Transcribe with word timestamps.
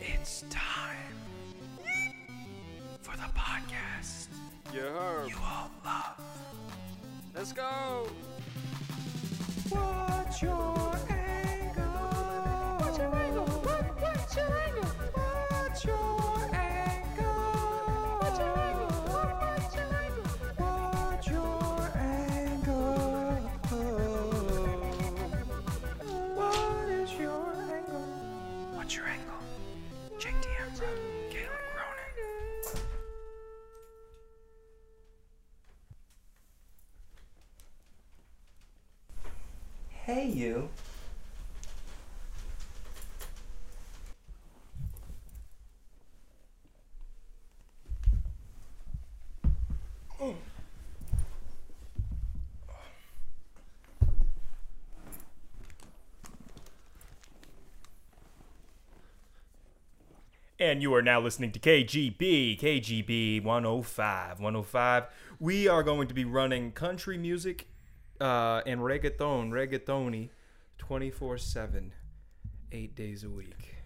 It's 0.00 0.44
time 0.50 0.96
for 3.00 3.16
the 3.16 3.28
podcast 3.34 4.28
You 4.72 4.80
heard. 4.80 5.28
you 5.28 5.36
all 5.42 5.70
love. 5.84 6.20
Let's 7.34 7.52
go. 7.52 8.08
What's 9.70 10.42
your 10.42 10.77
And 60.60 60.82
you 60.82 60.92
are 60.94 61.02
now 61.02 61.20
listening 61.20 61.52
to 61.52 61.60
KGB, 61.60 62.58
KGB 62.58 63.44
105, 63.44 64.40
105. 64.40 65.04
We 65.38 65.68
are 65.68 65.84
going 65.84 66.08
to 66.08 66.14
be 66.14 66.24
running 66.24 66.72
country 66.72 67.16
music 67.16 67.68
uh, 68.20 68.62
and 68.66 68.80
reggaeton, 68.80 69.50
reggaetoni 69.50 70.30
24 70.78 71.38
7, 71.38 71.92
eight 72.72 72.96
days 72.96 73.22
a 73.22 73.30
week. 73.30 73.76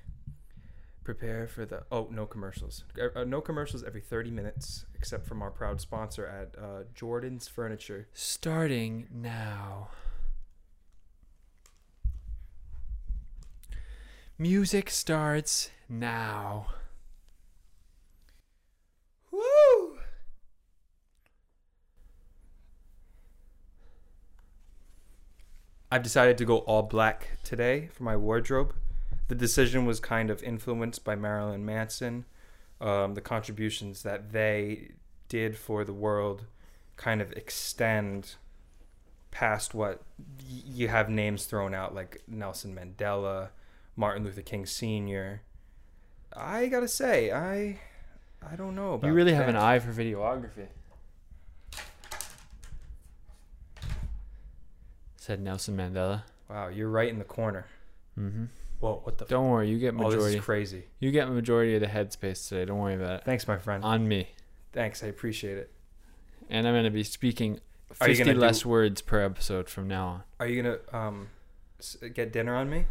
Prepare 1.04 1.46
for 1.46 1.66
the. 1.66 1.82
Oh, 1.92 2.08
no 2.10 2.24
commercials. 2.24 2.84
Uh, 2.98 3.20
uh, 3.20 3.24
no 3.24 3.42
commercials 3.42 3.84
every 3.84 4.00
30 4.00 4.30
minutes, 4.30 4.86
except 4.94 5.26
from 5.26 5.42
our 5.42 5.50
proud 5.50 5.78
sponsor 5.78 6.24
at 6.24 6.58
uh, 6.58 6.84
Jordan's 6.94 7.48
Furniture. 7.48 8.08
Starting 8.14 9.08
now. 9.12 9.90
Music 14.38 14.90
starts 14.90 15.70
now. 15.88 16.66
Woo! 19.30 19.98
I've 25.90 26.02
decided 26.02 26.38
to 26.38 26.44
go 26.44 26.58
all 26.58 26.82
black 26.82 27.38
today 27.44 27.88
for 27.92 28.02
my 28.02 28.16
wardrobe. 28.16 28.74
The 29.28 29.34
decision 29.34 29.86
was 29.86 30.00
kind 30.00 30.30
of 30.30 30.42
influenced 30.42 31.04
by 31.04 31.14
Marilyn 31.14 31.64
Manson. 31.64 32.24
Um, 32.80 33.14
the 33.14 33.20
contributions 33.20 34.02
that 34.02 34.32
they 34.32 34.92
did 35.28 35.56
for 35.56 35.84
the 35.84 35.92
world 35.92 36.46
kind 36.96 37.20
of 37.22 37.32
extend 37.32 38.34
past 39.30 39.72
what 39.74 40.02
y- 40.18 40.62
you 40.66 40.88
have 40.88 41.08
names 41.08 41.44
thrown 41.44 41.74
out 41.74 41.94
like 41.94 42.22
Nelson 42.26 42.74
Mandela, 42.74 43.50
Martin 43.96 44.24
Luther 44.24 44.42
King 44.42 44.66
Sr. 44.66 45.42
I 46.34 46.66
gotta 46.68 46.88
say, 46.88 47.30
I 47.32 47.78
I 48.50 48.56
don't 48.56 48.74
know 48.74 48.94
about 48.94 49.06
You 49.06 49.12
really 49.12 49.34
have 49.34 49.48
an 49.48 49.56
eye 49.56 49.78
for 49.78 49.92
videography. 49.92 50.68
Said 55.16 55.40
Nelson 55.40 55.76
Mandela. 55.76 56.22
Wow, 56.48 56.68
you're 56.68 56.88
right 56.88 57.08
in 57.08 57.18
the 57.18 57.24
corner. 57.24 57.66
Mm-hmm. 58.18 58.44
Whoa, 58.80 59.00
what 59.04 59.18
the? 59.18 59.24
Don't 59.26 59.48
worry, 59.48 59.68
you 59.70 59.78
get 59.78 59.94
majority. 59.94 60.16
oh, 60.18 60.24
this 60.26 60.34
is 60.34 60.44
crazy. 60.44 60.84
you 60.98 61.12
get 61.12 61.30
majority 61.30 61.76
of 61.76 61.80
the 61.80 61.86
headspace 61.86 62.48
today. 62.48 62.64
Don't 62.64 62.78
worry 62.78 62.94
about 62.94 63.20
it. 63.20 63.24
Thanks, 63.24 63.46
my 63.46 63.56
friend. 63.56 63.84
On 63.84 64.06
me. 64.08 64.28
Thanks, 64.72 65.04
I 65.04 65.06
appreciate 65.06 65.58
it. 65.58 65.70
And 66.50 66.66
I'm 66.66 66.74
gonna 66.74 66.90
be 66.90 67.04
speaking 67.04 67.60
50 67.92 68.16
gonna 68.18 68.34
do- 68.34 68.40
less 68.40 68.66
words 68.66 69.00
per 69.00 69.22
episode 69.22 69.68
from 69.68 69.86
now 69.86 70.06
on. 70.06 70.22
Are 70.40 70.46
you 70.46 70.62
gonna 70.62 70.78
um 70.92 71.28
get 72.14 72.32
dinner 72.32 72.56
on 72.56 72.68
me? 72.68 72.86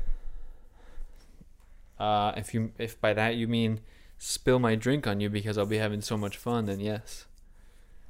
Uh, 2.02 2.34
if 2.36 2.52
you 2.56 2.72
if 2.80 3.00
by 3.00 3.14
that 3.14 3.36
you 3.36 3.48
mean 3.48 3.80
spill 4.18 4.58
my 4.58 4.74
drink 4.74 5.06
on 5.06 5.20
you 5.20 5.30
because 5.30 5.56
I'll 5.56 5.68
be 5.68 5.78
having 5.78 6.02
so 6.02 6.18
much 6.18 6.36
fun, 6.36 6.66
then 6.66 6.80
yes. 6.80 7.26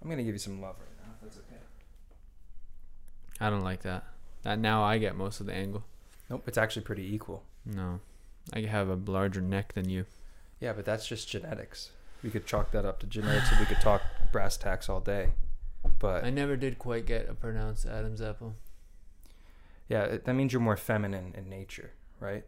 I'm 0.02 0.10
gonna 0.10 0.24
give 0.24 0.34
you 0.34 0.40
some 0.40 0.62
love 0.62 0.78
right 0.80 1.06
now. 1.06 1.14
if 1.16 1.22
That's 1.22 1.38
okay. 1.40 1.60
I 3.42 3.50
don't 3.50 3.66
like 3.66 3.82
that. 3.82 4.06
That 4.44 4.60
now 4.60 4.82
I 4.82 4.98
get 4.98 5.18
most 5.18 5.42
of 5.42 5.46
the 5.46 5.54
angle. 5.54 5.84
Nope, 6.30 6.44
it's 6.48 6.58
actually 6.58 6.84
pretty 6.84 7.14
equal. 7.14 7.44
No, 7.66 8.00
I 8.54 8.62
have 8.62 8.88
a 8.88 8.96
larger 8.96 9.42
neck 9.42 9.74
than 9.74 9.90
you. 9.90 10.06
Yeah, 10.62 10.72
but 10.72 10.86
that's 10.86 11.06
just 11.06 11.28
genetics. 11.28 11.90
We 12.24 12.30
could 12.30 12.46
chalk 12.46 12.72
that 12.72 12.86
up 12.86 13.02
to 13.02 13.08
genetics, 13.08 13.52
and 13.52 13.60
we 13.60 13.66
could 13.66 13.82
talk 13.82 14.04
brass 14.32 14.56
tacks 14.56 14.88
all 14.88 15.02
day. 15.02 15.32
But 16.00 16.24
I 16.24 16.30
never 16.30 16.56
did 16.56 16.80
quite 16.80 17.06
get 17.06 17.30
a 17.30 17.34
pronounced 17.34 17.86
Adam's 17.86 18.22
apple. 18.22 18.56
yeah, 19.90 20.04
it, 20.04 20.24
that 20.24 20.34
means 20.34 20.54
you're 20.54 20.62
more 20.62 20.78
feminine 20.78 21.34
in 21.38 21.50
nature, 21.50 21.92
right? 22.22 22.46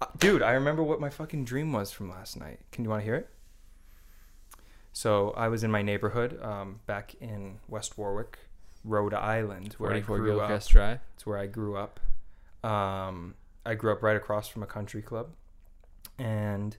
Uh, 0.00 0.06
Dude, 0.18 0.42
I 0.42 0.52
remember 0.52 0.82
what 0.82 1.00
my 1.00 1.10
fucking 1.10 1.44
dream 1.44 1.72
was 1.72 1.90
from 1.90 2.10
last 2.10 2.38
night. 2.38 2.60
Can 2.72 2.84
you 2.84 2.90
want 2.90 3.00
to 3.00 3.04
hear 3.04 3.14
it? 3.14 3.28
So 4.92 5.32
I 5.36 5.48
was 5.48 5.62
in 5.62 5.70
my 5.70 5.82
neighborhood, 5.82 6.42
um, 6.42 6.80
back 6.86 7.14
in 7.20 7.58
West 7.68 7.98
Warwick, 7.98 8.38
Rhode 8.84 9.12
Island, 9.12 9.74
where 9.78 9.90
I 9.90 10.00
44 10.00 10.18
grew 10.18 10.40
up. 10.40 10.48
Gilchrist 10.48 10.70
Drive. 10.70 11.00
It's 11.14 11.26
where 11.26 11.38
I 11.38 11.46
grew 11.46 11.76
up. 11.76 12.00
Um, 12.64 13.34
I 13.64 13.74
grew 13.74 13.92
up 13.92 14.02
right 14.02 14.16
across 14.16 14.48
from 14.48 14.62
a 14.62 14.66
country 14.66 15.02
club, 15.02 15.28
and 16.18 16.76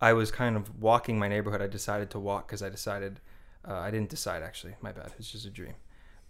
I 0.00 0.12
was 0.14 0.30
kind 0.30 0.56
of 0.56 0.80
walking 0.80 1.18
my 1.18 1.28
neighborhood. 1.28 1.60
I 1.60 1.66
decided 1.66 2.08
to 2.10 2.18
walk 2.18 2.46
because 2.48 2.62
I 2.62 2.70
decided 2.70 3.20
uh, 3.68 3.74
I 3.74 3.90
didn't 3.90 4.08
decide 4.08 4.42
actually. 4.42 4.74
My 4.80 4.92
bad. 4.92 5.12
It's 5.18 5.30
just 5.30 5.44
a 5.44 5.50
dream. 5.50 5.74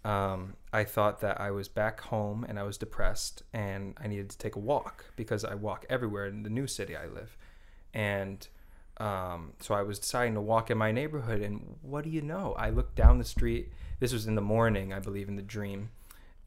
Um, 0.03 0.55
I 0.73 0.83
thought 0.83 1.21
that 1.21 1.39
I 1.39 1.51
was 1.51 1.67
back 1.67 2.01
home 2.01 2.43
and 2.47 2.57
I 2.57 2.63
was 2.63 2.77
depressed 2.77 3.43
and 3.53 3.95
I 4.01 4.07
needed 4.07 4.29
to 4.31 4.37
take 4.37 4.55
a 4.55 4.59
walk 4.59 5.05
because 5.15 5.45
I 5.45 5.53
walk 5.53 5.85
everywhere 5.89 6.25
in 6.25 6.41
the 6.41 6.49
new 6.49 6.65
city 6.65 6.95
I 6.95 7.05
live, 7.05 7.37
and 7.93 8.47
um, 8.97 9.53
so 9.59 9.73
I 9.75 9.81
was 9.83 9.99
deciding 9.99 10.33
to 10.35 10.41
walk 10.41 10.69
in 10.71 10.77
my 10.77 10.91
neighborhood. 10.91 11.41
And 11.41 11.77
what 11.81 12.03
do 12.03 12.09
you 12.09 12.21
know? 12.21 12.53
I 12.57 12.69
looked 12.69 12.95
down 12.95 13.17
the 13.17 13.25
street. 13.25 13.71
This 13.99 14.13
was 14.13 14.27
in 14.27 14.35
the 14.35 14.41
morning, 14.41 14.93
I 14.93 14.99
believe, 14.99 15.27
in 15.27 15.35
the 15.35 15.41
dream 15.41 15.89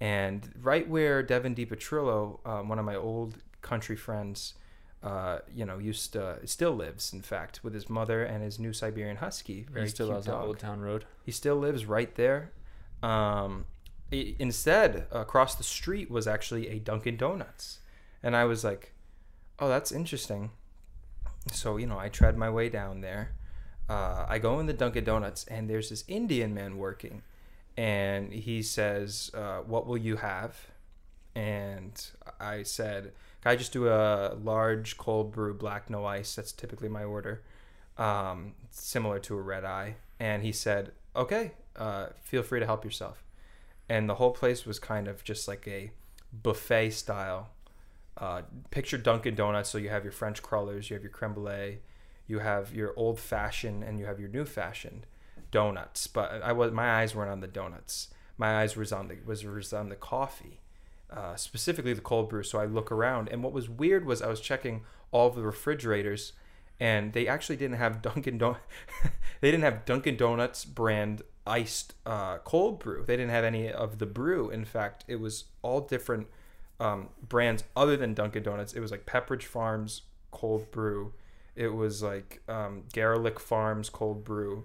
and 0.01 0.51
right 0.61 0.89
where 0.89 1.23
Devin 1.23 1.55
DiPetrillo, 1.55 2.47
um, 2.47 2.69
one 2.69 2.79
of 2.79 2.85
my 2.85 2.97
old 2.97 3.37
country 3.63 3.97
friends, 3.97 4.55
uh, 5.03 5.39
you 5.55 5.65
know, 5.65 5.79
used 5.79 6.13
to 6.15 6.39
still 6.47 6.73
lives, 6.73 7.13
in 7.13 7.23
fact, 7.23 7.61
with 7.63 7.75
his 7.75 7.89
mother 7.89 8.25
and 8.25 8.43
his 8.43 8.59
new 8.59 8.73
Siberian 8.73 9.17
Husky. 9.17 9.67
Very 9.71 9.87
He 9.87 9.91
still 9.91 10.07
cute 10.09 10.17
lives 10.17 10.29
on 10.29 10.35
dog. 10.35 10.47
Old 10.47 10.59
Town 10.59 10.81
Road. 10.81 11.05
He 11.25 11.33
still 11.33 11.57
lives 11.57 11.87
right 11.87 12.15
there. 12.17 12.51
Um, 13.03 13.67
i- 14.13 14.35
instead, 14.39 15.07
across 15.11 15.55
the 15.55 15.65
street 15.65 16.11
was 16.11 16.27
actually 16.27 16.69
a 16.69 16.79
Dunkin' 16.79 17.17
Donuts, 17.17 17.81
and 18.23 18.35
I 18.37 18.45
was 18.45 18.65
like, 18.65 18.93
"Oh, 19.59 19.69
that's 19.69 19.93
interesting." 19.93 20.51
So 21.53 21.77
you 21.77 21.87
know, 21.87 21.99
I 21.99 22.09
tread 22.09 22.37
my 22.39 22.49
way 22.51 22.69
down 22.69 23.01
there. 23.03 23.35
Uh, 23.89 24.25
I 24.29 24.39
go 24.39 24.59
in 24.61 24.67
the 24.67 24.73
Dunkin' 24.73 25.05
Donuts, 25.05 25.45
and 25.45 25.69
there's 25.69 25.91
this 25.91 26.05
Indian 26.09 26.55
man 26.55 26.79
working, 26.79 27.23
and 27.77 28.33
he 28.33 28.63
says, 28.63 29.31
uh, 29.35 29.59
"What 29.59 29.87
will 29.87 29.99
you 29.99 30.17
have?" 30.17 30.69
And 31.35 31.93
I 32.41 32.63
said, 32.63 33.13
"Can 33.43 33.53
I 33.53 33.57
just 33.57 33.73
do 33.73 33.89
a 33.89 34.35
large 34.43 34.97
cold 34.97 35.33
brew, 35.33 35.53
black, 35.53 35.91
no 35.91 36.07
ice? 36.07 36.35
That's 36.37 36.53
typically 36.53 36.89
my 36.89 37.05
order, 37.05 37.43
um, 37.99 38.55
similar 38.71 39.19
to 39.21 39.37
a 39.37 39.43
red 39.43 39.65
eye." 39.65 39.97
And 40.19 40.43
he 40.45 40.53
said, 40.53 40.93
"Okay, 41.15 41.53
uh, 41.77 42.09
feel 42.23 42.43
free 42.43 42.61
to 42.61 42.67
help 42.67 42.85
yourself." 42.85 43.25
And 43.89 44.09
the 44.09 44.15
whole 44.15 44.33
place 44.33 44.65
was 44.65 44.79
kind 44.79 45.09
of 45.09 45.25
just 45.25 45.47
like 45.47 45.67
a 45.69 45.93
buffet 46.33 46.91
style. 46.91 47.51
Uh, 48.17 48.43
picture 48.71 48.97
Dunkin' 48.97 49.35
Donuts, 49.35 49.71
so 49.71 49.79
you 49.79 49.89
have 49.89 50.05
your 50.05 50.13
French 50.13 50.43
crullers, 50.43 50.89
you 50.89 50.95
have 50.95 51.03
your 51.03 51.11
creme 51.11 51.35
brulee, 51.35 51.81
you 52.27 52.39
have 52.39 52.75
your 52.75 52.95
old 52.97 53.19
fashioned, 53.19 53.83
and 53.83 53.99
you 53.99 54.07
have 54.07 54.21
your 54.21 54.29
new 54.29 54.45
fashioned 54.45 55.07
donuts. 55.51 56.07
But 56.07 56.43
I 56.43 56.53
was 56.53 56.73
my 56.73 57.01
eyes 57.01 57.15
weren't 57.15 57.31
on 57.31 57.41
the 57.41 57.47
donuts. 57.47 58.09
My 58.37 58.61
eyes 58.61 58.77
was 58.77 58.93
on 58.93 59.09
the 59.09 59.19
was, 59.25 59.45
was 59.45 59.73
on 59.73 59.89
the 59.89 59.97
coffee, 59.97 60.61
uh, 61.11 61.37
specifically 61.37 61.93
the 61.93 62.01
cold 62.01 62.29
brew. 62.29 62.43
So 62.43 62.59
I 62.59 62.67
look 62.67 62.91
around, 62.91 63.29
and 63.29 63.43
what 63.43 63.53
was 63.53 63.69
weird 63.69 64.05
was 64.05 64.23
I 64.23 64.29
was 64.29 64.41
checking 64.41 64.83
all 65.13 65.31
the 65.31 65.43
refrigerators, 65.43 66.33
and 66.81 67.13
they 67.13 67.27
actually 67.27 67.57
didn't 67.57 67.77
have 67.77 68.03
Dunkin' 68.03 68.39
Don- 68.39 68.57
they 69.41 69.51
didn't 69.51 69.65
have 69.65 69.85
Dunkin' 69.85 70.17
Donuts 70.17 70.65
brand 70.65 71.23
iced 71.47 71.95
uh, 72.07 72.39
cold 72.39 72.79
brew. 72.79 73.05
They 73.07 73.17
didn't 73.17 73.31
have 73.31 73.45
any 73.45 73.71
of 73.71 73.99
the 73.99 74.07
brew. 74.07 74.51
In 74.51 74.65
fact, 74.65 75.05
it 75.07 75.17
was 75.17 75.45
all 75.63 75.81
different 75.81 76.27
um, 76.81 77.11
brands 77.29 77.65
other 77.77 77.97
than 77.97 78.15
Dunkin' 78.15 78.43
Donuts. 78.43 78.73
It 78.73 78.81
was 78.81 78.91
like 78.91 79.07
Pepperidge 79.07 79.45
Farms 79.45 80.03
cold 80.31 80.71
brew. 80.71 81.13
It 81.55 81.69
was 81.69 82.03
like 82.03 82.43
um, 82.49 82.85
Garelick 82.93 83.39
Farms 83.39 83.89
cold 83.89 84.25
brew, 84.25 84.65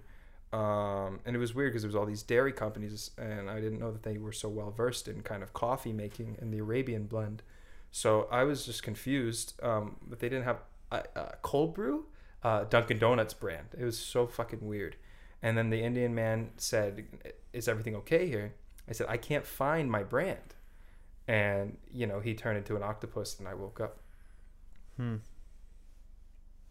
um, 0.52 1.20
and 1.24 1.36
it 1.36 1.40
was 1.40 1.54
weird 1.54 1.72
because 1.72 1.84
there 1.84 1.90
was 1.90 1.96
all 1.96 2.08
these 2.08 2.24
dairy 2.24 2.52
companies, 2.52 3.12
and 3.18 3.48
I 3.48 3.60
didn't 3.60 3.80
know 3.80 3.92
that 3.92 4.02
they 4.02 4.18
were 4.18 4.32
so 4.32 4.50
well 4.50 4.72
versed 4.72 5.08
in 5.08 5.22
kind 5.22 5.44
of 5.44 5.54
coffee 5.54 5.94
making 5.94 6.38
and 6.42 6.52
the 6.52 6.58
Arabian 6.58 7.06
blend. 7.06 7.44
So 7.92 8.28
I 8.32 8.44
was 8.44 8.66
just 8.66 8.82
confused 8.82 9.54
um, 9.64 9.98
that 10.10 10.20
they 10.20 10.30
didn't 10.30 10.46
have 10.46 10.62
a, 10.92 11.04
a 11.16 11.36
cold 11.42 11.74
brew, 11.74 12.06
uh, 12.44 12.66
Dunkin' 12.66 13.00
Donuts 13.00 13.34
brand. 13.34 13.68
It 13.78 13.84
was 13.84 13.98
so 13.98 14.28
fucking 14.28 14.66
weird. 14.66 14.96
And 15.42 15.58
then 15.58 15.70
the 15.70 15.82
Indian 15.82 16.14
man 16.14 16.52
said, 16.58 17.06
"Is 17.54 17.68
everything 17.68 17.96
okay 17.98 18.28
here?" 18.28 18.56
I 18.88 18.94
said, 18.94 19.08
"I 19.10 19.18
can't 19.18 19.46
find 19.46 19.90
my 19.90 20.04
brand." 20.04 20.56
And 21.28 21.78
you 21.94 22.08
know, 22.08 22.20
he 22.20 22.34
turned 22.34 22.58
into 22.58 22.76
an 22.76 22.84
octopus, 22.84 23.40
and 23.40 23.48
I 23.48 23.54
woke 23.54 23.80
up. 23.80 24.00
Hmm. 24.98 25.18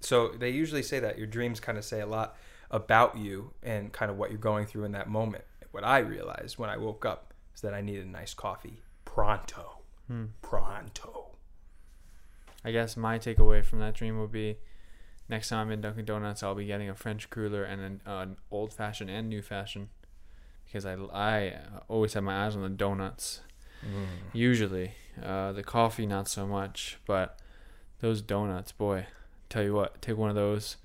So 0.00 0.28
they 0.28 0.50
usually 0.50 0.82
say 0.82 1.00
that 1.00 1.18
your 1.18 1.26
dreams 1.26 1.60
kind 1.60 1.78
of 1.78 1.84
say 1.84 2.00
a 2.00 2.06
lot 2.06 2.36
about 2.70 3.16
you 3.16 3.52
and 3.62 3.92
kind 3.92 4.10
of 4.10 4.18
what 4.18 4.30
you're 4.30 4.38
going 4.38 4.66
through 4.66 4.84
in 4.84 4.92
that 4.92 5.08
moment. 5.08 5.44
What 5.70 5.84
I 5.84 5.98
realized 5.98 6.58
when 6.58 6.70
I 6.70 6.76
woke 6.76 7.04
up 7.04 7.34
is 7.54 7.62
that 7.62 7.74
I 7.74 7.80
needed 7.80 8.06
a 8.06 8.10
nice 8.10 8.34
coffee 8.34 8.80
pronto. 9.04 9.78
Hmm. 10.06 10.26
Pronto. 10.42 11.27
I 12.68 12.70
guess 12.70 12.98
my 12.98 13.18
takeaway 13.18 13.64
from 13.64 13.78
that 13.78 13.94
dream 13.94 14.20
would 14.20 14.30
be 14.30 14.58
next 15.26 15.48
time 15.48 15.60
I'm 15.60 15.72
in 15.72 15.80
Dunkin' 15.80 16.04
Donuts, 16.04 16.42
I'll 16.42 16.54
be 16.54 16.66
getting 16.66 16.90
a 16.90 16.94
French 16.94 17.30
cruller 17.30 17.64
and 17.64 17.80
an, 17.80 18.00
uh, 18.06 18.18
an 18.18 18.36
old 18.50 18.74
fashioned 18.74 19.08
and 19.08 19.26
new 19.26 19.40
fashioned 19.40 19.88
because 20.66 20.84
I, 20.84 20.96
I 21.14 21.60
always 21.88 22.12
have 22.12 22.24
my 22.24 22.44
eyes 22.44 22.56
on 22.56 22.62
the 22.62 22.68
donuts. 22.68 23.40
Usually, 24.34 24.92
uh, 25.24 25.52
the 25.52 25.62
coffee 25.62 26.04
not 26.04 26.28
so 26.28 26.46
much, 26.46 26.98
but 27.06 27.38
those 28.00 28.20
donuts, 28.20 28.70
boy, 28.70 29.06
tell 29.48 29.62
you 29.62 29.72
what, 29.72 30.02
take 30.02 30.18
one 30.18 30.28
of 30.28 30.36
those, 30.36 30.76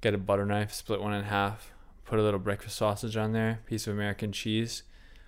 get 0.00 0.14
a 0.14 0.18
butter 0.18 0.44
knife, 0.44 0.72
split 0.72 1.00
one 1.00 1.14
in 1.14 1.22
half, 1.26 1.70
put 2.04 2.18
a 2.18 2.22
little 2.22 2.40
breakfast 2.40 2.74
sausage 2.76 3.16
on 3.16 3.30
there, 3.30 3.60
piece 3.66 3.86
of 3.86 3.92
American 3.92 4.32
cheese, 4.32 4.82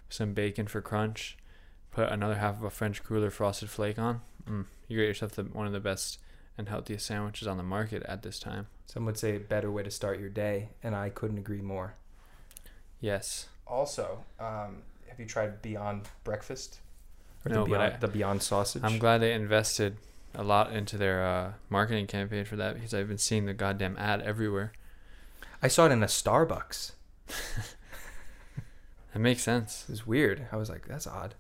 some 0.08 0.34
bacon 0.34 0.66
for 0.66 0.80
crunch, 0.80 1.38
put 1.92 2.10
another 2.10 2.34
half 2.34 2.56
of 2.56 2.64
a 2.64 2.70
French 2.70 3.04
cruller 3.04 3.30
frosted 3.30 3.70
flake 3.70 4.00
on. 4.00 4.20
Mm, 4.48 4.64
you 4.88 4.96
get 4.98 5.06
yourself 5.06 5.32
the, 5.32 5.42
one 5.44 5.66
of 5.66 5.72
the 5.72 5.80
best 5.80 6.18
and 6.58 6.68
healthiest 6.68 7.04
sandwiches 7.06 7.46
on 7.48 7.56
the 7.56 7.62
market 7.62 8.02
at 8.04 8.22
this 8.22 8.38
time. 8.38 8.66
Some 8.86 9.04
would 9.06 9.18
say 9.18 9.36
a 9.36 9.40
better 9.40 9.70
way 9.70 9.82
to 9.82 9.90
start 9.90 10.18
your 10.20 10.28
day, 10.28 10.70
and 10.82 10.94
I 10.94 11.10
couldn't 11.10 11.38
agree 11.38 11.60
more. 11.60 11.94
Yes. 13.00 13.48
Also, 13.66 14.24
um, 14.40 14.82
have 15.08 15.18
you 15.18 15.26
tried 15.26 15.60
Beyond 15.60 16.02
Breakfast? 16.24 16.78
Or 17.44 17.50
No, 17.50 17.64
the 17.64 17.70
but 17.70 17.78
Beyond, 17.78 17.94
I- 17.94 17.96
the 17.98 18.08
Beyond 18.08 18.42
Sausage? 18.42 18.82
I'm 18.84 18.98
glad 18.98 19.18
they 19.18 19.32
invested 19.34 19.96
a 20.34 20.42
lot 20.44 20.72
into 20.72 20.96
their 20.96 21.24
uh, 21.26 21.52
marketing 21.68 22.06
campaign 22.06 22.44
for 22.44 22.56
that 22.56 22.74
because 22.74 22.94
I've 22.94 23.08
been 23.08 23.18
seeing 23.18 23.46
the 23.46 23.54
goddamn 23.54 23.96
ad 23.98 24.22
everywhere. 24.22 24.72
I 25.62 25.68
saw 25.68 25.86
it 25.86 25.92
in 25.92 26.02
a 26.02 26.06
Starbucks. 26.06 26.92
It 29.14 29.18
makes 29.20 29.42
sense. 29.42 29.84
It 29.88 29.92
was 29.92 30.06
weird. 30.06 30.46
I 30.52 30.56
was 30.56 30.68
like, 30.68 30.86
that's 30.86 31.06
odd. 31.06 31.34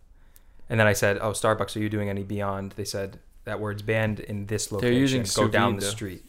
And 0.68 0.80
then 0.80 0.86
I 0.86 0.92
said, 0.94 1.18
"Oh, 1.20 1.30
Starbucks, 1.30 1.76
are 1.76 1.80
you 1.80 1.88
doing 1.88 2.08
any 2.08 2.22
Beyond?" 2.24 2.72
They 2.72 2.84
said 2.84 3.18
that 3.44 3.60
word's 3.60 3.82
banned 3.82 4.20
in 4.20 4.46
this 4.46 4.72
location. 4.72 4.92
They're 4.92 5.00
using 5.00 5.20
Go 5.22 5.26
sous 5.26 5.50
down 5.50 5.72
vide, 5.74 5.80
the 5.82 5.84
though. 5.86 5.90
street. 5.92 6.24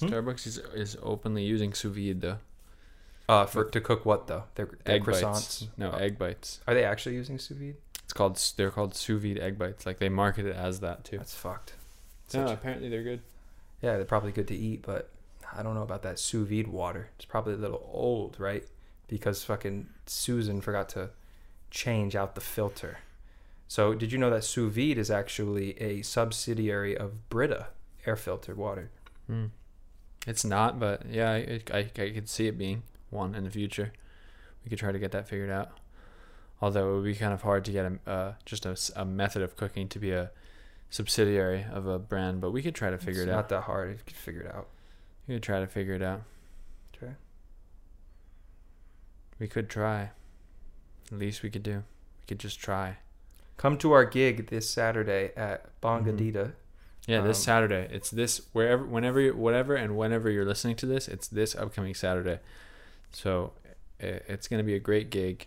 Hmm? 0.00 0.06
Starbucks 0.06 0.46
is, 0.46 0.58
is 0.74 0.96
openly 1.02 1.44
using 1.44 1.72
sous 1.74 1.94
vide 1.94 2.20
though. 2.20 2.38
Uh, 3.28 3.46
for 3.46 3.64
to 3.64 3.80
cook 3.80 4.04
what 4.04 4.26
though? 4.26 4.44
Their, 4.54 4.70
their 4.84 4.96
Egg 4.96 5.04
croissants. 5.04 5.22
bites. 5.22 5.66
No, 5.76 5.92
Oh. 5.92 5.96
egg 5.98 6.18
bites. 6.18 6.60
Are 6.66 6.74
they 6.74 6.84
actually 6.84 7.14
using 7.14 7.38
sous 7.38 7.56
vide? 7.56 7.76
It's 8.02 8.12
called 8.12 8.36
they're 8.56 8.70
called 8.70 8.94
sous 8.94 9.22
vide 9.22 9.38
egg 9.38 9.58
bites. 9.58 9.86
Like 9.86 9.98
they 9.98 10.08
market 10.08 10.46
it 10.46 10.56
as 10.56 10.80
that 10.80 11.04
too. 11.04 11.18
That's 11.18 11.34
fucked. 11.34 11.74
No, 12.32 12.46
Such- 12.46 12.54
apparently 12.54 12.88
they're 12.88 13.02
good. 13.02 13.20
yeah, 13.82 13.96
they're 13.96 14.04
probably 14.04 14.32
good 14.32 14.48
to 14.48 14.54
eat, 14.56 14.82
but 14.82 15.10
I 15.56 15.62
don't 15.62 15.74
know 15.74 15.82
about 15.82 16.02
that 16.02 16.18
sous 16.18 16.48
vide 16.48 16.68
water. 16.68 17.10
It's 17.16 17.24
probably 17.26 17.54
a 17.54 17.58
little 17.58 17.88
old, 17.92 18.40
right? 18.40 18.64
Because 19.08 19.44
fucking 19.44 19.88
Susan 20.06 20.60
forgot 20.62 20.88
to 20.90 21.10
change 21.70 22.16
out 22.16 22.34
the 22.34 22.40
filter. 22.40 22.98
So, 23.68 23.94
did 23.94 24.12
you 24.12 24.18
know 24.18 24.30
that 24.30 24.44
sous 24.44 24.72
vide 24.72 24.98
is 24.98 25.10
actually 25.10 25.80
a 25.80 26.02
subsidiary 26.02 26.96
of 26.96 27.28
Brita 27.28 27.68
air 28.06 28.16
filtered 28.16 28.56
water? 28.56 28.90
Hmm. 29.26 29.46
It's 30.26 30.44
not, 30.44 30.78
but 30.78 31.06
yeah, 31.10 31.30
I, 31.32 31.60
I, 31.72 31.78
I 31.78 32.10
could 32.10 32.28
see 32.28 32.46
it 32.46 32.56
being 32.58 32.82
one 33.10 33.34
in 33.34 33.44
the 33.44 33.50
future. 33.50 33.92
We 34.64 34.70
could 34.70 34.78
try 34.78 34.92
to 34.92 34.98
get 34.98 35.12
that 35.12 35.28
figured 35.28 35.50
out. 35.50 35.78
Although 36.62 36.92
it 36.92 36.94
would 36.96 37.04
be 37.04 37.14
kind 37.14 37.34
of 37.34 37.42
hard 37.42 37.64
to 37.66 37.72
get 37.72 37.84
a 37.84 38.10
uh, 38.10 38.32
just 38.46 38.64
a 38.96 39.04
method 39.04 39.42
of 39.42 39.56
cooking 39.56 39.88
to 39.88 39.98
be 39.98 40.12
a 40.12 40.30
subsidiary 40.88 41.66
of 41.70 41.86
a 41.86 41.98
brand, 41.98 42.40
but 42.40 42.52
we 42.52 42.62
could 42.62 42.74
try 42.74 42.90
to 42.90 42.98
figure 42.98 43.22
it's 43.22 43.28
it 43.28 43.32
not 43.32 43.38
out. 43.44 43.48
that 43.50 43.60
hard 43.62 43.90
you 43.90 43.98
could 44.06 44.16
figure 44.16 44.42
it 44.42 44.54
out. 44.54 44.68
We 45.26 45.34
could 45.34 45.42
try 45.42 45.60
to 45.60 45.66
figure 45.66 45.94
it 45.94 46.02
out. 46.02 46.22
Okay. 46.96 47.12
We 49.38 49.48
could 49.48 49.68
try. 49.68 50.10
At 51.12 51.18
least 51.18 51.42
we 51.42 51.50
could 51.50 51.62
do. 51.62 51.82
We 52.20 52.26
could 52.28 52.38
just 52.38 52.60
try. 52.60 52.98
Come 53.56 53.78
to 53.78 53.92
our 53.92 54.04
gig 54.04 54.48
this 54.48 54.68
Saturday 54.68 55.32
at 55.36 55.80
Bongadita. 55.80 56.52
Yeah, 57.06 57.20
this 57.20 57.38
Um, 57.38 57.44
Saturday. 57.44 57.88
It's 57.92 58.10
this 58.10 58.42
wherever, 58.52 58.84
whenever, 58.84 59.28
whatever, 59.34 59.74
and 59.74 59.96
whenever 59.96 60.30
you're 60.30 60.44
listening 60.44 60.76
to 60.76 60.86
this, 60.86 61.06
it's 61.08 61.28
this 61.28 61.54
upcoming 61.54 61.94
Saturday. 61.94 62.40
So 63.12 63.52
it's 64.00 64.48
gonna 64.48 64.64
be 64.64 64.74
a 64.74 64.80
great 64.80 65.10
gig, 65.10 65.46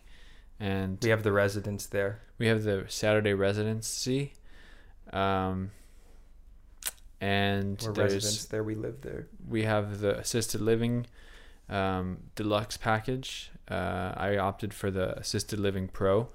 and 0.59 0.97
We 1.03 1.09
have 1.09 1.23
the 1.23 1.31
residents 1.31 1.85
there. 1.85 2.21
we 2.37 2.47
have 2.47 2.63
the 2.63 2.85
Saturday 2.87 3.33
residency, 3.33 4.33
um, 5.11 5.71
and 7.19 7.81
We're 7.85 7.93
there's 7.93 8.13
residents 8.13 8.45
there. 8.45 8.63
We 8.63 8.75
live 8.75 9.01
there. 9.01 9.27
we 9.47 9.63
have 9.63 9.99
the 9.99 10.17
assisted 10.19 10.61
living 10.61 11.07
um, 11.69 12.19
deluxe 12.35 12.77
package. 12.77 13.51
Uh, 13.69 14.13
I 14.15 14.37
opted 14.37 14.73
for 14.73 14.89
the 14.89 15.17
assisted 15.19 15.59
living 15.59 15.87
pro, 15.89 16.29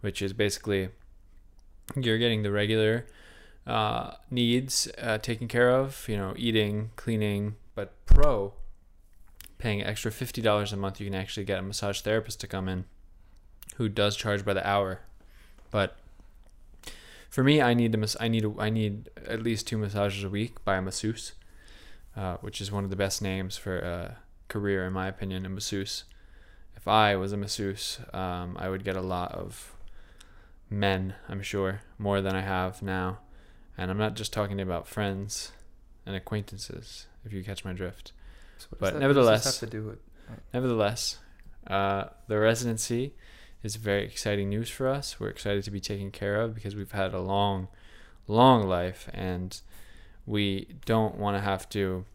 which 0.00 0.20
is 0.20 0.32
basically 0.32 0.88
you're 1.96 2.18
getting 2.18 2.42
the 2.42 2.50
regular 2.50 3.06
uh, 3.66 4.12
needs 4.30 4.88
uh, 5.00 5.18
taken 5.18 5.48
care 5.48 5.70
of, 5.70 6.06
you 6.08 6.16
know, 6.16 6.34
eating, 6.36 6.90
cleaning, 6.96 7.56
but 7.74 7.92
pro, 8.06 8.54
paying 9.58 9.82
extra 9.82 10.10
fifty 10.10 10.42
dollars 10.42 10.72
a 10.72 10.76
month, 10.76 11.00
you 11.00 11.06
can 11.06 11.14
actually 11.14 11.44
get 11.44 11.58
a 11.58 11.62
massage 11.62 12.00
therapist 12.00 12.40
to 12.40 12.46
come 12.46 12.68
in, 12.68 12.84
who 13.76 13.88
does 13.88 14.16
charge 14.16 14.44
by 14.44 14.52
the 14.52 14.66
hour, 14.66 15.00
but 15.70 15.96
for 17.30 17.42
me, 17.42 17.62
I 17.62 17.72
need 17.72 17.96
mas- 17.96 18.16
I 18.20 18.28
need 18.28 18.44
a, 18.44 18.52
I 18.58 18.68
need 18.68 19.08
at 19.26 19.42
least 19.42 19.66
two 19.66 19.78
massages 19.78 20.24
a 20.24 20.28
week 20.28 20.64
by 20.64 20.76
a 20.76 20.82
masseuse 20.82 21.32
uh, 22.16 22.36
which 22.40 22.60
is 22.60 22.70
one 22.70 22.84
of 22.84 22.90
the 22.90 22.96
best 22.96 23.22
names 23.22 23.56
for 23.56 23.78
a 23.78 24.16
career, 24.48 24.86
in 24.86 24.92
my 24.92 25.08
opinion, 25.08 25.46
a 25.46 25.48
masseuse. 25.48 26.04
If 26.76 26.86
I 26.88 27.16
was 27.16 27.32
a 27.32 27.36
masseuse, 27.36 28.00
um, 28.12 28.56
I 28.58 28.68
would 28.68 28.84
get 28.84 28.96
a 28.96 29.00
lot 29.00 29.32
of 29.32 29.74
men, 30.72 31.14
I'm 31.28 31.42
sure, 31.42 31.82
more 31.98 32.20
than 32.20 32.34
I 32.34 32.40
have 32.40 32.82
now. 32.82 33.18
And 33.76 33.90
I'm 33.90 33.98
not 33.98 34.14
just 34.14 34.32
talking 34.32 34.60
about 34.60 34.86
friends 34.88 35.52
and 36.06 36.14
acquaintances, 36.16 37.06
if 37.24 37.32
you 37.32 37.42
catch 37.44 37.64
my 37.64 37.72
drift. 37.72 38.12
So 38.58 38.68
But 38.78 38.94
that- 38.94 39.00
nevertheless- 39.00 39.44
have 39.60 39.70
to 39.70 39.76
do 39.76 39.84
with 39.86 39.98
Nevertheless, 40.54 41.18
uh, 41.66 42.04
the 42.26 42.38
residency 42.38 43.14
is 43.62 43.76
very 43.76 44.04
exciting 44.04 44.48
news 44.48 44.70
for 44.70 44.88
us. 44.88 45.20
We're 45.20 45.28
excited 45.28 45.62
to 45.64 45.70
be 45.70 45.80
taken 45.80 46.10
care 46.10 46.40
of 46.40 46.54
because 46.54 46.74
we've 46.74 46.92
had 46.92 47.12
a 47.12 47.20
long, 47.20 47.68
long 48.26 48.66
life 48.66 49.10
and 49.12 49.60
we 50.24 50.68
don't 50.86 51.16
want 51.16 51.36
to 51.36 51.40
have 51.42 51.68
to 51.70 52.06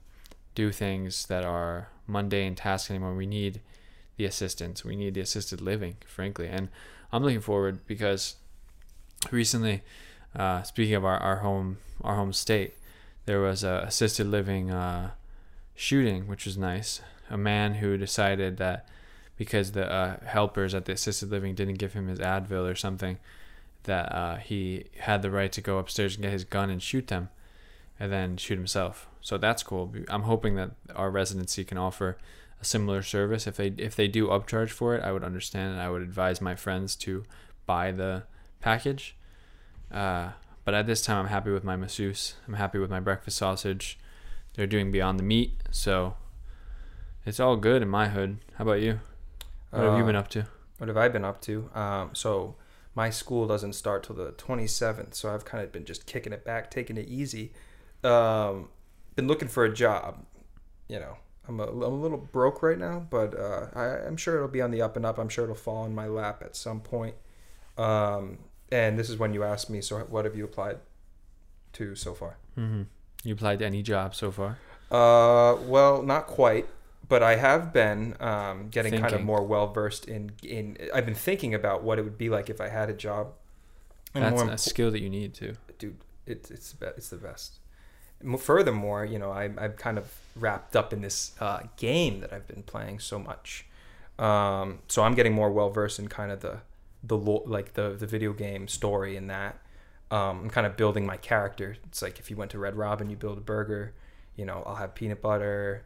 do 0.55 0.71
things 0.71 1.27
that 1.27 1.43
are 1.43 1.89
mundane 2.07 2.55
tasks 2.55 2.89
anymore. 2.89 3.13
We 3.13 3.27
need 3.27 3.61
the 4.15 4.25
assistance. 4.25 4.83
We 4.83 4.95
need 4.95 5.13
the 5.13 5.21
assisted 5.21 5.61
living, 5.61 5.97
frankly. 6.07 6.47
And 6.47 6.69
I'm 7.11 7.21
looking 7.23 7.41
forward 7.41 7.85
because 7.85 8.37
recently, 9.31 9.81
uh, 10.35 10.63
speaking 10.63 10.95
of 10.95 11.05
our, 11.05 11.17
our 11.17 11.37
home 11.37 11.77
our 12.03 12.15
home 12.15 12.33
state, 12.33 12.75
there 13.25 13.41
was 13.41 13.63
a 13.63 13.83
assisted 13.87 14.27
living 14.27 14.71
uh, 14.71 15.11
shooting, 15.75 16.27
which 16.27 16.45
was 16.45 16.57
nice. 16.57 17.01
A 17.29 17.37
man 17.37 17.75
who 17.75 17.97
decided 17.97 18.57
that 18.57 18.87
because 19.37 19.71
the 19.71 19.91
uh, 19.91 20.17
helpers 20.25 20.73
at 20.73 20.85
the 20.85 20.93
assisted 20.93 21.29
living 21.29 21.55
didn't 21.55 21.75
give 21.75 21.93
him 21.93 22.07
his 22.07 22.19
Advil 22.19 22.69
or 22.69 22.75
something, 22.75 23.17
that 23.83 24.11
uh, 24.13 24.35
he 24.37 24.85
had 24.99 25.21
the 25.21 25.31
right 25.31 25.51
to 25.51 25.61
go 25.61 25.77
upstairs 25.77 26.15
and 26.15 26.23
get 26.23 26.31
his 26.31 26.43
gun 26.43 26.69
and 26.69 26.81
shoot 26.81 27.07
them, 27.07 27.29
and 27.99 28.11
then 28.11 28.37
shoot 28.37 28.55
himself. 28.55 29.07
So 29.21 29.37
that's 29.37 29.63
cool. 29.63 29.93
I'm 30.07 30.23
hoping 30.23 30.55
that 30.55 30.71
our 30.95 31.11
residency 31.11 31.63
can 31.63 31.77
offer 31.77 32.17
a 32.61 32.65
similar 32.65 33.01
service. 33.01 33.47
If 33.47 33.57
they 33.57 33.67
if 33.77 33.95
they 33.95 34.07
do 34.07 34.27
upcharge 34.27 34.69
for 34.69 34.95
it, 34.95 35.03
I 35.03 35.11
would 35.11 35.23
understand 35.23 35.73
and 35.73 35.81
I 35.81 35.89
would 35.89 36.01
advise 36.01 36.41
my 36.41 36.55
friends 36.55 36.95
to 36.97 37.23
buy 37.65 37.91
the 37.91 38.23
package. 38.59 39.15
Uh, 39.91 40.31
but 40.65 40.73
at 40.73 40.85
this 40.87 41.01
time, 41.01 41.17
I'm 41.25 41.27
happy 41.29 41.51
with 41.51 41.63
my 41.63 41.75
masseuse. 41.75 42.35
I'm 42.47 42.55
happy 42.55 42.77
with 42.79 42.89
my 42.89 42.99
breakfast 42.99 43.37
sausage. 43.37 43.97
They're 44.55 44.67
doing 44.67 44.91
beyond 44.91 45.19
the 45.19 45.23
meat, 45.23 45.61
so 45.71 46.15
it's 47.25 47.39
all 47.39 47.55
good 47.57 47.81
in 47.81 47.87
my 47.89 48.09
hood. 48.09 48.39
How 48.55 48.63
about 48.65 48.81
you? 48.81 48.99
What 49.71 49.83
have 49.83 49.97
you 49.97 50.03
Uh, 50.03 50.07
been 50.07 50.15
up 50.15 50.27
to? 50.29 50.47
What 50.77 50.87
have 50.87 50.97
I 50.97 51.07
been 51.09 51.25
up 51.25 51.41
to? 51.41 51.69
Um, 51.73 52.09
so 52.13 52.55
my 52.95 53.09
school 53.09 53.47
doesn't 53.47 53.73
start 53.73 54.03
till 54.03 54.15
the 54.15 54.31
27th, 54.33 55.13
so 55.13 55.33
I've 55.33 55.45
kind 55.45 55.63
of 55.63 55.71
been 55.71 55.85
just 55.85 56.05
kicking 56.05 56.33
it 56.33 56.43
back, 56.43 56.71
taking 56.71 56.97
it 56.97 57.07
easy. 57.07 57.53
Um, 58.03 58.69
been 59.15 59.27
looking 59.27 59.47
for 59.47 59.63
a 59.65 59.73
job. 59.73 60.25
you 60.89 60.99
know, 60.99 61.17
I'm 61.47 61.59
a, 61.59 61.63
I'm 61.65 61.81
a 61.81 61.89
little 61.89 62.17
broke 62.17 62.63
right 62.63 62.77
now, 62.77 63.05
but 63.09 63.37
uh, 63.37 63.67
I, 63.75 63.83
I'm 64.07 64.17
sure 64.17 64.35
it'll 64.37 64.47
be 64.47 64.61
on 64.61 64.71
the 64.71 64.81
up 64.81 64.95
and 64.95 65.05
up. 65.05 65.17
I'm 65.17 65.29
sure 65.29 65.43
it'll 65.43 65.55
fall 65.55 65.85
in 65.85 65.93
my 65.93 66.07
lap 66.07 66.41
at 66.43 66.55
some 66.55 66.79
point. 66.81 67.15
Um, 67.77 68.39
and 68.71 68.97
this 68.97 69.09
is 69.09 69.17
when 69.17 69.33
you 69.33 69.43
asked 69.43 69.69
me, 69.69 69.81
so 69.81 69.99
what 69.99 70.25
have 70.25 70.35
you 70.35 70.43
applied 70.43 70.79
to 71.73 71.95
so 71.95 72.13
far? 72.13 72.37
Mm-hmm. 72.57 72.83
You 73.23 73.33
applied 73.33 73.59
to 73.59 73.65
any 73.65 73.81
job 73.81 74.15
so 74.15 74.31
far? 74.31 74.57
Uh, 74.91 75.57
well, 75.65 76.01
not 76.01 76.27
quite, 76.27 76.67
but 77.07 77.23
I 77.23 77.35
have 77.35 77.73
been 77.73 78.15
um, 78.19 78.69
getting 78.69 78.99
kind 78.99 79.13
of 79.13 79.23
more 79.23 79.43
well 79.43 79.67
versed 79.67 80.05
in 80.05 80.31
in. 80.43 80.77
I've 80.93 81.05
been 81.05 81.15
thinking 81.15 81.53
about 81.53 81.83
what 81.83 81.99
it 81.99 82.03
would 82.03 82.17
be 82.17 82.29
like 82.29 82.49
if 82.49 82.61
I 82.61 82.69
had 82.69 82.89
a 82.89 82.93
job. 82.93 83.33
And 84.13 84.23
That's 84.23 84.43
more 84.43 84.53
a 84.53 84.57
skill 84.57 84.91
that 84.91 85.01
you 85.01 85.09
need 85.09 85.33
to. 85.35 85.55
dude, 85.77 85.97
it's 86.25 86.49
it's 86.51 86.71
the 86.73 86.87
it's 86.87 87.09
the 87.09 87.17
best. 87.17 87.59
Furthermore, 88.39 89.05
you 89.05 89.19
know, 89.19 89.31
I'm 89.31 89.59
I'm 89.59 89.73
kind 89.73 89.97
of 89.97 90.11
wrapped 90.35 90.75
up 90.75 90.91
in 90.91 91.01
this 91.01 91.33
uh, 91.39 91.61
game 91.75 92.21
that 92.21 92.33
I've 92.33 92.47
been 92.47 92.63
playing 92.63 92.99
so 92.99 93.19
much, 93.19 93.65
um, 94.17 94.79
so 94.87 95.03
I'm 95.03 95.13
getting 95.13 95.33
more 95.33 95.51
well 95.51 95.69
versed 95.69 95.99
in 95.99 96.07
kind 96.07 96.31
of 96.31 96.39
the 96.39 96.59
the 97.03 97.17
like 97.17 97.73
the 97.73 97.95
the 97.97 98.07
video 98.07 98.33
game 98.33 98.67
story 98.67 99.15
and 99.17 99.29
that. 99.29 99.59
Um, 100.09 100.43
I'm 100.43 100.49
kind 100.49 100.65
of 100.65 100.77
building 100.77 101.05
my 101.05 101.17
character. 101.17 101.75
It's 101.85 102.01
like 102.01 102.19
if 102.19 102.29
you 102.29 102.37
went 102.37 102.51
to 102.51 102.59
Red 102.59 102.75
Robin, 102.75 103.09
you 103.09 103.17
build 103.17 103.37
a 103.37 103.41
burger. 103.41 103.93
You 104.35 104.45
know, 104.45 104.63
I'll 104.65 104.75
have 104.75 104.95
peanut 104.95 105.21
butter, 105.21 105.83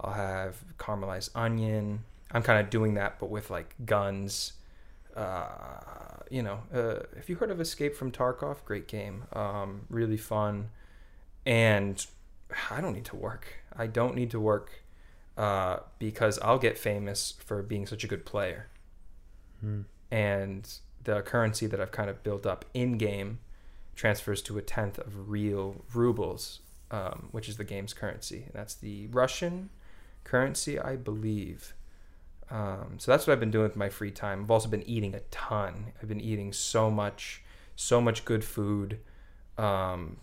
I'll 0.00 0.12
have 0.12 0.56
caramelized 0.78 1.30
onion. 1.34 2.04
I'm 2.32 2.42
kind 2.42 2.60
of 2.60 2.70
doing 2.70 2.94
that, 2.94 3.18
but 3.18 3.30
with 3.30 3.50
like 3.50 3.74
guns. 3.84 4.54
Uh, 5.14 6.22
you 6.30 6.42
know, 6.42 6.60
uh, 6.72 7.04
have 7.16 7.28
you 7.28 7.36
heard 7.36 7.50
of 7.50 7.60
Escape 7.60 7.94
from 7.94 8.10
Tarkov? 8.10 8.64
Great 8.64 8.88
game. 8.88 9.24
Um, 9.34 9.82
really 9.90 10.16
fun. 10.16 10.70
And 11.44 12.04
I 12.70 12.80
don't 12.80 12.94
need 12.94 13.04
to 13.06 13.16
work. 13.16 13.46
I 13.76 13.86
don't 13.86 14.14
need 14.14 14.30
to 14.30 14.40
work 14.40 14.82
uh, 15.36 15.78
because 15.98 16.38
I'll 16.40 16.58
get 16.58 16.78
famous 16.78 17.34
for 17.44 17.62
being 17.62 17.86
such 17.86 18.04
a 18.04 18.06
good 18.06 18.24
player. 18.24 18.68
Hmm. 19.60 19.82
And 20.12 20.68
the 21.02 21.22
currency 21.22 21.66
that 21.66 21.80
I've 21.80 21.90
kind 21.90 22.10
of 22.10 22.22
built 22.22 22.46
up 22.46 22.64
in 22.74 22.98
game 22.98 23.40
transfers 23.96 24.42
to 24.42 24.58
a 24.58 24.62
tenth 24.62 24.98
of 24.98 25.30
real 25.30 25.84
rubles, 25.94 26.60
um, 26.90 27.28
which 27.32 27.48
is 27.48 27.56
the 27.56 27.64
game's 27.64 27.94
currency. 27.94 28.44
And 28.44 28.52
that's 28.52 28.74
the 28.74 29.06
Russian 29.08 29.70
currency, 30.24 30.78
I 30.78 30.96
believe. 30.96 31.74
Um, 32.50 32.96
so 32.98 33.10
that's 33.10 33.26
what 33.26 33.32
I've 33.32 33.40
been 33.40 33.50
doing 33.50 33.64
with 33.64 33.76
my 33.76 33.88
free 33.88 34.10
time. 34.10 34.42
I've 34.42 34.50
also 34.50 34.68
been 34.68 34.86
eating 34.88 35.14
a 35.14 35.20
ton. 35.30 35.86
I've 36.00 36.08
been 36.08 36.20
eating 36.20 36.52
so 36.52 36.90
much, 36.90 37.42
so 37.74 38.00
much 38.00 38.26
good 38.26 38.44
food, 38.44 38.98
um, 39.56 40.18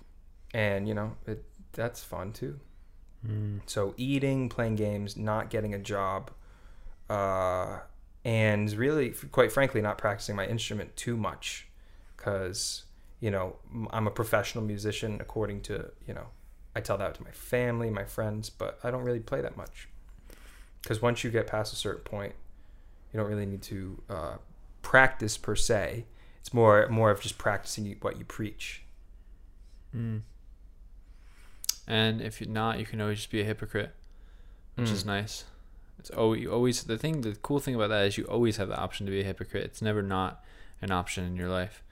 and 0.53 0.87
you 0.87 0.93
know 0.93 1.15
it, 1.25 1.43
that's 1.73 2.03
fun 2.03 2.31
too. 2.33 2.59
Mm. 3.27 3.61
So 3.65 3.95
eating, 3.97 4.47
playing 4.47 4.75
games, 4.75 5.17
not 5.17 5.49
getting 5.49 5.73
a 5.73 5.79
job, 5.79 6.29
uh, 7.09 7.79
and 8.25 8.71
really, 8.73 9.11
quite 9.31 9.51
frankly, 9.51 9.81
not 9.81 9.97
practicing 9.97 10.35
my 10.35 10.45
instrument 10.45 10.95
too 10.95 11.15
much, 11.17 11.67
because 12.17 12.83
you 13.19 13.31
know 13.31 13.55
I'm 13.91 14.07
a 14.07 14.11
professional 14.11 14.63
musician 14.63 15.17
according 15.21 15.61
to 15.63 15.91
you 16.07 16.13
know 16.13 16.27
I 16.75 16.81
tell 16.81 16.97
that 16.97 17.15
to 17.15 17.23
my 17.23 17.31
family, 17.31 17.89
my 17.89 18.05
friends, 18.05 18.49
but 18.49 18.79
I 18.83 18.91
don't 18.91 19.03
really 19.03 19.19
play 19.19 19.41
that 19.41 19.57
much. 19.57 19.87
Because 20.81 21.01
once 21.01 21.23
you 21.23 21.29
get 21.29 21.47
past 21.47 21.73
a 21.73 21.75
certain 21.75 22.03
point, 22.03 22.33
you 23.11 23.19
don't 23.19 23.27
really 23.29 23.45
need 23.45 23.61
to 23.63 24.01
uh, 24.09 24.35
practice 24.81 25.37
per 25.37 25.55
se. 25.55 26.05
It's 26.39 26.53
more 26.53 26.87
more 26.89 27.11
of 27.11 27.19
just 27.21 27.37
practicing 27.37 27.95
what 28.01 28.17
you 28.17 28.25
preach. 28.25 28.83
Mm. 29.95 30.21
And 31.87 32.21
if 32.21 32.39
you're 32.39 32.49
not, 32.49 32.79
you 32.79 32.85
can 32.85 33.01
always 33.01 33.17
just 33.17 33.31
be 33.31 33.41
a 33.41 33.43
hypocrite, 33.43 33.93
which 34.75 34.91
is 34.91 35.03
Mm. 35.03 35.07
nice. 35.07 35.45
It's 35.99 36.09
always, 36.09 36.47
always 36.47 36.83
the 36.83 36.97
thing. 36.97 37.21
The 37.21 37.35
cool 37.41 37.59
thing 37.59 37.75
about 37.75 37.89
that 37.89 38.05
is 38.05 38.17
you 38.17 38.23
always 38.25 38.57
have 38.57 38.69
the 38.69 38.79
option 38.79 39.05
to 39.05 39.11
be 39.11 39.19
a 39.21 39.25
hypocrite. 39.25 39.65
It's 39.65 39.81
never 39.81 40.01
not 40.01 40.43
an 40.81 40.91
option 40.91 41.25
in 41.25 41.35
your 41.35 41.49
life. 41.49 41.83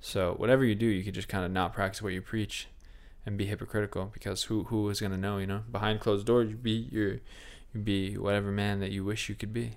So 0.00 0.34
whatever 0.34 0.64
you 0.64 0.74
do, 0.74 0.86
you 0.86 1.04
could 1.04 1.14
just 1.14 1.28
kind 1.28 1.44
of 1.44 1.52
not 1.52 1.72
practice 1.72 2.02
what 2.02 2.12
you 2.12 2.20
preach, 2.20 2.68
and 3.24 3.38
be 3.38 3.46
hypocritical. 3.46 4.10
Because 4.12 4.44
who 4.44 4.64
who 4.64 4.88
is 4.90 5.00
gonna 5.00 5.16
know? 5.16 5.38
You 5.38 5.46
know, 5.46 5.62
behind 5.70 6.00
closed 6.00 6.26
doors, 6.26 6.50
you 6.50 6.56
be 6.56 6.88
your 6.90 7.20
you 7.72 7.80
be 7.82 8.18
whatever 8.18 8.50
man 8.50 8.80
that 8.80 8.90
you 8.90 9.04
wish 9.04 9.28
you 9.28 9.34
could 9.34 9.52
be. 9.52 9.76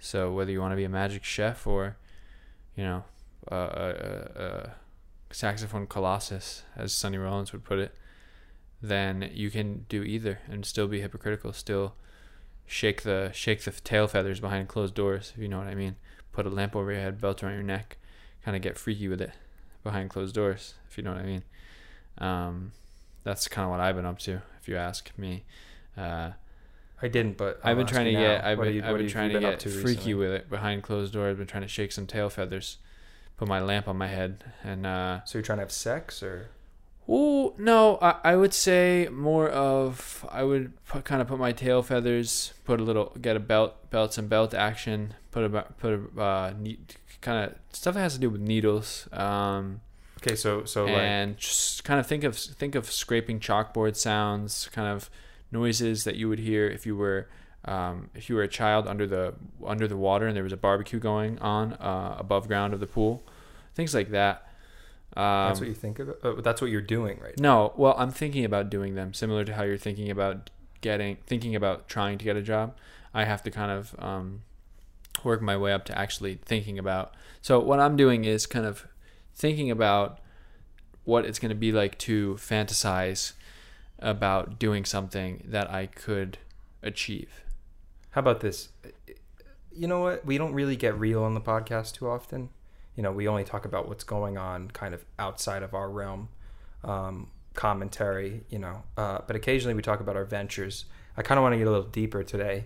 So 0.00 0.32
whether 0.32 0.50
you 0.50 0.60
want 0.60 0.72
to 0.72 0.76
be 0.76 0.84
a 0.84 0.88
magic 0.88 1.24
chef 1.24 1.66
or, 1.66 1.96
you 2.76 2.84
know, 2.84 3.04
a, 3.48 3.56
a, 3.56 4.42
a 4.42 5.34
saxophone 5.34 5.86
colossus, 5.86 6.62
as 6.76 6.92
Sonny 6.92 7.18
Rollins 7.18 7.52
would 7.52 7.64
put 7.64 7.80
it, 7.80 7.94
then 8.80 9.28
you 9.32 9.50
can 9.50 9.86
do 9.88 10.02
either 10.04 10.38
and 10.48 10.64
still 10.64 10.86
be 10.86 11.00
hypocritical. 11.00 11.52
Still 11.52 11.94
shake 12.68 13.02
the 13.02 13.30
shake 13.32 13.62
the 13.62 13.70
tail 13.72 14.06
feathers 14.06 14.38
behind 14.40 14.68
closed 14.68 14.94
doors. 14.94 15.32
If 15.34 15.42
you 15.42 15.48
know 15.48 15.58
what 15.58 15.66
I 15.68 15.74
mean. 15.74 15.96
Put 16.32 16.46
a 16.46 16.50
lamp 16.50 16.76
over 16.76 16.92
your 16.92 17.00
head, 17.00 17.20
belt 17.20 17.42
around 17.42 17.54
your 17.54 17.62
neck, 17.64 17.96
kind 18.44 18.56
of 18.56 18.62
get 18.62 18.76
freaky 18.78 19.08
with 19.08 19.20
it 19.20 19.32
behind 19.82 20.10
closed 20.10 20.34
doors. 20.36 20.74
If 20.88 20.96
you 20.96 21.02
know 21.02 21.12
what 21.12 21.20
I 21.22 21.24
mean. 21.26 21.42
Um, 22.18 22.72
that's 23.24 23.48
kind 23.48 23.64
of 23.64 23.70
what 23.72 23.80
I've 23.80 23.96
been 23.96 24.06
up 24.06 24.18
to. 24.20 24.42
If 24.60 24.68
you 24.68 24.76
ask 24.76 25.10
me. 25.16 25.44
Uh, 25.96 26.32
I 27.00 27.08
didn't, 27.08 27.36
but 27.36 27.58
I've 27.62 27.70
I'll 27.70 27.76
been 27.76 27.86
trying 27.86 28.04
to 28.06 28.12
get. 28.12 28.44
I've 28.44 28.58
been, 28.58 28.74
you- 28.74 28.82
I've 28.82 28.94
been 28.96 29.02
have 29.04 29.12
trying 29.12 29.28
to 29.30 29.40
been 29.40 29.50
get 29.50 29.60
to 29.60 29.68
freaky 29.68 30.14
recently? 30.14 30.14
with 30.14 30.30
it 30.32 30.50
behind 30.50 30.82
closed 30.82 31.12
doors. 31.12 31.30
I've 31.32 31.38
been 31.38 31.46
trying 31.46 31.62
to 31.62 31.68
shake 31.68 31.92
some 31.92 32.06
tail 32.06 32.28
feathers, 32.28 32.78
put 33.36 33.48
my 33.48 33.60
lamp 33.60 33.88
on 33.88 33.96
my 33.96 34.08
head, 34.08 34.44
and 34.64 34.86
uh, 34.86 35.24
So 35.24 35.38
you're 35.38 35.44
trying 35.44 35.58
to 35.58 35.62
have 35.62 35.72
sex, 35.72 36.22
or 36.22 36.50
Oh 37.08 37.54
no, 37.56 37.98
I, 38.02 38.16
I 38.22 38.36
would 38.36 38.52
say 38.52 39.08
more 39.10 39.48
of 39.48 40.26
I 40.30 40.42
would 40.42 40.84
put, 40.84 41.04
kind 41.04 41.22
of 41.22 41.28
put 41.28 41.38
my 41.38 41.52
tail 41.52 41.82
feathers, 41.82 42.52
put 42.64 42.80
a 42.80 42.82
little, 42.82 43.16
get 43.20 43.34
a 43.34 43.40
belt, 43.40 43.90
belts 43.90 44.18
and 44.18 44.28
belt 44.28 44.52
action, 44.52 45.14
put 45.30 45.44
a 45.44 45.62
put 45.78 45.94
a 45.94 46.20
uh, 46.20 46.54
kind 47.22 47.44
of 47.44 47.54
stuff 47.72 47.94
that 47.94 48.00
has 48.00 48.14
to 48.14 48.20
do 48.20 48.28
with 48.28 48.42
needles, 48.42 49.08
um, 49.12 49.80
okay, 50.18 50.36
so 50.36 50.64
so 50.64 50.84
like 50.84 50.94
and 50.94 51.38
just 51.38 51.82
kind 51.84 51.98
of 51.98 52.06
think 52.06 52.24
of 52.24 52.36
think 52.36 52.74
of 52.74 52.90
scraping 52.92 53.40
chalkboard 53.40 53.96
sounds, 53.96 54.68
kind 54.72 54.88
of 54.88 55.08
noises 55.50 56.04
that 56.04 56.16
you 56.16 56.28
would 56.28 56.38
hear 56.38 56.66
if 56.66 56.84
you 56.84 56.94
were 56.94 57.28
um, 57.64 58.10
if 58.14 58.28
you 58.28 58.36
were 58.36 58.42
a 58.42 58.48
child 58.48 58.86
under 58.86 59.06
the 59.06 59.34
under 59.66 59.88
the 59.88 59.96
water 59.96 60.26
and 60.26 60.36
there 60.36 60.44
was 60.44 60.52
a 60.52 60.58
barbecue 60.58 60.98
going 60.98 61.38
on 61.38 61.72
uh, 61.74 62.16
above 62.18 62.48
ground 62.48 62.74
of 62.74 62.80
the 62.80 62.86
pool, 62.86 63.22
things 63.74 63.94
like 63.94 64.10
that. 64.10 64.47
Um, 65.16 65.48
that's 65.48 65.60
what 65.60 65.68
you 65.68 65.74
think 65.74 65.98
of. 65.98 66.10
Uh, 66.22 66.40
that's 66.40 66.60
what 66.60 66.70
you're 66.70 66.80
doing 66.80 67.18
right 67.20 67.38
no, 67.40 67.72
well, 67.76 67.94
I'm 67.96 68.10
thinking 68.10 68.44
about 68.44 68.70
doing 68.70 68.94
them 68.94 69.14
similar 69.14 69.44
to 69.44 69.54
how 69.54 69.62
you're 69.62 69.78
thinking 69.78 70.10
about 70.10 70.50
getting 70.80 71.16
thinking 71.26 71.56
about 71.56 71.88
trying 71.88 72.18
to 72.18 72.24
get 72.24 72.36
a 72.36 72.42
job. 72.42 72.76
I 73.14 73.24
have 73.24 73.42
to 73.44 73.50
kind 73.50 73.72
of 73.72 73.94
um, 73.98 74.42
work 75.24 75.42
my 75.42 75.56
way 75.56 75.72
up 75.72 75.84
to 75.86 75.98
actually 75.98 76.38
thinking 76.44 76.78
about. 76.78 77.14
So 77.40 77.58
what 77.58 77.80
I'm 77.80 77.96
doing 77.96 78.24
is 78.24 78.46
kind 78.46 78.66
of 78.66 78.86
thinking 79.34 79.70
about 79.70 80.20
what 81.04 81.24
it's 81.24 81.38
going 81.38 81.48
to 81.48 81.54
be 81.54 81.72
like 81.72 81.96
to 81.98 82.34
fantasize 82.34 83.32
about 83.98 84.58
doing 84.58 84.84
something 84.84 85.42
that 85.46 85.70
I 85.70 85.86
could 85.86 86.38
achieve. 86.82 87.42
How 88.10 88.20
about 88.20 88.40
this? 88.40 88.68
You 89.74 89.86
know 89.86 90.00
what? 90.00 90.24
We 90.24 90.38
don't 90.38 90.52
really 90.52 90.76
get 90.76 90.98
real 90.98 91.22
on 91.22 91.34
the 91.34 91.40
podcast 91.40 91.94
too 91.94 92.08
often. 92.08 92.50
You 92.98 93.04
know, 93.04 93.12
we 93.12 93.28
only 93.28 93.44
talk 93.44 93.64
about 93.64 93.88
what's 93.88 94.02
going 94.02 94.36
on 94.36 94.72
kind 94.72 94.92
of 94.92 95.04
outside 95.20 95.62
of 95.62 95.72
our 95.72 95.88
realm, 95.88 96.30
um, 96.82 97.30
commentary, 97.54 98.42
you 98.50 98.58
know. 98.58 98.82
Uh, 98.96 99.20
but 99.24 99.36
occasionally 99.36 99.72
we 99.72 99.82
talk 99.82 100.00
about 100.00 100.16
our 100.16 100.24
ventures. 100.24 100.84
I 101.16 101.22
kind 101.22 101.38
of 101.38 101.42
want 101.42 101.52
to 101.52 101.58
get 101.58 101.68
a 101.68 101.70
little 101.70 101.86
deeper 101.86 102.24
today, 102.24 102.64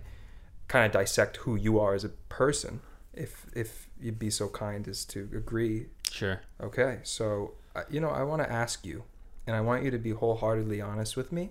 kind 0.69 0.87
of 0.87 0.93
dissect 0.93 1.37
who 1.37 1.55
you 1.57 1.79
are 1.79 1.93
as 1.93 2.03
a 2.03 2.09
person, 2.09 2.81
if 3.12 3.45
if 3.55 3.91
you'd 4.01 4.19
be 4.19 4.31
so 4.31 4.49
kind 4.49 4.89
as 4.89 5.05
to 5.05 5.29
agree. 5.37 5.89
Sure. 6.11 6.41
Okay, 6.62 7.01
so 7.03 7.53
uh, 7.77 7.83
you 7.91 8.01
know, 8.01 8.09
I 8.09 8.23
want 8.23 8.41
to 8.41 8.51
ask 8.51 8.87
you, 8.87 9.05
and 9.47 9.55
I 9.55 9.61
want 9.61 9.85
you 9.85 9.91
to 9.91 9.99
be 9.99 10.12
wholeheartedly 10.12 10.81
honest 10.81 11.15
with 11.15 11.31
me. 11.31 11.51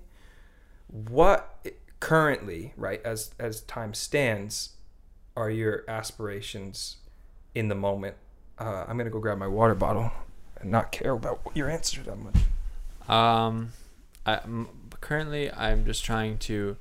What 0.87 1.67
currently, 1.99 2.73
right, 2.75 2.99
as 3.05 3.35
as 3.37 3.61
time 3.61 3.93
stands, 3.93 4.71
are 5.37 5.51
your 5.51 5.83
aspirations 5.87 6.97
in 7.53 7.67
the 7.67 7.75
moment? 7.75 8.15
Uh, 8.61 8.85
I'm 8.87 8.95
gonna 8.95 9.09
go 9.09 9.17
grab 9.19 9.39
my 9.39 9.47
water 9.47 9.73
bottle 9.73 10.11
and 10.59 10.69
not 10.69 10.91
care 10.91 11.13
about 11.13 11.41
your 11.55 11.67
answer 11.67 12.03
that 12.03 12.17
much. 12.19 12.35
Um, 13.09 13.73
I, 14.23 14.35
m- 14.35 14.69
currently 15.01 15.51
I'm 15.51 15.83
just 15.83 16.05
trying 16.05 16.37
to. 16.39 16.77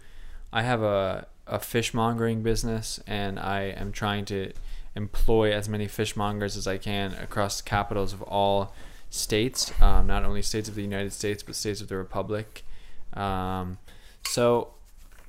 I 0.53 0.61
have 0.61 0.83
a 0.83 1.27
a 1.47 1.59
fishmongering 1.59 2.43
business, 2.43 3.01
and 3.07 3.41
I 3.41 3.63
am 3.63 3.93
trying 3.93 4.27
to 4.27 4.53
employ 4.95 5.55
as 5.55 5.71
many 5.71 5.87
fishmongers 5.87 6.55
as 6.59 6.67
I 6.67 6.77
can 6.77 7.15
across 7.15 7.63
the 7.63 7.69
capitals 7.69 8.13
of 8.13 8.21
all 8.23 8.75
states, 9.09 9.73
um, 9.81 10.07
not 10.07 10.23
only 10.23 10.43
states 10.43 10.69
of 10.69 10.75
the 10.75 10.83
United 10.83 11.15
States 11.15 11.43
but 11.43 11.55
states 11.55 11.81
of 11.81 11.89
the 11.89 11.97
Republic. 11.97 12.63
Um, 13.15 13.79
so 14.27 14.75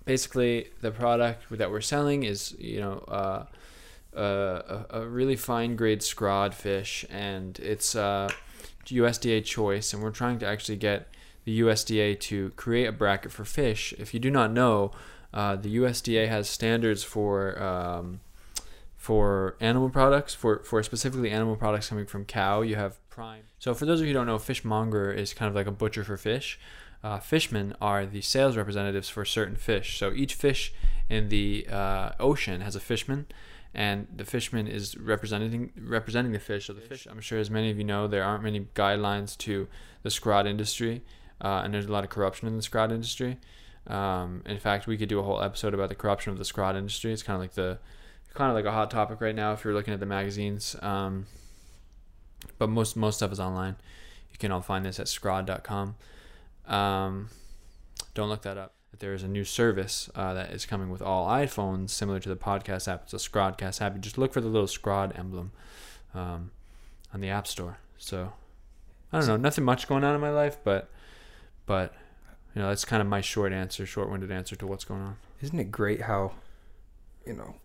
basically, 0.03 0.67
the 0.81 0.91
product 0.91 1.45
that 1.49 1.71
we're 1.71 1.79
selling 1.79 2.23
is 2.23 2.53
you 2.59 2.81
know. 2.81 3.05
Uh, 3.07 3.45
a, 4.13 4.85
a 4.89 5.07
really 5.07 5.35
fine 5.35 5.75
grade 5.75 6.01
scrod 6.01 6.53
fish, 6.53 7.05
and 7.09 7.59
it's 7.59 7.95
uh, 7.95 8.29
USDA 8.85 9.43
choice, 9.45 9.93
and 9.93 10.01
we're 10.01 10.11
trying 10.11 10.39
to 10.39 10.45
actually 10.45 10.77
get 10.77 11.07
the 11.45 11.61
USDA 11.61 12.19
to 12.19 12.51
create 12.51 12.85
a 12.85 12.91
bracket 12.91 13.31
for 13.31 13.45
fish. 13.45 13.93
If 13.97 14.13
you 14.13 14.19
do 14.19 14.29
not 14.29 14.51
know, 14.51 14.91
uh, 15.33 15.55
the 15.55 15.77
USDA 15.77 16.27
has 16.27 16.49
standards 16.49 17.03
for 17.03 17.61
um, 17.61 18.19
for 19.01 19.55
animal 19.59 19.89
products, 19.89 20.35
for, 20.35 20.59
for 20.59 20.83
specifically 20.83 21.31
animal 21.31 21.55
products 21.55 21.89
coming 21.89 22.05
from 22.05 22.23
cow. 22.23 22.61
You 22.61 22.75
have 22.75 22.99
prime. 23.09 23.45
So 23.57 23.73
for 23.73 23.87
those 23.87 23.99
of 23.99 24.05
you 24.05 24.13
who 24.13 24.19
don't 24.19 24.27
know, 24.27 24.37
fishmonger 24.37 25.11
is 25.11 25.33
kind 25.33 25.49
of 25.49 25.55
like 25.55 25.65
a 25.65 25.71
butcher 25.71 26.03
for 26.03 26.17
fish. 26.17 26.59
Uh, 27.03 27.17
fishmen 27.17 27.75
are 27.81 28.05
the 28.05 28.21
sales 28.21 28.55
representatives 28.55 29.09
for 29.09 29.25
certain 29.25 29.55
fish. 29.55 29.97
So 29.97 30.11
each 30.13 30.35
fish 30.35 30.71
in 31.09 31.29
the 31.29 31.65
uh, 31.67 32.11
ocean 32.19 32.61
has 32.61 32.75
a 32.75 32.79
fishman, 32.79 33.25
and 33.73 34.07
the 34.13 34.25
fishman 34.25 34.67
is 34.67 34.97
representing 34.97 35.71
representing 35.79 36.31
the 36.31 36.39
fish. 36.39 36.67
So 36.67 36.73
the 36.73 36.81
fish, 36.81 37.07
I'm 37.09 37.21
sure, 37.21 37.39
as 37.39 37.49
many 37.49 37.71
of 37.71 37.77
you 37.77 37.83
know, 37.83 38.07
there 38.07 38.23
aren't 38.23 38.43
many 38.43 38.67
guidelines 38.75 39.37
to 39.39 39.67
the 40.03 40.09
scrod 40.09 40.47
industry, 40.47 41.03
uh, 41.39 41.61
and 41.63 41.73
there's 41.73 41.85
a 41.85 41.91
lot 41.91 42.03
of 42.03 42.09
corruption 42.09 42.47
in 42.47 42.57
the 42.57 42.63
scrod 42.63 42.91
industry. 42.91 43.37
Um, 43.87 44.43
in 44.45 44.59
fact, 44.59 44.87
we 44.87 44.97
could 44.97 45.09
do 45.09 45.19
a 45.19 45.23
whole 45.23 45.41
episode 45.41 45.73
about 45.73 45.89
the 45.89 45.95
corruption 45.95 46.31
of 46.31 46.37
the 46.37 46.43
scrod 46.43 46.75
industry. 46.75 47.13
It's 47.13 47.23
kind 47.23 47.35
of 47.35 47.41
like 47.41 47.53
the 47.53 47.79
kind 48.33 48.49
of 48.49 48.55
like 48.55 48.65
a 48.65 48.71
hot 48.71 48.91
topic 48.91 49.19
right 49.21 49.35
now 49.35 49.53
if 49.53 49.63
you're 49.63 49.73
looking 49.73 49.93
at 49.93 49.99
the 49.99 50.05
magazines. 50.05 50.75
Um, 50.81 51.25
but 52.57 52.69
most 52.69 52.95
most 52.95 53.17
stuff 53.17 53.31
is 53.31 53.39
online. 53.39 53.75
You 54.31 54.37
can 54.37 54.51
all 54.51 54.61
find 54.61 54.85
this 54.85 54.99
at 54.99 55.07
scrod.com. 55.07 55.95
Um, 56.67 57.29
don't 58.13 58.29
look 58.29 58.41
that 58.43 58.57
up. 58.57 58.73
There 58.99 59.13
is 59.13 59.23
a 59.23 59.27
new 59.27 59.45
service 59.45 60.09
uh, 60.13 60.33
that 60.33 60.51
is 60.51 60.65
coming 60.65 60.89
with 60.89 61.01
all 61.01 61.27
iPhones, 61.27 61.89
similar 61.89 62.19
to 62.19 62.29
the 62.29 62.35
podcast 62.35 62.87
app. 62.87 63.03
It's 63.03 63.13
a 63.13 63.17
Scrodcast 63.17 63.81
app. 63.81 63.95
You 63.95 64.01
just 64.01 64.17
look 64.17 64.31
for 64.31 64.41
the 64.41 64.47
little 64.47 64.67
Scrod 64.67 65.17
emblem 65.17 65.51
um, 66.13 66.51
on 67.13 67.21
the 67.21 67.29
App 67.29 67.47
Store. 67.47 67.77
So 67.97 68.33
I 69.11 69.19
don't 69.19 69.27
know, 69.27 69.37
nothing 69.37 69.63
much 69.63 69.87
going 69.87 70.03
on 70.03 70.13
in 70.13 70.21
my 70.21 70.29
life, 70.29 70.57
but 70.63 70.89
but 71.65 71.93
you 72.53 72.61
know 72.61 72.67
that's 72.67 72.85
kind 72.85 73.01
of 73.01 73.07
my 73.07 73.21
short 73.21 73.53
answer, 73.53 73.85
short-winded 73.85 74.31
answer 74.31 74.55
to 74.55 74.67
what's 74.67 74.85
going 74.85 75.01
on. 75.01 75.17
Isn't 75.41 75.59
it 75.59 75.71
great 75.71 76.01
how, 76.01 76.33
you 77.25 77.33
know, 77.33 77.55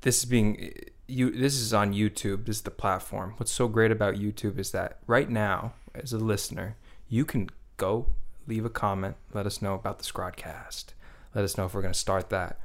this 0.00 0.18
is 0.18 0.24
being 0.24 0.72
you. 1.06 1.30
This 1.30 1.56
is 1.56 1.74
on 1.74 1.92
YouTube. 1.92 2.46
This 2.46 2.56
is 2.56 2.62
the 2.62 2.70
platform. 2.70 3.34
What's 3.36 3.52
so 3.52 3.68
great 3.68 3.90
about 3.90 4.14
YouTube 4.14 4.58
is 4.58 4.70
that 4.70 4.98
right 5.06 5.28
now, 5.28 5.74
as 5.94 6.12
a 6.12 6.18
listener, 6.18 6.76
you 7.08 7.24
can 7.24 7.50
go 7.76 8.06
leave 8.46 8.64
a 8.64 8.70
comment. 8.70 9.16
Let 9.32 9.46
us 9.46 9.60
know 9.62 9.74
about 9.74 9.98
the 9.98 10.04
Scrodcast. 10.04 10.86
Let 11.34 11.44
us 11.44 11.56
know 11.58 11.66
if 11.66 11.74
we're 11.74 11.82
going 11.82 11.92
to 11.92 11.98
start 11.98 12.30
that. 12.30 12.58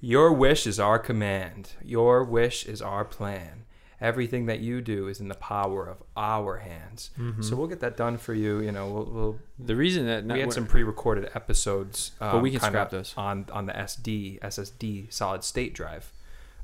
Your 0.00 0.32
wish 0.32 0.66
is 0.66 0.78
our 0.78 0.98
command. 0.98 1.72
Your 1.84 2.22
wish 2.24 2.64
is 2.66 2.80
our 2.80 3.04
plan. 3.04 3.64
Everything 4.00 4.46
that 4.46 4.60
you 4.60 4.80
do 4.80 5.08
is 5.08 5.18
in 5.18 5.26
the 5.26 5.34
power 5.34 5.84
of 5.88 6.02
our 6.16 6.58
hands. 6.58 7.10
So 7.40 7.56
we'll 7.56 7.66
get 7.66 7.80
that 7.80 7.96
done 7.96 8.16
for 8.16 8.32
you. 8.32 8.60
You 8.60 8.70
know, 8.70 8.88
we'll, 8.88 9.04
we'll 9.06 9.38
The 9.58 9.74
reason 9.74 10.06
that 10.06 10.22
we 10.24 10.38
had 10.38 10.52
some 10.52 10.66
pre-recorded 10.68 11.30
episodes, 11.34 12.12
um, 12.20 12.30
But 12.30 12.42
we 12.42 12.52
can 12.52 12.60
scrap 12.60 12.90
those. 12.90 13.12
on 13.16 13.46
on 13.52 13.66
the 13.66 13.72
SD 13.72 14.38
SSD 14.38 15.12
solid 15.12 15.42
state 15.42 15.74
drive. 15.74 16.12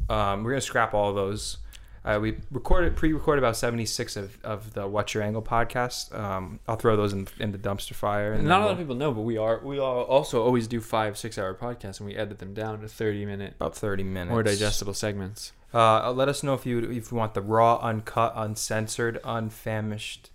Um, 0.08 0.44
we're 0.44 0.52
gonna 0.52 0.60
scrap 0.60 0.94
all 0.94 1.12
those. 1.12 1.58
Uh, 2.04 2.18
we 2.20 2.36
recorded 2.50 2.94
pre-recorded 2.96 3.40
about 3.40 3.56
seventy 3.56 3.86
six 3.86 4.14
of, 4.14 4.36
of 4.44 4.74
the 4.74 4.86
What's 4.86 5.14
Your 5.14 5.22
Angle 5.22 5.40
podcast. 5.42 6.14
Um, 6.14 6.60
I'll 6.68 6.76
throw 6.76 6.96
those 6.96 7.14
in, 7.14 7.26
in 7.40 7.52
the 7.52 7.58
dumpster 7.58 7.94
fire. 7.94 8.34
And 8.34 8.46
not 8.46 8.56
a 8.56 8.58
lot 8.58 8.64
we'll- 8.64 8.72
of 8.72 8.78
people 8.78 8.94
know, 8.96 9.12
but 9.12 9.22
we 9.22 9.38
are 9.38 9.58
we 9.64 9.78
all 9.78 10.02
also 10.02 10.42
always 10.44 10.66
do 10.68 10.80
five 10.82 11.16
six 11.16 11.38
hour 11.38 11.54
podcasts, 11.54 12.00
and 12.00 12.06
we 12.08 12.14
edit 12.14 12.40
them 12.40 12.52
down 12.52 12.80
to 12.82 12.88
thirty 12.88 13.24
minute 13.24 13.54
about 13.58 13.74
thirty 13.74 14.02
minutes. 14.02 14.30
more 14.30 14.42
digestible 14.42 14.92
segments. 14.92 15.52
Uh, 15.72 16.12
let 16.12 16.28
us 16.28 16.42
know 16.42 16.52
if 16.54 16.66
you 16.66 16.78
if 16.90 17.10
you 17.10 17.16
want 17.16 17.32
the 17.32 17.40
raw, 17.40 17.76
uncut, 17.76 18.34
uncensored, 18.36 19.18
unfamished 19.24 20.30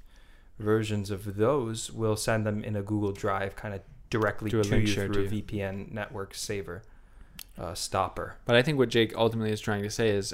versions 0.58 1.12
of 1.12 1.36
those. 1.38 1.92
We'll 1.92 2.16
send 2.18 2.46
them 2.48 2.64
in 2.64 2.76
a 2.76 2.82
Google 2.82 3.12
Drive, 3.12 3.56
kind 3.56 3.76
of 3.76 3.82
directly 4.10 4.50
to 4.50 4.62
link 4.62 4.88
you 4.88 4.94
through 4.96 5.26
a 5.26 5.30
to. 5.30 5.42
VPN 5.44 5.92
network 5.92 6.34
saver 6.34 6.82
uh, 7.60 7.76
stopper. 7.76 8.38
But 8.46 8.56
I 8.56 8.64
think 8.64 8.80
what 8.80 8.90
Jake 8.90 9.14
ultimately 9.16 9.52
is 9.52 9.62
trying 9.62 9.84
to 9.84 9.90
say 9.92 10.10
is, 10.10 10.34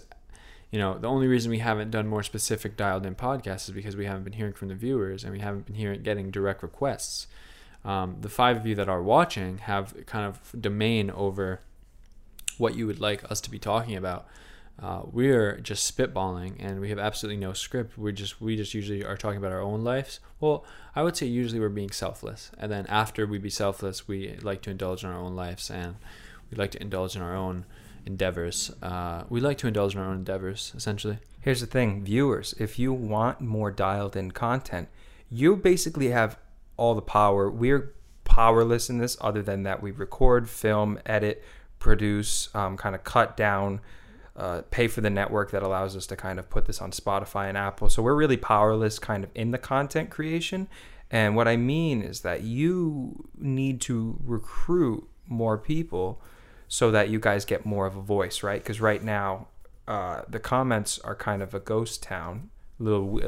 you 0.76 0.82
know, 0.82 0.98
the 0.98 1.08
only 1.08 1.28
reason 1.28 1.52
we 1.52 1.60
haven't 1.60 1.90
done 1.90 2.06
more 2.06 2.22
specific 2.22 2.76
dialed 2.76 3.06
in 3.06 3.16
podcasts 3.16 3.70
is 3.70 3.72
because 3.72 3.96
we 3.96 4.08
haven't 4.08 4.26
been 4.26 4.34
hearing 4.34 4.52
from 4.52 4.68
the 4.68 4.76
viewers 4.76 5.24
and 5.24 5.32
we 5.32 5.40
haven't 5.40 5.68
been 5.68 5.76
hearing 5.76 6.04
getting 6.04 6.32
direct 6.32 6.62
requests. 6.62 7.28
Um, 7.86 8.18
the 8.20 8.28
five 8.28 8.58
of 8.58 8.68
you 8.68 8.76
that 8.76 8.90
are 8.90 9.02
watching 9.02 9.60
have 9.60 9.96
kind 10.06 10.26
of 10.26 10.62
domain 10.62 11.10
over 11.10 11.62
what 12.58 12.76
you 12.76 12.88
would 12.88 13.00
like 13.00 13.24
us 13.32 13.40
to 13.40 13.50
be 13.50 13.58
talking 13.58 13.96
about. 13.96 14.28
Uh, 14.78 15.04
we're 15.10 15.62
just 15.62 15.98
spitballing 15.98 16.58
and 16.60 16.82
we 16.82 16.90
have 16.90 17.00
absolutely 17.00 17.40
no 17.40 17.54
script. 17.54 17.98
We 17.98 18.12
just 18.12 18.42
we 18.42 18.58
just 18.58 18.74
usually 18.74 19.02
are 19.02 19.16
talking 19.16 19.38
about 19.38 19.54
our 19.54 19.62
own 19.62 19.82
lives. 19.82 20.20
Well, 20.42 20.66
I 20.94 21.04
would 21.04 21.16
say 21.16 21.26
usually 21.26 21.62
we're 21.62 21.70
being 21.70 21.92
selfless, 21.92 22.52
and 22.58 22.70
then 22.70 22.86
after 22.88 23.26
we 23.26 23.38
be 23.38 23.50
selfless, 23.50 24.10
we 24.10 24.36
like 24.42 24.62
to 24.64 24.72
indulge 24.72 25.06
in 25.06 25.10
our 25.10 25.18
own 25.18 25.38
lives 25.38 25.72
and 25.72 25.96
we 26.52 26.58
like 26.58 26.72
to 26.72 26.82
indulge 26.82 27.16
in 27.16 27.22
our 27.22 27.34
own 27.34 27.64
endeavors. 28.06 28.72
Uh, 28.82 29.24
we 29.30 29.40
like 29.40 29.58
to 29.60 29.68
indulge 29.68 29.96
in 29.96 30.02
our 30.02 30.08
own 30.08 30.18
endeavors, 30.18 30.74
essentially. 30.76 31.20
Here's 31.42 31.62
the 31.62 31.68
thing, 31.68 32.04
viewers, 32.04 32.54
if 32.60 32.80
you 32.80 32.92
want 32.94 33.42
more 33.42 33.72
dialed 33.72 34.16
in 34.16 34.32
content, 34.32 34.90
you 35.30 35.56
basically 35.56 36.10
have 36.10 36.38
all 36.78 36.96
the 36.96 37.02
power. 37.02 37.50
We're 37.50 37.94
powerless 38.24 38.90
in 38.90 38.98
this, 38.98 39.18
other 39.22 39.42
than 39.42 39.64
that 39.64 39.82
we 39.82 39.92
record, 39.92 40.50
film, 40.50 41.00
edit, 41.06 41.44
produce, 41.80 42.50
um, 42.56 42.78
kind 42.78 42.96
of 42.96 43.04
cut 43.04 43.38
down, 43.38 43.82
uh, 44.36 44.62
pay 44.72 44.88
for 44.88 45.02
the 45.02 45.10
network 45.10 45.52
that 45.52 45.64
allows 45.64 45.96
us 45.96 46.08
to 46.08 46.16
kind 46.16 46.40
of 46.40 46.50
put 46.50 46.66
this 46.66 46.82
on 46.82 46.92
Spotify 46.92 47.48
and 47.48 47.58
Apple. 47.58 47.90
So 47.90 48.02
we're 48.02 48.16
really 48.16 48.38
powerless 48.38 49.00
kind 49.00 49.24
of 49.24 49.30
in 49.36 49.52
the 49.52 49.58
content 49.58 50.10
creation. 50.10 50.68
And 51.12 51.36
what 51.36 51.48
I 51.48 51.56
mean 51.56 52.02
is 52.02 52.22
that 52.22 52.42
you 52.42 53.30
need 53.38 53.80
to 53.82 54.20
recruit 54.24 55.08
more 55.28 55.58
people 55.58 56.22
so 56.68 56.92
that 56.92 57.10
you 57.10 57.20
guys 57.20 57.46
get 57.46 57.66
more 57.66 57.86
of 57.86 57.96
a 57.96 58.02
voice, 58.02 58.44
right? 58.44 58.62
Because 58.62 58.82
right 58.82 59.04
now, 59.04 59.48
uh, 59.88 60.22
the 60.28 60.40
comments 60.40 61.00
are 61.00 61.16
kind 61.16 61.42
of 61.42 61.54
a 61.54 61.60
ghost 61.60 62.02
town, 62.04 62.50
little 62.80 63.22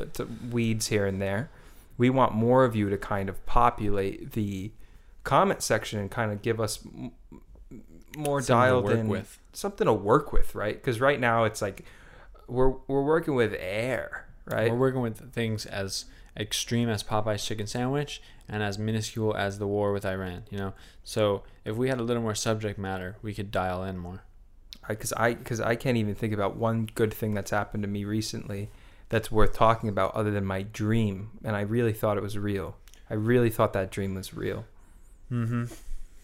weeds 0.52 0.88
here 0.88 1.06
and 1.06 1.22
there. 1.22 1.50
We 1.98 2.10
want 2.10 2.34
more 2.34 2.64
of 2.66 2.76
you 2.76 2.90
to 2.90 2.98
kind 2.98 3.30
of 3.30 3.44
populate 3.46 4.32
the 4.34 4.72
comment 5.24 5.62
section 5.62 6.00
and 6.00 6.10
kind 6.12 6.32
of 6.32 6.42
give 6.42 6.60
us 6.60 6.80
m- 6.86 7.12
more 8.16 8.42
Something 8.42 8.46
to 8.46 8.48
dialed 8.68 8.84
work 8.86 8.98
in 8.98 9.08
with. 9.08 9.40
something 9.54 9.86
to 9.86 9.94
work 9.94 10.32
with, 10.34 10.56
right? 10.56 10.76
Because 10.76 11.00
right 11.00 11.20
now 11.20 11.44
it's 11.44 11.62
like 11.62 11.86
we're 12.48 12.70
we're 12.88 13.04
working 13.04 13.36
with 13.36 13.56
air, 13.60 14.28
right? 14.46 14.72
We're 14.72 14.78
working 14.78 15.02
with 15.02 15.34
things 15.34 15.66
as 15.66 16.06
extreme 16.38 16.90
as 16.90 17.04
Popeye's 17.04 17.46
chicken 17.46 17.68
sandwich 17.68 18.22
and 18.48 18.64
as 18.64 18.78
minuscule 18.78 19.36
as 19.36 19.60
the 19.60 19.68
war 19.68 19.92
with 19.92 20.06
Iran. 20.06 20.44
You 20.50 20.58
know, 20.58 20.74
so 21.04 21.44
if 21.66 21.76
we 21.76 21.90
had 21.90 22.00
a 22.00 22.04
little 22.04 22.22
more 22.24 22.36
subject 22.36 22.78
matter, 22.80 23.18
we 23.22 23.34
could 23.34 23.52
dial 23.52 23.84
in 23.84 23.98
more. 23.98 24.24
because 24.88 25.14
I 25.14 25.34
because 25.34 25.60
I 25.60 25.76
can't 25.76 25.98
even 25.98 26.16
think 26.16 26.34
about 26.34 26.56
one 26.56 26.90
good 26.96 27.14
thing 27.14 27.34
that's 27.34 27.52
happened 27.52 27.84
to 27.84 27.90
me 27.90 28.06
recently 28.06 28.70
that's 29.10 29.32
worth 29.32 29.54
talking 29.54 29.90
about 29.90 30.14
other 30.16 30.32
than 30.32 30.46
my 30.46 30.62
dream, 30.64 31.32
and 31.44 31.56
I 31.56 31.62
really 31.62 31.94
thought 31.94 32.18
it 32.18 32.24
was 32.24 32.38
real. 32.38 32.76
I 33.10 33.14
really 33.14 33.50
thought 33.50 33.74
that 33.74 33.90
dream 33.92 34.16
was 34.16 34.34
real. 34.34 34.66
Mm-hmm. 35.32 35.66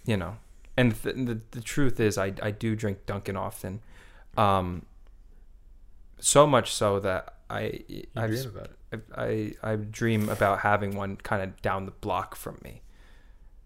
You 0.06 0.18
know, 0.18 0.38
and 0.76 1.02
th- 1.02 1.16
the 1.16 1.40
the 1.52 1.62
truth 1.62 2.00
is, 2.00 2.18
I 2.18 2.34
I 2.42 2.52
do 2.52 2.76
drink 2.76 3.06
Dunkin' 3.06 3.38
often, 3.38 3.82
um, 4.38 4.86
so 6.20 6.46
much 6.48 6.74
so 6.74 7.00
that 7.00 7.36
I 7.54 8.04
I 8.16 8.26
about 8.26 8.70
it, 8.92 9.04
I 9.16 9.54
I 9.64 9.76
dream 9.76 10.30
about 10.30 10.60
having 10.60 10.96
one 10.96 11.18
kind 11.18 11.42
of 11.44 11.62
down 11.62 11.86
the 11.86 11.92
block 11.92 12.36
from 12.36 12.58
me. 12.64 12.82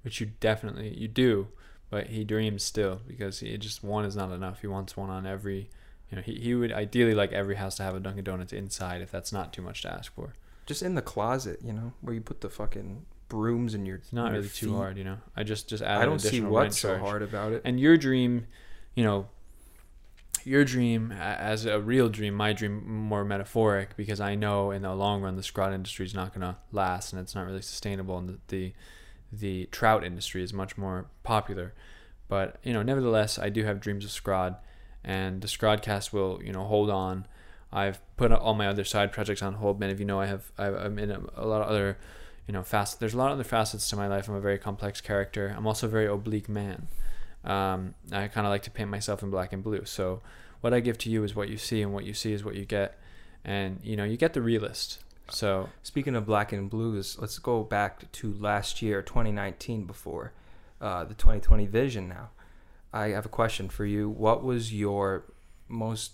which 0.03 0.19
you 0.21 0.27
definitely 0.39 0.97
you 0.97 1.07
do, 1.07 1.47
but 1.89 2.07
he 2.07 2.23
dreams 2.23 2.63
still 2.63 3.01
because 3.07 3.39
he 3.39 3.57
just 3.57 3.83
one 3.83 4.05
is 4.05 4.15
not 4.15 4.31
enough. 4.31 4.61
He 4.61 4.67
wants 4.67 4.95
one 4.97 5.09
on 5.09 5.25
every. 5.25 5.69
You 6.09 6.15
know, 6.15 6.21
he, 6.21 6.35
he 6.39 6.55
would 6.55 6.71
ideally 6.71 7.13
like 7.13 7.33
every 7.33 7.55
house 7.55 7.75
to 7.75 7.83
have 7.83 7.93
a 7.93 7.99
Dunkin' 7.99 8.23
Donuts 8.23 8.53
inside 8.53 9.01
if 9.01 9.11
that's 9.11 9.33
not 9.33 9.51
too 9.51 9.61
much 9.61 9.81
to 9.81 9.91
ask 9.93 10.13
for. 10.15 10.33
Just 10.65 10.81
in 10.81 10.95
the 10.95 11.01
closet, 11.01 11.59
you 11.61 11.73
know, 11.73 11.91
where 11.99 12.15
you 12.15 12.21
put 12.21 12.39
the 12.39 12.49
fucking 12.49 13.05
brooms 13.27 13.73
in 13.73 13.85
your. 13.85 13.97
It's 13.97 14.13
not 14.13 14.27
your 14.31 14.35
really 14.41 14.47
too 14.49 14.73
hard, 14.77 14.97
you 14.97 15.03
know. 15.03 15.17
I 15.35 15.43
just 15.43 15.67
just 15.67 15.83
add 15.83 16.01
I 16.01 16.05
don't 16.05 16.19
see 16.19 16.39
what's 16.39 16.79
so 16.79 16.97
hard 16.97 17.21
about 17.21 17.51
it. 17.51 17.61
And 17.65 17.77
your 17.77 17.97
dream, 17.97 18.47
you 18.95 19.03
know, 19.03 19.27
your 20.47 20.63
dream 20.63 21.11
as 21.11 21.65
a 21.65 21.79
real 21.79 22.07
dream, 22.07 22.33
my 22.33 22.53
dream 22.53 22.89
more 22.89 23.25
metaphoric 23.25 23.97
because 23.97 24.21
I 24.21 24.35
know 24.35 24.71
in 24.71 24.83
the 24.83 24.95
long 24.95 25.21
run 25.21 25.35
the 25.35 25.41
scrod 25.41 25.73
industry 25.73 26.05
is 26.05 26.13
not 26.13 26.33
going 26.33 26.41
to 26.41 26.57
last 26.71 27.11
and 27.11 27.21
it's 27.21 27.35
not 27.35 27.45
really 27.45 27.61
sustainable 27.61 28.17
and 28.17 28.29
the, 28.29 28.37
the 28.47 28.73
the 29.29 29.65
trout 29.73 30.05
industry 30.05 30.41
is 30.41 30.53
much 30.53 30.77
more 30.77 31.07
popular. 31.23 31.73
But, 32.29 32.59
you 32.63 32.71
know, 32.71 32.81
nevertheless, 32.81 33.37
I 33.37 33.49
do 33.49 33.65
have 33.65 33.81
dreams 33.81 34.05
of 34.05 34.11
scrod 34.11 34.55
and 35.03 35.41
the 35.41 35.49
scrodcast 35.49 36.13
will, 36.13 36.41
you 36.41 36.53
know, 36.53 36.63
hold 36.63 36.89
on. 36.89 37.27
I've 37.69 37.99
put 38.15 38.31
all 38.31 38.53
my 38.53 38.67
other 38.67 38.85
side 38.85 39.11
projects 39.11 39.41
on 39.41 39.55
hold. 39.55 39.81
Many 39.81 39.91
of 39.91 39.99
you 39.99 40.05
know 40.05 40.21
I 40.21 40.27
have 40.27 40.49
I'm 40.57 40.97
in 40.97 41.11
a, 41.11 41.21
a 41.35 41.45
lot 41.45 41.61
of 41.61 41.67
other, 41.67 41.97
you 42.47 42.53
know, 42.53 42.63
fast. 42.63 43.01
There's 43.01 43.13
a 43.13 43.17
lot 43.17 43.27
of 43.27 43.33
other 43.33 43.43
facets 43.43 43.89
to 43.89 43.97
my 43.97 44.07
life. 44.07 44.29
I'm 44.29 44.35
a 44.35 44.39
very 44.39 44.57
complex 44.57 45.01
character. 45.01 45.53
I'm 45.57 45.67
also 45.67 45.87
a 45.87 45.89
very 45.89 46.07
oblique 46.07 46.47
man. 46.47 46.87
Um, 47.47 47.95
I 48.11 48.27
kind 48.27 48.45
of 48.45 48.51
like 48.51 48.63
to 48.63 48.71
paint 48.71 48.89
myself 48.89 49.23
in 49.23 49.29
black 49.31 49.53
and 49.53 49.63
blue. 49.63 49.85
So 49.85 50.21
what 50.61 50.73
I 50.73 50.79
give 50.81 50.97
to 50.99 51.09
you 51.09 51.23
is 51.23 51.35
what 51.35 51.49
you 51.49 51.57
see, 51.57 51.81
and 51.81 51.93
what 51.93 52.03
you 52.03 52.13
see 52.13 52.33
is 52.33 52.43
what 52.43 52.55
you 52.55 52.65
get. 52.65 52.99
And 53.45 53.79
you 53.83 53.95
know, 53.95 54.03
you 54.03 54.17
get 54.17 54.33
the 54.33 54.41
realist. 54.41 54.99
So 55.29 55.69
Speaking 55.83 56.15
of 56.15 56.25
black 56.25 56.51
and 56.53 56.69
blues, 56.69 57.17
let's 57.19 57.39
go 57.39 57.63
back 57.63 58.11
to 58.13 58.33
last 58.33 58.81
year, 58.81 59.01
2019, 59.01 59.85
before 59.85 60.33
uh, 60.81 61.03
the 61.05 61.13
2020 61.13 61.65
vision. 61.67 62.07
Now, 62.09 62.29
I 62.93 63.09
have 63.09 63.25
a 63.25 63.29
question 63.29 63.69
for 63.69 63.85
you. 63.85 64.09
What 64.09 64.43
was 64.43 64.73
your 64.73 65.23
most 65.69 66.11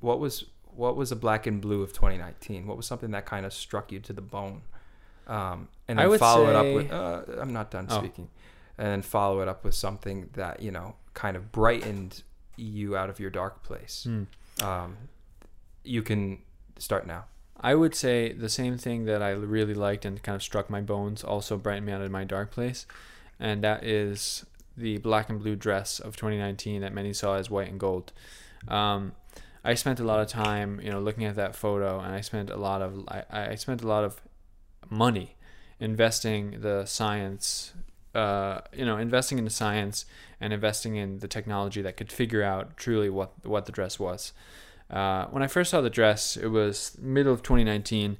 what 0.00 0.20
was 0.20 0.44
what 0.64 0.96
was 0.96 1.10
a 1.10 1.16
black 1.16 1.46
and 1.46 1.60
blue 1.60 1.82
of 1.82 1.92
2019? 1.92 2.66
What 2.66 2.76
was 2.76 2.86
something 2.86 3.10
that 3.10 3.26
kind 3.26 3.44
of 3.44 3.52
struck 3.52 3.90
you 3.90 3.98
to 4.00 4.12
the 4.12 4.20
bone? 4.22 4.62
Um, 5.26 5.68
and 5.88 5.98
I 5.98 6.04
then 6.04 6.10
would 6.10 6.20
follow 6.20 6.48
it 6.48 6.56
up 6.56 6.64
say- 6.64 6.74
with 6.74 6.92
uh, 6.92 7.22
I'm 7.40 7.52
not 7.52 7.70
done 7.70 7.86
Oh. 7.90 7.98
speaking. 7.98 8.28
And 8.78 8.86
then 8.86 9.02
follow 9.02 9.40
it 9.40 9.48
up 9.48 9.64
with 9.64 9.74
something 9.74 10.30
that 10.34 10.62
you 10.62 10.70
know 10.70 10.94
kind 11.14 11.36
of 11.36 11.50
brightened 11.50 12.22
you 12.56 12.96
out 12.96 13.10
of 13.10 13.20
your 13.20 13.30
dark 13.30 13.62
place. 13.62 14.04
hmm. 14.08 14.24
Um, 14.64 14.96
you 15.84 16.02
can 16.02 16.38
start 16.78 17.06
now. 17.06 17.24
I 17.60 17.74
would 17.74 17.94
say 17.94 18.32
the 18.32 18.48
same 18.48 18.78
thing 18.78 19.04
that 19.06 19.22
I 19.22 19.30
really 19.30 19.74
liked 19.74 20.04
and 20.04 20.22
kind 20.22 20.36
of 20.36 20.42
struck 20.42 20.70
my 20.70 20.80
bones, 20.80 21.24
also 21.24 21.56
brightened 21.56 21.86
me 21.86 21.92
out 21.92 22.02
of 22.02 22.10
my 22.10 22.24
dark 22.24 22.52
place, 22.52 22.86
and 23.40 23.64
that 23.64 23.84
is 23.84 24.46
the 24.76 24.98
black 24.98 25.28
and 25.28 25.40
blue 25.40 25.56
dress 25.56 25.98
of 25.98 26.16
2019 26.16 26.80
that 26.82 26.94
many 26.94 27.12
saw 27.12 27.34
as 27.34 27.50
white 27.50 27.68
and 27.68 27.80
gold. 27.80 28.12
Um, 28.68 29.12
I 29.64 29.74
spent 29.74 29.98
a 29.98 30.04
lot 30.04 30.20
of 30.20 30.28
time, 30.28 30.80
you 30.82 30.90
know, 30.90 31.00
looking 31.00 31.24
at 31.24 31.34
that 31.36 31.56
photo, 31.56 31.98
and 31.98 32.14
I 32.14 32.20
spent 32.20 32.48
a 32.48 32.56
lot 32.56 32.80
of 32.80 33.04
I, 33.08 33.24
I 33.30 33.54
spent 33.56 33.82
a 33.82 33.88
lot 33.88 34.04
of 34.04 34.20
money 34.88 35.36
investing 35.80 36.60
the 36.60 36.84
science, 36.84 37.74
uh, 38.18 38.60
you 38.76 38.84
know, 38.84 38.96
investing 38.96 39.38
in 39.38 39.44
the 39.44 39.50
science 39.50 40.04
and 40.40 40.52
investing 40.52 40.96
in 40.96 41.20
the 41.20 41.28
technology 41.28 41.82
that 41.82 41.96
could 41.96 42.10
figure 42.10 42.42
out 42.42 42.76
truly 42.76 43.08
what 43.08 43.30
what 43.46 43.66
the 43.66 43.72
dress 43.72 43.98
was. 43.98 44.32
Uh, 44.90 45.26
when 45.26 45.42
I 45.42 45.46
first 45.46 45.70
saw 45.70 45.80
the 45.80 45.90
dress, 45.90 46.36
it 46.36 46.48
was 46.48 46.96
middle 47.00 47.32
of 47.32 47.42
2019, 47.42 48.16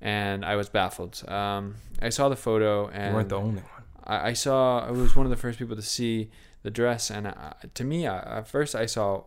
and 0.00 0.44
I 0.44 0.56
was 0.56 0.68
baffled. 0.68 1.28
Um, 1.28 1.74
I 2.00 2.08
saw 2.08 2.28
the 2.28 2.36
photo, 2.36 2.88
and 2.88 3.08
you 3.10 3.14
weren't 3.16 3.28
the 3.28 3.38
only 3.38 3.62
one. 3.62 3.82
I, 4.04 4.28
I 4.28 4.32
saw 4.32 4.86
I 4.86 4.90
was 4.90 5.14
one 5.14 5.26
of 5.26 5.30
the 5.30 5.36
first 5.36 5.58
people 5.58 5.76
to 5.76 5.82
see 5.82 6.30
the 6.62 6.70
dress, 6.70 7.10
and 7.10 7.26
uh, 7.26 7.52
to 7.74 7.84
me, 7.84 8.06
I, 8.06 8.38
at 8.38 8.48
first 8.48 8.74
I 8.74 8.86
saw 8.86 9.24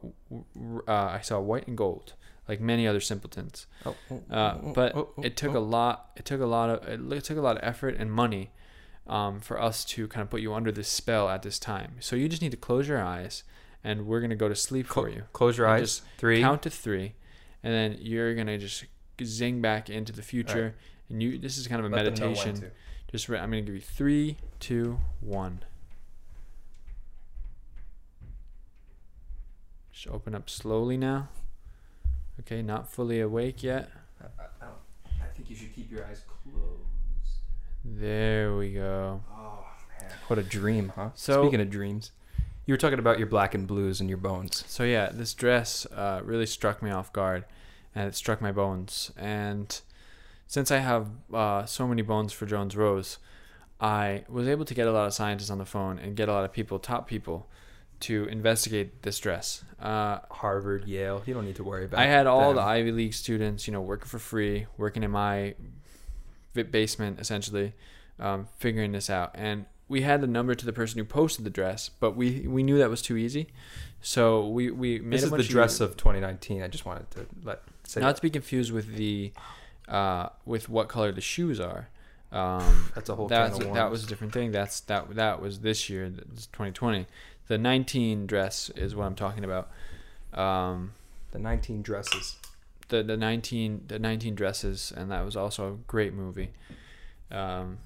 uh, 0.87 1.09
I 1.17 1.21
saw 1.21 1.39
white 1.39 1.67
and 1.67 1.77
gold, 1.77 2.13
like 2.47 2.59
many 2.59 2.87
other 2.87 3.01
simpletons. 3.01 3.67
Oh, 3.85 3.95
oh, 4.09 4.21
Uh, 4.31 4.57
oh, 4.63 4.73
but 4.73 4.95
oh, 4.95 5.09
it 5.21 5.37
took 5.37 5.53
a 5.53 5.59
lot. 5.59 6.09
It 6.15 6.25
took 6.25 6.41
a 6.41 6.45
lot 6.45 6.69
of. 6.71 7.11
It 7.11 7.23
took 7.23 7.37
a 7.37 7.41
lot 7.41 7.57
of 7.57 7.63
effort 7.63 7.95
and 7.99 8.11
money 8.11 8.51
um, 9.07 9.39
for 9.39 9.61
us 9.61 9.83
to 9.85 10.07
kind 10.07 10.21
of 10.21 10.29
put 10.29 10.41
you 10.41 10.53
under 10.53 10.71
this 10.71 10.87
spell 10.87 11.29
at 11.29 11.41
this 11.43 11.57
time. 11.59 11.95
So 11.99 12.15
you 12.15 12.27
just 12.29 12.41
need 12.41 12.51
to 12.51 12.57
close 12.57 12.87
your 12.87 13.01
eyes, 13.01 13.43
and 13.83 14.05
we're 14.05 14.19
gonna 14.21 14.35
go 14.35 14.49
to 14.49 14.55
sleep 14.55 14.87
Clo- 14.87 15.03
for 15.03 15.09
you. 15.09 15.23
Close 15.33 15.57
your 15.57 15.67
And 15.67 15.75
eyes. 15.75 15.81
just 15.99 16.03
Three. 16.17 16.41
Count 16.41 16.61
to 16.63 16.69
three, 16.69 17.13
and 17.63 17.73
then 17.73 17.97
you're 18.01 18.35
gonna 18.35 18.57
just 18.57 18.85
zing 19.23 19.61
back 19.61 19.89
into 19.89 20.11
the 20.13 20.21
future. 20.21 20.75
And 21.09 21.23
you. 21.23 21.37
This 21.37 21.57
is 21.57 21.67
kind 21.67 21.83
of 21.83 21.91
a 21.91 21.95
Let 21.95 22.03
them 22.03 22.13
know 22.15 22.27
when 22.37 22.45
meditation. 22.47 22.71
Just 23.11 23.29
re- 23.29 23.39
I'm 23.39 23.49
gonna 23.49 23.61
give 23.61 23.75
you 23.75 23.81
three, 23.81 24.37
two, 24.59 24.99
one. 25.21 25.63
Just 29.91 30.07
open 30.07 30.35
up 30.35 30.49
slowly 30.49 30.97
now. 30.97 31.29
Okay, 32.41 32.61
not 32.61 32.91
fully 32.91 33.19
awake 33.19 33.63
yet. 33.63 33.89
I, 34.21 34.25
I, 34.43 34.67
I 35.23 35.27
think 35.35 35.49
you 35.49 35.55
should 35.55 35.73
keep 35.73 35.91
your 35.91 36.05
eyes 36.05 36.21
closed. 36.43 36.76
There 37.95 38.55
we 38.55 38.73
go. 38.73 39.21
Oh 39.33 39.65
man, 40.01 40.11
what 40.27 40.37
a 40.39 40.43
dream, 40.43 40.91
huh? 40.95 41.09
So- 41.15 41.43
Speaking 41.43 41.61
of 41.61 41.69
dreams, 41.69 42.11
you 42.65 42.73
were 42.73 42.77
talking 42.77 42.99
about 42.99 43.17
your 43.17 43.27
black 43.27 43.55
and 43.55 43.65
blues 43.65 43.99
and 44.01 44.09
your 44.09 44.17
bones. 44.17 44.63
So 44.67 44.83
yeah, 44.83 45.09
this 45.11 45.33
dress 45.33 45.85
uh, 45.87 46.21
really 46.23 46.45
struck 46.45 46.81
me 46.83 46.91
off 46.91 47.13
guard, 47.13 47.45
and 47.95 48.07
it 48.07 48.15
struck 48.15 48.41
my 48.41 48.51
bones. 48.51 49.11
And 49.17 49.79
since 50.47 50.69
I 50.71 50.77
have 50.79 51.07
uh, 51.33 51.65
so 51.65 51.87
many 51.87 52.01
bones 52.01 52.33
for 52.33 52.45
Jones 52.45 52.75
Rose, 52.75 53.19
I 53.79 54.25
was 54.27 54.47
able 54.47 54.65
to 54.65 54.73
get 54.73 54.87
a 54.87 54.91
lot 54.91 55.07
of 55.07 55.13
scientists 55.13 55.49
on 55.49 55.57
the 55.59 55.65
phone 55.65 55.97
and 55.97 56.15
get 56.15 56.27
a 56.29 56.33
lot 56.33 56.43
of 56.43 56.51
people, 56.51 56.79
top 56.79 57.07
people, 57.07 57.47
to 58.01 58.25
investigate 58.25 59.01
this 59.03 59.17
dress. 59.19 59.63
Uh, 59.79 60.19
Harvard, 60.29 60.85
Yale. 60.85 61.23
You 61.25 61.33
don't 61.33 61.45
need 61.45 61.55
to 61.55 61.63
worry 61.63 61.85
about. 61.85 61.99
I 61.99 62.05
had 62.07 62.27
all 62.27 62.53
the. 62.53 62.61
Ivy 62.61 62.91
League 62.91 63.13
students, 63.13 63.65
you 63.67 63.71
know, 63.73 63.81
working 63.81 64.07
for 64.07 64.19
free, 64.19 64.67
working 64.77 65.03
in 65.03 65.11
my 65.11 65.55
basement 66.63 67.19
essentially, 67.19 67.73
um, 68.19 68.47
figuring 68.57 68.91
this 68.91 69.09
out. 69.09 69.31
And 69.33 69.65
we 69.87 70.01
had 70.01 70.21
the 70.21 70.27
number 70.27 70.55
to 70.55 70.65
the 70.65 70.73
person 70.73 70.99
who 70.99 71.05
posted 71.05 71.45
the 71.45 71.49
dress, 71.49 71.89
but 71.89 72.15
we 72.15 72.47
we 72.47 72.63
knew 72.63 72.77
that 72.77 72.89
was 72.89 73.01
too 73.01 73.17
easy, 73.17 73.47
so 74.01 74.47
we 74.47 74.71
we 74.71 74.99
made 74.99 75.13
This 75.13 75.23
is 75.23 75.31
the 75.31 75.43
dress 75.43 75.79
of, 75.79 75.91
of 75.91 75.97
2019. 75.97 76.61
I 76.61 76.67
just 76.67 76.85
wanted 76.85 77.09
to 77.11 77.25
let 77.43 77.61
say 77.83 78.01
not 78.01 78.15
to 78.15 78.21
be 78.21 78.29
confused 78.29 78.71
with 78.71 78.95
the 78.95 79.31
uh, 79.87 80.29
with 80.45 80.69
what 80.69 80.89
color 80.89 81.11
the 81.11 81.21
shoes 81.21 81.59
are. 81.59 81.89
Um, 82.31 82.91
that's 82.95 83.09
a 83.09 83.15
whole. 83.15 83.27
that's 83.27 83.57
that 83.59 83.89
was 83.89 84.03
a 84.03 84.07
different 84.07 84.33
thing. 84.33 84.51
That's 84.51 84.81
that 84.81 85.15
that 85.15 85.41
was 85.41 85.59
this 85.59 85.89
year, 85.89 86.09
that's 86.09 86.47
2020. 86.47 87.05
The 87.47 87.57
19 87.57 88.27
dress 88.27 88.69
is 88.75 88.93
what 88.93 89.05
I'm 89.05 89.15
talking 89.15 89.45
about. 89.45 89.69
Um, 90.33 90.91
the 91.31 91.39
19 91.39 91.81
dresses. 91.81 92.35
The 92.89 93.03
the 93.03 93.17
19 93.17 93.83
the 93.87 93.99
19 93.99 94.35
dresses 94.35 94.93
and 94.95 95.11
that 95.11 95.23
was 95.25 95.35
also 95.35 95.73
a 95.73 95.75
great 95.87 96.13
movie. 96.13 96.51
Um 97.31 97.77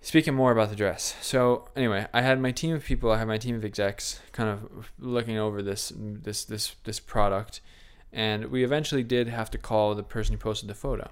speaking 0.00 0.34
more 0.34 0.52
about 0.52 0.70
the 0.70 0.76
dress. 0.76 1.16
So 1.20 1.68
anyway 1.76 2.06
i 2.12 2.22
had 2.22 2.40
my 2.40 2.52
team 2.52 2.74
of 2.74 2.84
people 2.84 3.10
i 3.10 3.18
had 3.18 3.28
my 3.28 3.38
team 3.38 3.56
of 3.56 3.64
execs 3.64 4.20
kind 4.32 4.48
of 4.48 4.90
looking 4.98 5.36
over 5.36 5.62
this 5.62 5.92
this 5.96 6.44
this 6.44 6.74
this 6.84 7.00
product 7.00 7.60
and 8.12 8.46
we 8.46 8.62
eventually 8.64 9.02
did 9.02 9.28
have 9.28 9.50
to 9.50 9.58
call 9.58 9.94
the 9.94 10.02
person 10.02 10.32
who 10.34 10.38
posted 10.38 10.68
the 10.70 10.74
photo. 10.74 11.10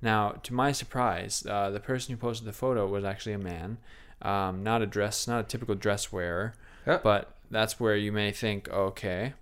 Now 0.00 0.30
to 0.44 0.54
my 0.54 0.72
surprise 0.72 1.44
uh, 1.48 1.70
the 1.70 1.80
person 1.80 2.14
who 2.14 2.18
posted 2.20 2.46
the 2.46 2.52
photo 2.52 2.86
was 2.86 3.04
actually 3.04 3.32
a 3.34 3.38
man 3.38 3.78
um, 4.22 4.62
not 4.62 4.82
a 4.82 4.86
dress 4.86 5.26
not 5.28 5.40
a 5.40 5.44
typical 5.44 5.74
dress 5.74 6.12
wearer 6.12 6.54
Yeah. 6.86 7.00
but 7.02 7.34
that's 7.50 7.80
where 7.80 7.96
you 7.96 8.12
may 8.12 8.30
think 8.30 8.68
okay 8.68 9.34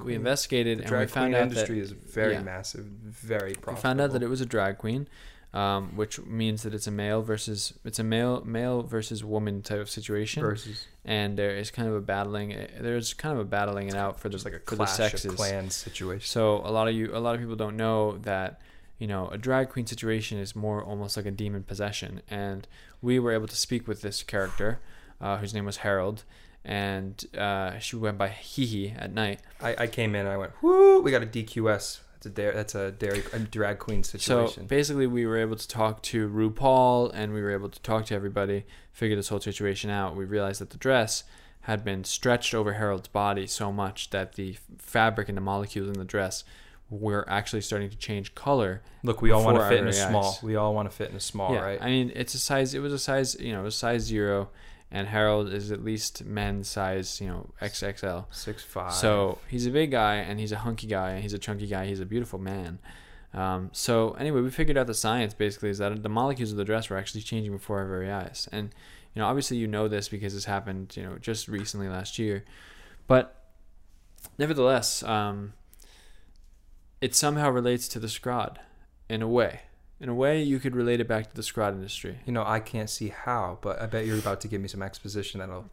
we 0.00 0.14
investigated 0.14 0.78
The 0.78 0.84
and 0.84 0.98
we 1.00 1.06
found 1.06 1.32
queen 1.32 1.34
out 1.34 1.42
industry 1.42 1.76
that 1.76 1.84
is 1.84 1.90
very 1.92 2.34
yeah. 2.34 2.42
massive, 2.42 2.84
very 2.84 3.52
profitable. 3.54 3.74
we 3.74 3.80
found 3.80 4.00
out 4.00 4.12
that 4.12 4.22
it 4.22 4.28
was 4.28 4.40
a 4.40 4.46
drag 4.46 4.78
queen, 4.78 5.08
um, 5.52 5.96
which 5.96 6.20
means 6.22 6.62
that 6.64 6.74
it's 6.74 6.86
a 6.86 6.90
male 6.90 7.22
versus 7.22 7.74
it's 7.84 7.98
a 7.98 8.04
male 8.04 8.42
male 8.44 8.82
versus 8.82 9.22
woman 9.24 9.62
type 9.62 9.80
of 9.80 9.88
situation, 9.90 10.42
versus 10.42 10.86
and 11.04 11.36
there 11.38 11.54
is 11.56 11.70
kind 11.70 11.88
of 11.88 11.94
a 11.94 12.00
battling. 12.00 12.52
eh, 12.52 12.66
There's 12.80 13.14
kind 13.14 13.32
of 13.34 13.40
a 13.40 13.44
battling 13.44 13.88
it 13.88 13.94
out 13.94 14.18
for 14.18 14.28
the 14.28 14.32
just 14.32 14.44
like 14.44 14.54
a 14.54 14.58
for 14.60 14.70
the 14.76 14.84
clash 14.84 14.96
sexes. 14.96 15.24
of 15.26 15.36
clans 15.36 15.74
situation. 15.76 16.26
So 16.26 16.56
a 16.64 16.70
lot 16.72 16.88
of 16.88 16.94
you, 16.94 17.14
a 17.16 17.18
lot 17.18 17.34
of 17.34 17.40
people 17.40 17.56
don't 17.56 17.76
know 17.76 18.18
that 18.18 18.60
you 18.98 19.06
know 19.06 19.28
a 19.28 19.38
drag 19.38 19.68
queen 19.70 19.86
situation 19.86 20.38
is 20.38 20.56
more 20.56 20.82
almost 20.82 21.16
like 21.16 21.26
a 21.26 21.30
demon 21.30 21.62
possession, 21.62 22.22
and 22.28 22.66
we 23.00 23.18
were 23.18 23.32
able 23.32 23.48
to 23.48 23.56
speak 23.56 23.86
with 23.86 24.02
this 24.02 24.22
character, 24.22 24.80
uh, 25.20 25.36
whose 25.38 25.54
name 25.54 25.66
was 25.66 25.78
Harold, 25.78 26.24
and 26.64 27.24
uh, 27.36 27.78
she 27.78 27.96
went 27.96 28.18
by 28.18 28.28
Hee 28.28 28.94
at 28.96 29.12
night. 29.12 29.40
I, 29.60 29.76
I 29.80 29.86
came 29.86 30.14
in 30.14 30.26
I 30.26 30.36
went, 30.36 30.52
whoo, 30.62 31.00
we 31.00 31.10
got 31.10 31.22
a 31.22 31.26
DQS. 31.26 32.00
That's 32.14 32.26
a 32.26 32.30
dare. 32.30 32.52
That's 32.52 32.74
a 32.74 32.90
dairy 32.90 33.22
a 33.32 33.38
drag 33.38 33.78
queen 33.78 34.02
situation. 34.02 34.62
So 34.62 34.66
basically, 34.68 35.06
we 35.06 35.26
were 35.26 35.36
able 35.36 35.56
to 35.56 35.68
talk 35.68 36.02
to 36.04 36.28
RuPaul 36.28 37.10
and 37.12 37.34
we 37.34 37.42
were 37.42 37.50
able 37.50 37.68
to 37.68 37.80
talk 37.82 38.06
to 38.06 38.14
everybody, 38.14 38.64
figure 38.92 39.16
this 39.16 39.28
whole 39.28 39.40
situation 39.40 39.90
out. 39.90 40.16
We 40.16 40.24
realized 40.24 40.60
that 40.60 40.70
the 40.70 40.78
dress 40.78 41.24
had 41.62 41.84
been 41.84 42.04
stretched 42.04 42.54
over 42.54 42.74
Harold's 42.74 43.08
body 43.08 43.46
so 43.46 43.72
much 43.72 44.10
that 44.10 44.34
the 44.34 44.56
fabric 44.78 45.28
and 45.28 45.36
the 45.36 45.42
molecules 45.42 45.88
in 45.88 45.94
the 45.94 46.04
dress 46.04 46.44
were 46.90 47.28
actually 47.28 47.62
starting 47.62 47.90
to 47.90 47.96
change 47.96 48.34
color. 48.34 48.82
Look, 49.02 49.22
we 49.22 49.30
all 49.30 49.44
want 49.44 49.58
to 49.58 49.68
fit 49.68 49.80
in 49.80 49.88
a 49.88 49.92
small. 49.92 50.38
We 50.42 50.56
all 50.56 50.74
want 50.74 50.90
to 50.90 50.96
fit 50.96 51.10
in 51.10 51.16
a 51.16 51.20
small, 51.20 51.54
yeah, 51.54 51.60
right? 51.60 51.82
I 51.82 51.86
mean, 51.86 52.12
it's 52.14 52.34
a 52.34 52.38
size. 52.38 52.74
It 52.74 52.80
was 52.80 52.92
a 52.92 52.98
size. 52.98 53.36
You 53.40 53.52
know, 53.52 53.60
it 53.60 53.64
was 53.64 53.76
size 53.76 54.02
zero, 54.02 54.50
and 54.94 55.08
Harold 55.08 55.52
is 55.52 55.72
at 55.72 55.82
least 55.82 56.24
men's 56.24 56.68
size. 56.68 57.20
You 57.20 57.26
know, 57.26 57.50
XXL. 57.60 58.26
Six 58.30 58.62
five. 58.62 58.94
So 58.94 59.38
he's 59.48 59.66
a 59.66 59.70
big 59.70 59.90
guy 59.90 60.16
and 60.16 60.38
he's 60.38 60.52
a 60.52 60.58
hunky 60.58 60.86
guy 60.86 61.10
and 61.10 61.22
he's 61.22 61.32
a 61.32 61.38
chunky 61.38 61.66
guy. 61.66 61.86
He's 61.86 61.98
a 61.98 62.06
beautiful 62.06 62.38
man. 62.38 62.78
Um, 63.34 63.70
so 63.72 64.12
anyway, 64.12 64.40
we 64.40 64.50
figured 64.50 64.78
out 64.78 64.86
the 64.86 64.94
science 64.94 65.34
basically 65.34 65.70
is 65.70 65.78
that 65.78 66.00
the 66.04 66.08
molecules 66.08 66.52
of 66.52 66.56
the 66.56 66.64
dress 66.64 66.88
were 66.88 66.96
actually 66.96 67.22
changing 67.22 67.50
before 67.50 67.80
our 67.80 67.88
very 67.88 68.08
eyes. 68.08 68.48
And 68.52 68.70
you 69.14 69.20
know, 69.20 69.26
obviously 69.26 69.56
you 69.56 69.66
know 69.66 69.88
this 69.88 70.08
because 70.08 70.32
this 70.32 70.44
happened, 70.44 70.96
you 70.96 71.02
know, 71.02 71.18
just 71.18 71.48
recently 71.48 71.88
last 71.88 72.16
year. 72.16 72.44
But 73.08 73.50
nevertheless, 74.38 75.02
um, 75.02 75.54
it 77.00 77.16
somehow 77.16 77.50
relates 77.50 77.88
to 77.88 77.98
the 77.98 78.06
scrod 78.06 78.58
in 79.08 79.22
a 79.22 79.28
way. 79.28 79.62
In 80.04 80.10
a 80.10 80.14
way, 80.14 80.42
you 80.42 80.58
could 80.58 80.76
relate 80.76 81.00
it 81.00 81.08
back 81.08 81.30
to 81.30 81.34
the 81.34 81.40
scrod 81.40 81.72
industry. 81.72 82.18
you 82.26 82.32
know, 82.34 82.44
I 82.46 82.60
can't 82.60 82.90
see 82.90 83.08
how, 83.08 83.56
but 83.62 83.80
I 83.80 83.86
bet 83.86 84.04
you're 84.04 84.18
about 84.18 84.38
to 84.42 84.48
give 84.48 84.60
me 84.60 84.68
some 84.68 84.82
exposition 84.82 85.40
that'll 85.40 85.70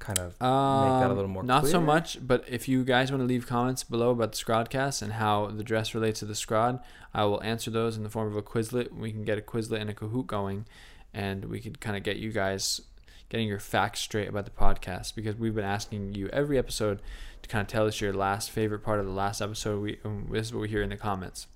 kind 0.00 0.18
of 0.18 0.32
make 0.40 0.42
Um, 0.42 1.00
that 1.00 1.10
a 1.12 1.14
little 1.14 1.28
more. 1.30 1.44
Not 1.44 1.64
so 1.68 1.80
much, 1.80 2.18
but 2.26 2.42
if 2.48 2.66
you 2.66 2.82
guys 2.82 3.12
want 3.12 3.20
to 3.22 3.24
leave 3.26 3.46
comments 3.46 3.84
below 3.84 4.10
about 4.10 4.32
the 4.32 4.36
Scrodcast 4.38 5.00
and 5.00 5.12
how 5.12 5.46
the 5.46 5.62
dress 5.62 5.94
relates 5.94 6.18
to 6.18 6.24
the 6.24 6.34
Scrod, 6.34 6.82
I 7.14 7.22
will 7.26 7.40
answer 7.44 7.70
those 7.70 7.96
in 7.96 8.02
the 8.02 8.10
form 8.10 8.26
of 8.26 8.34
a 8.34 8.42
Quizlet. 8.42 8.92
We 8.92 9.12
can 9.12 9.22
get 9.22 9.38
a 9.38 9.42
Quizlet 9.42 9.80
and 9.80 9.88
a 9.88 9.94
Kahoot 9.94 10.26
going, 10.26 10.66
and 11.14 11.44
we 11.44 11.60
could 11.60 11.78
kind 11.80 11.96
of 11.96 12.02
get 12.02 12.16
you 12.16 12.32
guys 12.32 12.80
getting 13.28 13.46
your 13.46 13.60
facts 13.60 14.00
straight 14.00 14.28
about 14.28 14.44
the 14.44 14.50
podcast 14.50 15.14
because 15.14 15.36
we've 15.36 15.54
been 15.54 15.64
asking 15.64 16.16
you 16.16 16.28
every 16.30 16.58
episode 16.58 17.00
to 17.42 17.48
kind 17.48 17.62
of 17.62 17.68
tell 17.68 17.86
us 17.86 18.00
your 18.00 18.12
last 18.12 18.50
favorite 18.50 18.80
part 18.80 18.98
of 18.98 19.06
the 19.06 19.12
last 19.12 19.40
episode. 19.40 19.80
We 19.80 19.98
um, 20.04 20.26
this 20.32 20.48
is 20.48 20.52
what 20.52 20.62
we 20.62 20.68
hear 20.68 20.82
in 20.82 20.88
the 20.90 20.96
comments. 20.96 21.46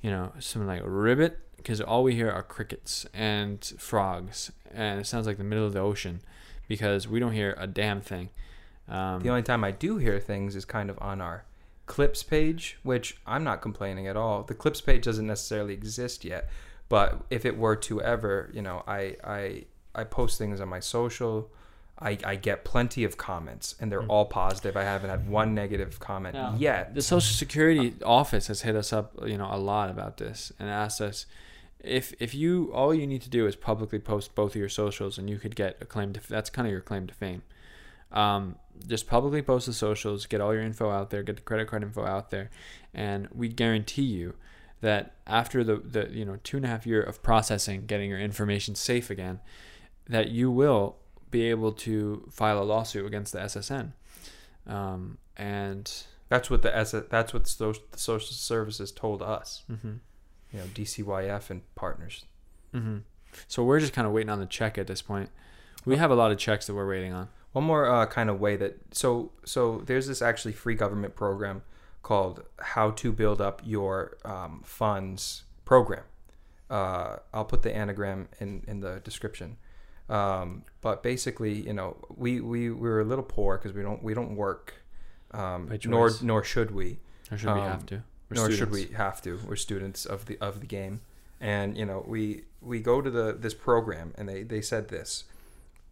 You 0.00 0.10
know, 0.10 0.32
something 0.38 0.66
like 0.66 0.82
ribbit, 0.84 1.38
because 1.56 1.80
all 1.80 2.02
we 2.02 2.14
hear 2.14 2.30
are 2.30 2.42
crickets 2.42 3.06
and 3.12 3.64
frogs, 3.78 4.50
and 4.72 5.00
it 5.00 5.06
sounds 5.06 5.26
like 5.26 5.36
the 5.36 5.44
middle 5.44 5.66
of 5.66 5.72
the 5.72 5.80
ocean, 5.80 6.20
because 6.68 7.06
we 7.06 7.20
don't 7.20 7.32
hear 7.32 7.54
a 7.58 7.66
damn 7.66 8.00
thing. 8.00 8.30
Um, 8.88 9.20
The 9.20 9.28
only 9.28 9.42
time 9.42 9.62
I 9.62 9.70
do 9.70 9.98
hear 9.98 10.18
things 10.18 10.56
is 10.56 10.64
kind 10.64 10.90
of 10.90 10.98
on 11.00 11.20
our 11.20 11.44
clips 11.86 12.22
page, 12.22 12.78
which 12.82 13.18
I'm 13.26 13.44
not 13.44 13.60
complaining 13.60 14.06
at 14.06 14.16
all. 14.16 14.42
The 14.44 14.54
clips 14.54 14.80
page 14.80 15.04
doesn't 15.04 15.26
necessarily 15.26 15.74
exist 15.74 16.24
yet, 16.24 16.48
but 16.88 17.22
if 17.30 17.44
it 17.44 17.58
were 17.58 17.76
to 17.76 18.00
ever, 18.00 18.50
you 18.52 18.62
know, 18.62 18.82
I 18.86 19.16
I 19.24 19.64
I 19.94 20.04
post 20.04 20.38
things 20.38 20.60
on 20.60 20.68
my 20.68 20.80
social. 20.80 21.50
I, 22.02 22.16
I 22.24 22.36
get 22.36 22.64
plenty 22.64 23.04
of 23.04 23.16
comments 23.18 23.74
and 23.78 23.92
they're 23.92 24.00
Mm. 24.00 24.08
all 24.08 24.24
positive. 24.24 24.76
I 24.76 24.84
haven't 24.84 25.10
had 25.10 25.28
one 25.28 25.54
negative 25.54 26.00
comment 26.00 26.34
Now, 26.34 26.54
yet. 26.58 26.94
The 26.94 27.02
Social 27.02 27.34
Security 27.34 27.94
office 28.04 28.46
has 28.46 28.62
hit 28.62 28.74
us 28.74 28.92
up, 28.92 29.12
you 29.26 29.36
know, 29.36 29.48
a 29.50 29.58
lot 29.58 29.90
about 29.90 30.16
this 30.16 30.50
and 30.58 30.68
asked 30.70 31.00
us 31.02 31.26
if 31.82 32.14
if 32.20 32.34
you 32.34 32.70
all 32.74 32.94
you 32.94 33.06
need 33.06 33.22
to 33.22 33.30
do 33.30 33.46
is 33.46 33.56
publicly 33.56 33.98
post 33.98 34.34
both 34.34 34.52
of 34.52 34.56
your 34.56 34.68
socials 34.68 35.18
and 35.18 35.28
you 35.30 35.38
could 35.38 35.54
get 35.56 35.76
a 35.80 35.84
claim 35.86 36.12
to 36.14 36.20
that's 36.28 36.50
kind 36.50 36.66
of 36.66 36.72
your 36.72 36.80
claim 36.80 37.06
to 37.06 37.14
fame. 37.14 37.42
Um, 38.12 38.56
just 38.88 39.06
publicly 39.06 39.42
post 39.42 39.66
the 39.66 39.72
socials, 39.72 40.26
get 40.26 40.40
all 40.40 40.52
your 40.54 40.62
info 40.62 40.90
out 40.90 41.10
there, 41.10 41.22
get 41.22 41.36
the 41.36 41.42
credit 41.42 41.68
card 41.68 41.82
info 41.82 42.04
out 42.04 42.30
there, 42.30 42.50
and 42.94 43.28
we 43.32 43.48
guarantee 43.48 44.02
you 44.02 44.34
that 44.80 45.12
after 45.26 45.62
the, 45.62 45.76
the 45.76 46.08
you 46.10 46.24
know 46.24 46.38
two 46.42 46.56
and 46.56 46.64
a 46.66 46.68
half 46.68 46.86
year 46.86 47.02
of 47.02 47.22
processing, 47.22 47.84
getting 47.86 48.08
your 48.10 48.18
information 48.18 48.74
safe 48.74 49.10
again, 49.10 49.40
that 50.08 50.30
you 50.30 50.50
will 50.50 50.96
be 51.30 51.42
able 51.50 51.72
to 51.72 52.26
file 52.30 52.60
a 52.62 52.64
lawsuit 52.64 53.06
against 53.06 53.32
the 53.32 53.38
SSN. 53.40 53.92
Um, 54.66 55.18
and 55.36 55.90
That's 56.28 56.48
what 56.50 56.62
the 56.62 56.74
S- 56.76 56.94
that's 57.10 57.32
what 57.34 57.44
the 57.44 57.48
social, 57.96 58.32
services 58.34 58.92
told 58.92 59.22
us. 59.22 59.64
mhm. 59.70 59.98
You 60.52 60.58
know, 60.60 60.64
DCYF 60.74 61.50
and 61.50 61.62
partners. 61.74 62.24
hmm 62.72 62.98
So 63.48 63.64
we're 63.64 63.80
just 63.80 63.92
kind 63.92 64.06
of 64.06 64.12
waiting 64.12 64.30
on 64.30 64.38
the 64.40 64.46
check 64.46 64.78
at 64.78 64.86
this 64.86 65.02
point. 65.02 65.30
We 65.84 65.96
have 65.96 66.10
a 66.10 66.14
lot 66.14 66.30
of 66.32 66.38
checks 66.38 66.66
that 66.66 66.74
we're 66.74 66.88
waiting 66.88 67.12
on. 67.12 67.28
One 67.52 67.64
more 67.64 67.86
uh, 67.88 68.06
kind 68.06 68.28
of 68.30 68.38
way 68.40 68.56
that 68.56 68.94
so 68.94 69.32
so 69.44 69.82
there's 69.86 70.06
this 70.06 70.22
actually 70.22 70.52
free 70.52 70.74
government 70.74 71.14
program 71.16 71.62
called 72.02 72.44
How 72.58 72.90
to 72.92 73.12
Build 73.12 73.40
Up 73.40 73.60
Your 73.64 74.16
um, 74.24 74.62
Funds 74.64 75.44
program. 75.64 76.04
Uh, 76.68 77.16
I'll 77.34 77.44
put 77.44 77.62
the 77.62 77.74
anagram 77.74 78.28
in 78.38 78.62
in 78.68 78.80
the 78.80 79.00
description. 79.00 79.56
Um, 80.10 80.64
but 80.80 81.02
basically, 81.02 81.54
you 81.66 81.72
know, 81.72 81.96
we 82.16 82.40
we 82.40 82.70
we 82.70 82.88
were 82.88 83.00
a 83.00 83.04
little 83.04 83.24
poor 83.24 83.56
because 83.58 83.72
we 83.72 83.82
don't 83.82 84.02
we 84.02 84.12
don't 84.14 84.34
work, 84.36 84.74
um, 85.32 85.68
nor 85.86 86.10
nor 86.22 86.42
should 86.44 86.70
we 86.72 86.98
Or 87.30 87.38
should 87.38 87.54
we 87.54 87.60
Um, 87.60 87.68
have 87.70 87.86
to? 87.86 88.02
We're 88.28 88.34
nor 88.36 88.46
should 88.50 88.56
students. 88.68 88.90
we 88.90 88.94
have 88.96 89.22
to. 89.22 89.40
We're 89.46 89.56
students 89.56 90.04
of 90.06 90.26
the 90.26 90.36
of 90.40 90.60
the 90.60 90.66
game, 90.66 91.00
and 91.40 91.76
you 91.78 91.86
know 91.86 92.04
we 92.06 92.44
we 92.60 92.80
go 92.80 93.00
to 93.00 93.10
the 93.10 93.36
this 93.38 93.54
program, 93.54 94.12
and 94.18 94.28
they 94.28 94.42
they 94.42 94.60
said 94.62 94.88
this: 94.88 95.24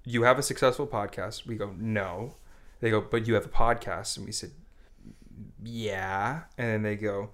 you 0.05 0.23
have 0.25 0.39
a 0.39 0.43
successful 0.43 0.87
podcast. 0.87 1.47
We 1.47 1.55
go 1.57 1.75
no. 1.79 2.35
They 2.81 2.91
go, 2.91 3.01
but 3.01 3.27
you 3.27 3.35
have 3.35 3.45
a 3.47 3.49
podcast, 3.65 4.17
and 4.17 4.27
we 4.27 4.33
said 4.33 4.51
yeah, 5.65 6.43
and 6.57 6.69
then 6.69 6.83
they 6.83 6.97
go, 6.97 7.31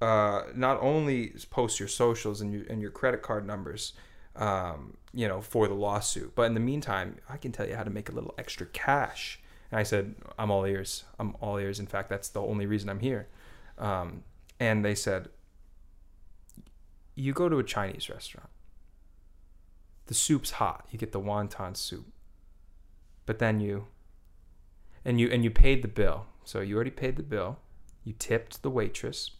uh, 0.00 0.44
not 0.54 0.80
only 0.80 1.32
post 1.50 1.78
your 1.78 1.88
socials 1.88 2.40
and 2.40 2.52
your 2.52 2.64
and 2.68 2.80
your 2.82 2.90
credit 2.90 3.22
card 3.22 3.46
numbers. 3.46 3.92
Um, 4.36 4.96
you 5.14 5.26
know, 5.26 5.40
for 5.40 5.66
the 5.66 5.74
lawsuit. 5.74 6.34
But 6.34 6.42
in 6.42 6.54
the 6.54 6.60
meantime, 6.60 7.16
I 7.28 7.38
can 7.38 7.50
tell 7.50 7.66
you 7.66 7.74
how 7.74 7.84
to 7.84 7.90
make 7.90 8.10
a 8.10 8.12
little 8.12 8.34
extra 8.36 8.66
cash. 8.66 9.40
And 9.70 9.80
I 9.80 9.82
said, 9.82 10.14
I'm 10.38 10.50
all 10.50 10.66
ears. 10.66 11.04
I'm 11.18 11.34
all 11.40 11.56
ears. 11.56 11.80
In 11.80 11.86
fact, 11.86 12.10
that's 12.10 12.28
the 12.28 12.42
only 12.42 12.66
reason 12.66 12.90
I'm 12.90 13.00
here. 13.00 13.28
Um, 13.78 14.24
and 14.60 14.84
they 14.84 14.94
said, 14.94 15.30
you 17.14 17.32
go 17.32 17.48
to 17.48 17.58
a 17.58 17.64
Chinese 17.64 18.10
restaurant. 18.10 18.50
The 20.06 20.14
soup's 20.14 20.52
hot. 20.52 20.86
You 20.90 20.98
get 20.98 21.12
the 21.12 21.20
wonton 21.20 21.76
soup. 21.76 22.06
But 23.24 23.38
then 23.38 23.58
you 23.60 23.86
and 25.04 25.18
you 25.18 25.28
and 25.30 25.42
you 25.42 25.50
paid 25.50 25.82
the 25.82 25.88
bill. 25.88 26.26
So 26.44 26.60
you 26.60 26.74
already 26.76 26.90
paid 26.90 27.16
the 27.16 27.22
bill. 27.22 27.58
You 28.04 28.14
tipped 28.18 28.62
the 28.62 28.70
waitress. 28.70 29.30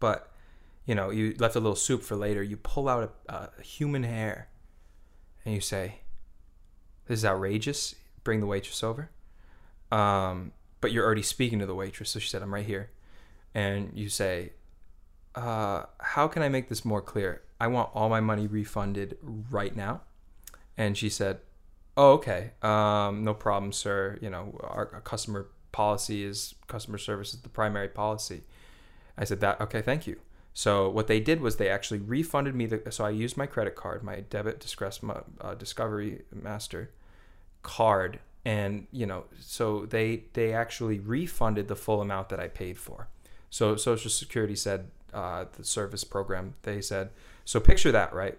But 0.00 0.32
you 0.88 0.94
know, 0.94 1.10
you 1.10 1.34
left 1.38 1.54
a 1.54 1.60
little 1.60 1.76
soup 1.76 2.02
for 2.02 2.16
later. 2.16 2.42
You 2.42 2.56
pull 2.56 2.88
out 2.88 3.14
a, 3.28 3.32
a 3.34 3.62
human 3.62 4.04
hair 4.04 4.48
and 5.44 5.54
you 5.54 5.60
say, 5.60 6.00
This 7.06 7.18
is 7.18 7.24
outrageous. 7.26 7.94
Bring 8.24 8.40
the 8.40 8.46
waitress 8.46 8.82
over. 8.82 9.10
Um, 9.92 10.52
but 10.80 10.90
you're 10.90 11.04
already 11.04 11.22
speaking 11.22 11.58
to 11.58 11.66
the 11.66 11.74
waitress. 11.74 12.08
So 12.10 12.18
she 12.18 12.30
said, 12.30 12.40
I'm 12.40 12.54
right 12.54 12.64
here. 12.64 12.90
And 13.54 13.90
you 13.94 14.08
say, 14.08 14.54
uh, 15.34 15.82
How 16.00 16.26
can 16.26 16.42
I 16.42 16.48
make 16.48 16.70
this 16.70 16.86
more 16.86 17.02
clear? 17.02 17.42
I 17.60 17.66
want 17.66 17.90
all 17.92 18.08
my 18.08 18.20
money 18.20 18.46
refunded 18.46 19.18
right 19.22 19.76
now. 19.76 20.00
And 20.78 20.96
she 20.96 21.10
said, 21.10 21.40
Oh, 21.98 22.12
okay. 22.12 22.52
Um, 22.62 23.24
no 23.24 23.34
problem, 23.34 23.72
sir. 23.72 24.16
You 24.22 24.30
know, 24.30 24.58
our, 24.62 24.88
our 24.94 25.00
customer 25.02 25.48
policy 25.70 26.24
is 26.24 26.54
customer 26.66 26.96
service 26.96 27.34
is 27.34 27.42
the 27.42 27.50
primary 27.50 27.88
policy. 27.88 28.44
I 29.18 29.24
said 29.24 29.40
that. 29.40 29.60
Okay, 29.60 29.82
thank 29.82 30.06
you. 30.06 30.18
So 30.58 30.88
what 30.88 31.06
they 31.06 31.20
did 31.20 31.40
was 31.40 31.54
they 31.54 31.68
actually 31.68 32.00
refunded 32.00 32.52
me 32.52 32.66
the. 32.66 32.90
So 32.90 33.04
I 33.04 33.10
used 33.10 33.36
my 33.36 33.46
credit 33.46 33.76
card, 33.76 34.02
my 34.02 34.24
debit 34.28 34.58
Discrest, 34.58 35.04
uh, 35.40 35.54
Discovery 35.54 36.22
Master 36.34 36.90
card, 37.62 38.18
and 38.44 38.88
you 38.90 39.06
know, 39.06 39.26
so 39.38 39.86
they 39.86 40.24
they 40.32 40.52
actually 40.52 40.98
refunded 40.98 41.68
the 41.68 41.76
full 41.76 42.00
amount 42.00 42.28
that 42.30 42.40
I 42.40 42.48
paid 42.48 42.76
for. 42.76 43.06
So 43.50 43.76
Social 43.76 44.10
Security 44.10 44.56
said 44.56 44.90
uh, 45.14 45.44
the 45.56 45.62
service 45.62 46.02
program. 46.02 46.54
They 46.62 46.80
said 46.80 47.10
so. 47.44 47.60
Picture 47.60 47.92
that, 47.92 48.12
right? 48.12 48.36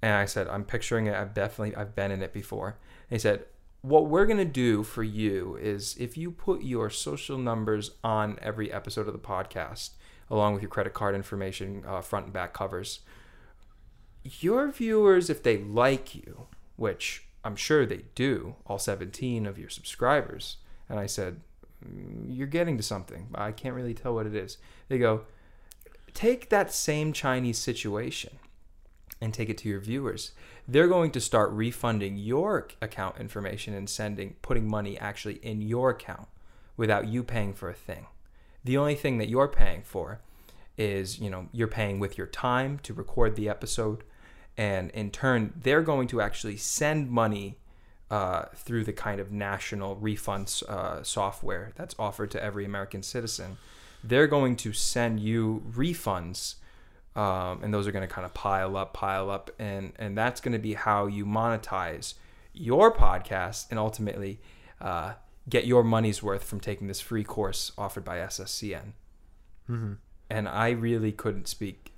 And 0.00 0.14
I 0.14 0.24
said, 0.24 0.48
I'm 0.48 0.64
picturing 0.64 1.08
it. 1.08 1.14
I've 1.14 1.34
definitely 1.34 1.76
I've 1.76 1.94
been 1.94 2.10
in 2.10 2.22
it 2.22 2.32
before. 2.32 2.78
And 3.10 3.20
said, 3.20 3.44
what 3.82 4.06
we're 4.06 4.24
gonna 4.24 4.46
do 4.46 4.82
for 4.82 5.02
you 5.02 5.58
is 5.60 5.94
if 5.98 6.16
you 6.16 6.30
put 6.30 6.62
your 6.62 6.88
social 6.88 7.36
numbers 7.36 7.90
on 8.02 8.38
every 8.40 8.72
episode 8.72 9.08
of 9.08 9.12
the 9.12 9.18
podcast, 9.18 9.90
along 10.30 10.54
with 10.54 10.62
your 10.62 10.70
credit 10.70 10.94
card 10.94 11.14
information, 11.14 11.84
uh, 11.86 12.00
front 12.00 12.26
and 12.26 12.32
back 12.32 12.52
covers, 12.52 13.00
your 14.22 14.70
viewers, 14.70 15.28
if 15.28 15.42
they 15.42 15.58
like 15.58 16.14
you, 16.14 16.46
which 16.76 17.24
I'm 17.44 17.56
sure 17.56 17.84
they 17.84 18.04
do, 18.14 18.56
all 18.66 18.78
17 18.78 19.46
of 19.46 19.58
your 19.58 19.68
subscribers, 19.68 20.56
and 20.88 20.98
I 20.98 21.06
said, 21.06 21.40
"Mm, 21.84 22.34
you're 22.34 22.46
getting 22.46 22.76
to 22.78 22.82
something. 22.82 23.28
I 23.34 23.52
can't 23.52 23.74
really 23.74 23.94
tell 23.94 24.14
what 24.14 24.26
it 24.26 24.34
is. 24.34 24.56
They 24.88 24.98
go, 24.98 25.26
take 26.14 26.48
that 26.48 26.72
same 26.72 27.12
Chinese 27.12 27.58
situation 27.58 28.38
and 29.20 29.34
take 29.34 29.50
it 29.50 29.58
to 29.58 29.68
your 29.68 29.80
viewers. 29.80 30.32
They're 30.66 30.88
going 30.88 31.10
to 31.12 31.20
start 31.20 31.50
refunding 31.50 32.16
your 32.16 32.68
account 32.80 33.18
information 33.18 33.74
and 33.74 33.90
sending, 33.90 34.36
putting 34.40 34.68
money 34.68 34.98
actually 34.98 35.34
in 35.36 35.60
your 35.60 35.90
account 35.90 36.28
without 36.76 37.08
you 37.08 37.22
paying 37.22 37.52
for 37.52 37.68
a 37.68 37.74
thing. 37.74 38.06
The 38.64 38.76
only 38.76 38.94
thing 38.94 39.18
that 39.18 39.28
you're 39.28 39.48
paying 39.48 39.82
for 39.82 40.20
is, 40.76 41.18
you 41.18 41.30
know, 41.30 41.48
you're 41.52 41.68
paying 41.68 41.98
with 41.98 42.18
your 42.18 42.26
time 42.26 42.78
to 42.80 42.94
record 42.94 43.36
the 43.36 43.48
episode. 43.48 44.02
And 44.56 44.90
in 44.92 45.10
turn, 45.10 45.52
they're 45.60 45.82
going 45.82 46.08
to 46.08 46.20
actually 46.20 46.56
send 46.56 47.10
money 47.10 47.58
uh, 48.10 48.46
through 48.54 48.84
the 48.84 48.92
kind 48.92 49.20
of 49.20 49.32
national 49.32 49.96
refunds 49.96 50.62
uh, 50.64 51.02
software 51.02 51.72
that's 51.76 51.94
offered 51.98 52.30
to 52.32 52.42
every 52.42 52.64
American 52.64 53.02
citizen. 53.02 53.58
They're 54.02 54.26
going 54.26 54.56
to 54.56 54.72
send 54.72 55.20
you 55.20 55.62
refunds 55.70 56.56
um, 57.16 57.60
and 57.62 57.72
those 57.72 57.86
are 57.86 57.92
going 57.92 58.06
to 58.06 58.12
kind 58.12 58.24
of 58.24 58.34
pile 58.34 58.76
up, 58.76 58.92
pile 58.92 59.30
up, 59.30 59.50
and 59.58 59.92
and 59.98 60.18
that's 60.18 60.40
going 60.40 60.52
to 60.52 60.58
be 60.58 60.74
how 60.74 61.06
you 61.06 61.24
monetize 61.24 62.14
your 62.52 62.92
podcast 62.92 63.66
and 63.70 63.78
ultimately 63.78 64.40
uh, 64.80 65.14
get 65.48 65.66
your 65.66 65.84
money's 65.84 66.22
worth 66.22 66.44
from 66.44 66.60
taking 66.60 66.86
this 66.86 67.00
free 67.00 67.24
course 67.24 67.72
offered 67.76 68.04
by 68.04 68.18
SSCN. 68.18 68.92
Mm-hmm. 69.68 69.94
And 70.30 70.48
I 70.48 70.70
really 70.70 71.12
couldn't 71.12 71.48
speak. 71.48 71.92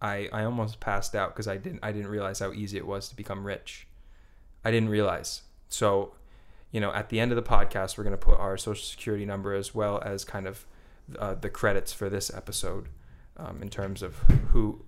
I 0.00 0.28
I 0.32 0.44
almost 0.44 0.80
passed 0.80 1.14
out 1.14 1.34
because 1.34 1.48
I 1.48 1.56
didn't 1.56 1.80
I 1.82 1.92
didn't 1.92 2.08
realize 2.08 2.38
how 2.38 2.52
easy 2.52 2.76
it 2.76 2.86
was 2.86 3.08
to 3.08 3.16
become 3.16 3.46
rich. 3.46 3.86
I 4.64 4.70
didn't 4.70 4.88
realize. 4.88 5.42
So, 5.68 6.14
you 6.70 6.80
know, 6.80 6.92
at 6.92 7.08
the 7.08 7.20
end 7.20 7.32
of 7.32 7.36
the 7.36 7.42
podcast, 7.42 7.96
we're 7.96 8.04
going 8.04 8.12
to 8.12 8.18
put 8.18 8.38
our 8.38 8.56
social 8.56 8.84
security 8.84 9.24
number 9.24 9.54
as 9.54 9.74
well 9.74 10.00
as 10.04 10.24
kind 10.24 10.46
of 10.46 10.66
uh, 11.18 11.34
the 11.34 11.48
credits 11.48 11.92
for 11.92 12.08
this 12.08 12.32
episode 12.32 12.88
um, 13.36 13.60
in 13.62 13.68
terms 13.68 14.02
of 14.02 14.16
who 14.52 14.84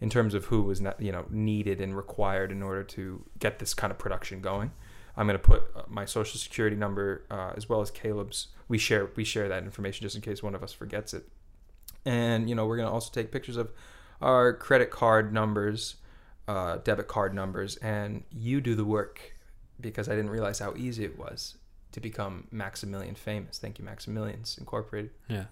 in 0.00 0.10
terms 0.10 0.34
of 0.34 0.46
who 0.46 0.62
was 0.62 0.80
not, 0.80 1.00
you 1.00 1.12
know 1.12 1.26
needed 1.30 1.80
and 1.80 1.96
required 1.96 2.50
in 2.50 2.62
order 2.62 2.82
to 2.82 3.24
get 3.38 3.58
this 3.58 3.74
kind 3.74 3.90
of 3.90 3.98
production 3.98 4.40
going. 4.40 4.72
I'm 5.16 5.26
going 5.26 5.38
to 5.38 5.44
put 5.44 5.62
uh, 5.76 5.82
my 5.88 6.04
social 6.04 6.38
security 6.40 6.76
number 6.76 7.24
uh, 7.30 7.52
as 7.56 7.68
well 7.68 7.80
as 7.80 7.90
Caleb's. 7.90 8.48
We 8.68 8.78
share 8.78 9.10
we 9.16 9.24
share 9.24 9.48
that 9.48 9.62
information 9.62 10.02
just 10.02 10.16
in 10.16 10.22
case 10.22 10.42
one 10.42 10.54
of 10.54 10.62
us 10.62 10.72
forgets 10.72 11.14
it. 11.14 11.28
And 12.04 12.48
you 12.48 12.54
know 12.54 12.66
we're 12.66 12.76
going 12.76 12.88
to 12.88 12.92
also 12.92 13.10
take 13.12 13.30
pictures 13.30 13.56
of 13.56 13.70
our 14.20 14.52
credit 14.52 14.90
card 14.90 15.32
numbers, 15.32 15.96
uh, 16.48 16.78
debit 16.78 17.08
card 17.08 17.34
numbers, 17.34 17.76
and 17.76 18.24
you 18.30 18.60
do 18.60 18.74
the 18.74 18.84
work 18.84 19.20
because 19.80 20.08
I 20.08 20.14
didn't 20.14 20.30
realize 20.30 20.58
how 20.58 20.74
easy 20.76 21.04
it 21.04 21.18
was 21.18 21.56
to 21.92 22.00
become 22.00 22.48
Maximilian 22.50 23.14
famous. 23.14 23.58
Thank 23.58 23.78
you, 23.78 23.84
Maximilians 23.84 24.58
Incorporated. 24.58 25.10
Yeah. 25.28 25.44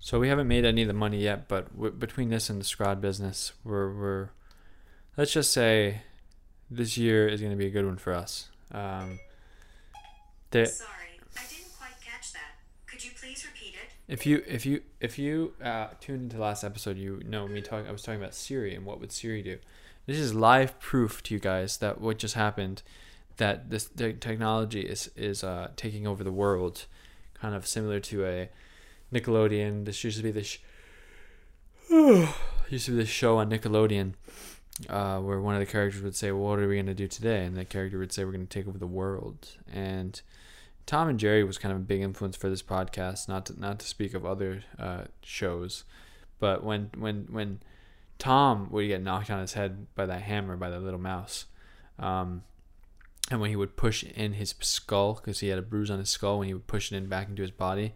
So 0.00 0.18
we 0.18 0.28
haven't 0.28 0.48
made 0.48 0.64
any 0.64 0.82
of 0.82 0.88
the 0.88 0.94
money 0.94 1.22
yet, 1.22 1.48
but 1.48 1.72
w- 1.74 1.92
between 1.92 2.30
this 2.30 2.50
and 2.50 2.60
the 2.60 2.64
Scrod 2.64 3.00
business, 3.00 3.52
we're 3.62 3.92
we're 3.92 4.28
let's 5.16 5.32
just 5.32 5.52
say 5.52 6.02
this 6.76 6.96
year 6.96 7.28
is 7.28 7.40
going 7.40 7.52
to 7.52 7.58
be 7.58 7.66
a 7.66 7.70
good 7.70 7.86
one 7.86 7.96
for 7.96 8.12
us. 8.12 8.48
Um, 8.72 9.18
Sorry, 10.52 11.20
I 11.36 11.44
didn't 11.48 11.72
quite 11.78 11.98
catch 12.04 12.32
that. 12.34 12.56
Could 12.86 13.04
you 13.04 13.10
please 13.18 13.44
repeat 13.46 13.74
it? 13.74 13.92
if 14.08 14.26
you 14.26 14.42
if 14.46 14.66
you 14.66 14.82
if 15.00 15.18
you 15.18 15.54
uh, 15.62 15.88
tuned 16.00 16.24
into 16.24 16.36
the 16.36 16.42
last 16.42 16.64
episode, 16.64 16.98
you 16.98 17.22
know 17.26 17.48
me 17.48 17.62
talking. 17.62 17.88
I 17.88 17.92
was 17.92 18.02
talking 18.02 18.20
about 18.20 18.34
Siri 18.34 18.74
and 18.74 18.84
what 18.84 19.00
would 19.00 19.12
Siri 19.12 19.42
do. 19.42 19.58
This 20.06 20.18
is 20.18 20.34
live 20.34 20.78
proof 20.80 21.22
to 21.24 21.34
you 21.34 21.40
guys 21.40 21.78
that 21.78 22.00
what 22.00 22.18
just 22.18 22.34
happened, 22.34 22.82
that 23.38 23.70
this 23.70 23.84
the 23.84 24.12
technology 24.12 24.82
is 24.82 25.10
is 25.16 25.42
uh, 25.42 25.70
taking 25.76 26.06
over 26.06 26.22
the 26.22 26.32
world, 26.32 26.84
kind 27.34 27.54
of 27.54 27.66
similar 27.66 28.00
to 28.00 28.26
a 28.26 28.48
Nickelodeon. 29.12 29.86
This 29.86 30.04
used 30.04 30.18
to 30.18 30.22
be 30.22 30.30
the 30.30 30.42
sh- 30.42 30.60
used 31.90 32.86
to 32.86 32.90
be 32.90 32.96
the 32.98 33.06
show 33.06 33.38
on 33.38 33.50
Nickelodeon. 33.50 34.12
Uh, 34.88 35.18
where 35.20 35.38
one 35.38 35.54
of 35.54 35.60
the 35.60 35.66
characters 35.66 36.00
would 36.02 36.16
say, 36.16 36.32
well, 36.32 36.50
"What 36.50 36.58
are 36.58 36.66
we 36.66 36.76
going 36.76 36.86
to 36.86 36.94
do 36.94 37.06
today?" 37.06 37.44
and 37.44 37.56
the 37.56 37.64
character 37.64 37.98
would 37.98 38.12
say, 38.12 38.24
"We're 38.24 38.32
going 38.32 38.46
to 38.46 38.58
take 38.58 38.66
over 38.66 38.78
the 38.78 38.86
world." 38.86 39.56
And 39.70 40.20
Tom 40.86 41.08
and 41.08 41.18
Jerry 41.18 41.44
was 41.44 41.58
kind 41.58 41.72
of 41.72 41.78
a 41.78 41.84
big 41.84 42.00
influence 42.00 42.36
for 42.36 42.48
this 42.48 42.62
podcast. 42.62 43.28
Not 43.28 43.46
to, 43.46 43.60
not 43.60 43.78
to 43.80 43.86
speak 43.86 44.14
of 44.14 44.24
other 44.24 44.64
uh, 44.78 45.04
shows, 45.22 45.84
but 46.38 46.64
when 46.64 46.90
when 46.96 47.28
when 47.30 47.60
Tom 48.18 48.68
would 48.70 48.86
get 48.86 49.02
knocked 49.02 49.30
on 49.30 49.40
his 49.40 49.52
head 49.52 49.86
by 49.94 50.06
that 50.06 50.22
hammer 50.22 50.56
by 50.56 50.70
that 50.70 50.82
little 50.82 51.00
mouse, 51.00 51.46
um, 51.98 52.42
and 53.30 53.40
when 53.40 53.50
he 53.50 53.56
would 53.56 53.76
push 53.76 54.02
in 54.02 54.34
his 54.34 54.54
skull 54.60 55.14
because 55.14 55.40
he 55.40 55.48
had 55.48 55.58
a 55.58 55.62
bruise 55.62 55.90
on 55.90 55.98
his 55.98 56.08
skull, 56.08 56.38
when 56.38 56.48
he 56.48 56.54
would 56.54 56.66
push 56.66 56.90
it 56.90 56.96
in 56.96 57.06
back 57.06 57.28
into 57.28 57.42
his 57.42 57.50
body, 57.50 57.92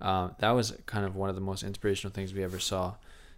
uh, 0.00 0.30
that 0.40 0.50
was 0.50 0.74
kind 0.86 1.06
of 1.06 1.16
one 1.16 1.28
of 1.28 1.34
the 1.34 1.40
most 1.40 1.62
inspirational 1.62 2.12
things 2.12 2.34
we 2.34 2.44
ever 2.44 2.58
saw. 2.58 2.94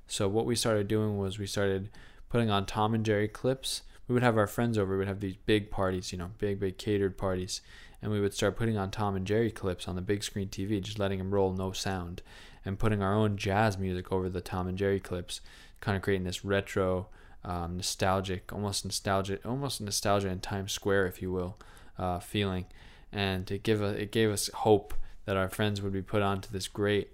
So 0.06 0.26
what 0.26 0.46
we 0.46 0.56
started 0.56 0.88
doing 0.88 1.18
was 1.18 1.38
we 1.38 1.46
started 1.46 1.90
putting 2.28 2.50
on 2.50 2.66
Tom 2.66 2.94
and 2.94 3.04
Jerry 3.04 3.28
clips. 3.28 3.82
We 4.06 4.14
would 4.14 4.22
have 4.22 4.38
our 4.38 4.46
friends 4.46 4.78
over. 4.78 4.92
We 4.92 4.98
would 4.98 5.08
have 5.08 5.20
these 5.20 5.36
big 5.36 5.70
parties, 5.70 6.12
you 6.12 6.18
know, 6.18 6.30
big 6.38 6.60
big 6.60 6.78
catered 6.78 7.18
parties, 7.18 7.60
and 8.00 8.10
we 8.10 8.20
would 8.20 8.34
start 8.34 8.56
putting 8.56 8.76
on 8.76 8.90
Tom 8.90 9.16
and 9.16 9.26
Jerry 9.26 9.50
clips 9.50 9.86
on 9.86 9.96
the 9.96 10.02
big 10.02 10.22
screen 10.22 10.48
TV, 10.48 10.80
just 10.80 10.98
letting 10.98 11.18
them 11.18 11.34
roll, 11.34 11.52
no 11.52 11.72
sound, 11.72 12.22
and 12.64 12.78
putting 12.78 13.02
our 13.02 13.14
own 13.14 13.36
jazz 13.36 13.78
music 13.78 14.10
over 14.12 14.28
the 14.28 14.40
Tom 14.40 14.66
and 14.66 14.78
Jerry 14.78 15.00
clips, 15.00 15.40
kind 15.80 15.96
of 15.96 16.02
creating 16.02 16.24
this 16.24 16.44
retro, 16.44 17.08
um, 17.44 17.76
nostalgic, 17.76 18.52
almost 18.52 18.84
nostalgic, 18.84 19.44
almost 19.44 19.80
nostalgia 19.80 20.28
in 20.28 20.40
Times 20.40 20.72
Square, 20.72 21.06
if 21.06 21.20
you 21.22 21.30
will, 21.30 21.58
uh, 21.98 22.18
feeling, 22.18 22.66
and 23.12 23.50
it 23.50 23.62
give 23.62 23.82
a, 23.82 23.88
it 23.88 24.12
gave 24.12 24.30
us 24.30 24.48
hope 24.54 24.94
that 25.24 25.36
our 25.36 25.48
friends 25.48 25.82
would 25.82 25.92
be 25.92 26.02
put 26.02 26.22
onto 26.22 26.50
this 26.50 26.68
great 26.68 27.10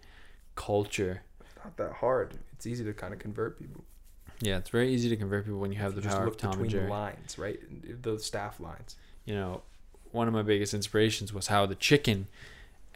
culture. 0.54 1.22
Not 1.64 1.76
that 1.78 1.92
hard. 1.94 2.34
It's 2.52 2.66
easy 2.66 2.84
to 2.84 2.92
kind 2.92 3.12
of 3.12 3.18
convert 3.18 3.58
people. 3.58 3.84
Yeah, 4.44 4.58
it's 4.58 4.70
very 4.70 4.92
easy 4.92 5.08
to 5.08 5.16
convert 5.16 5.44
people 5.44 5.58
when 5.58 5.72
you 5.72 5.78
have 5.78 5.92
You 5.92 5.96
the 5.96 6.02
just 6.02 6.16
power 6.16 6.24
look 6.26 6.34
of 6.34 6.40
Tom 6.40 6.50
and 6.52 6.58
between 6.62 6.70
Jerry. 6.70 6.84
the 6.86 6.90
lines, 6.90 7.38
right? 7.38 8.02
The 8.02 8.18
staff 8.18 8.60
lines. 8.60 8.96
you 9.24 9.34
know, 9.34 9.62
one 10.12 10.28
of 10.28 10.34
my 10.34 10.42
biggest 10.42 10.74
inspirations 10.74 11.32
was 11.32 11.46
how 11.48 11.66
the 11.66 11.74
chicken 11.74 12.26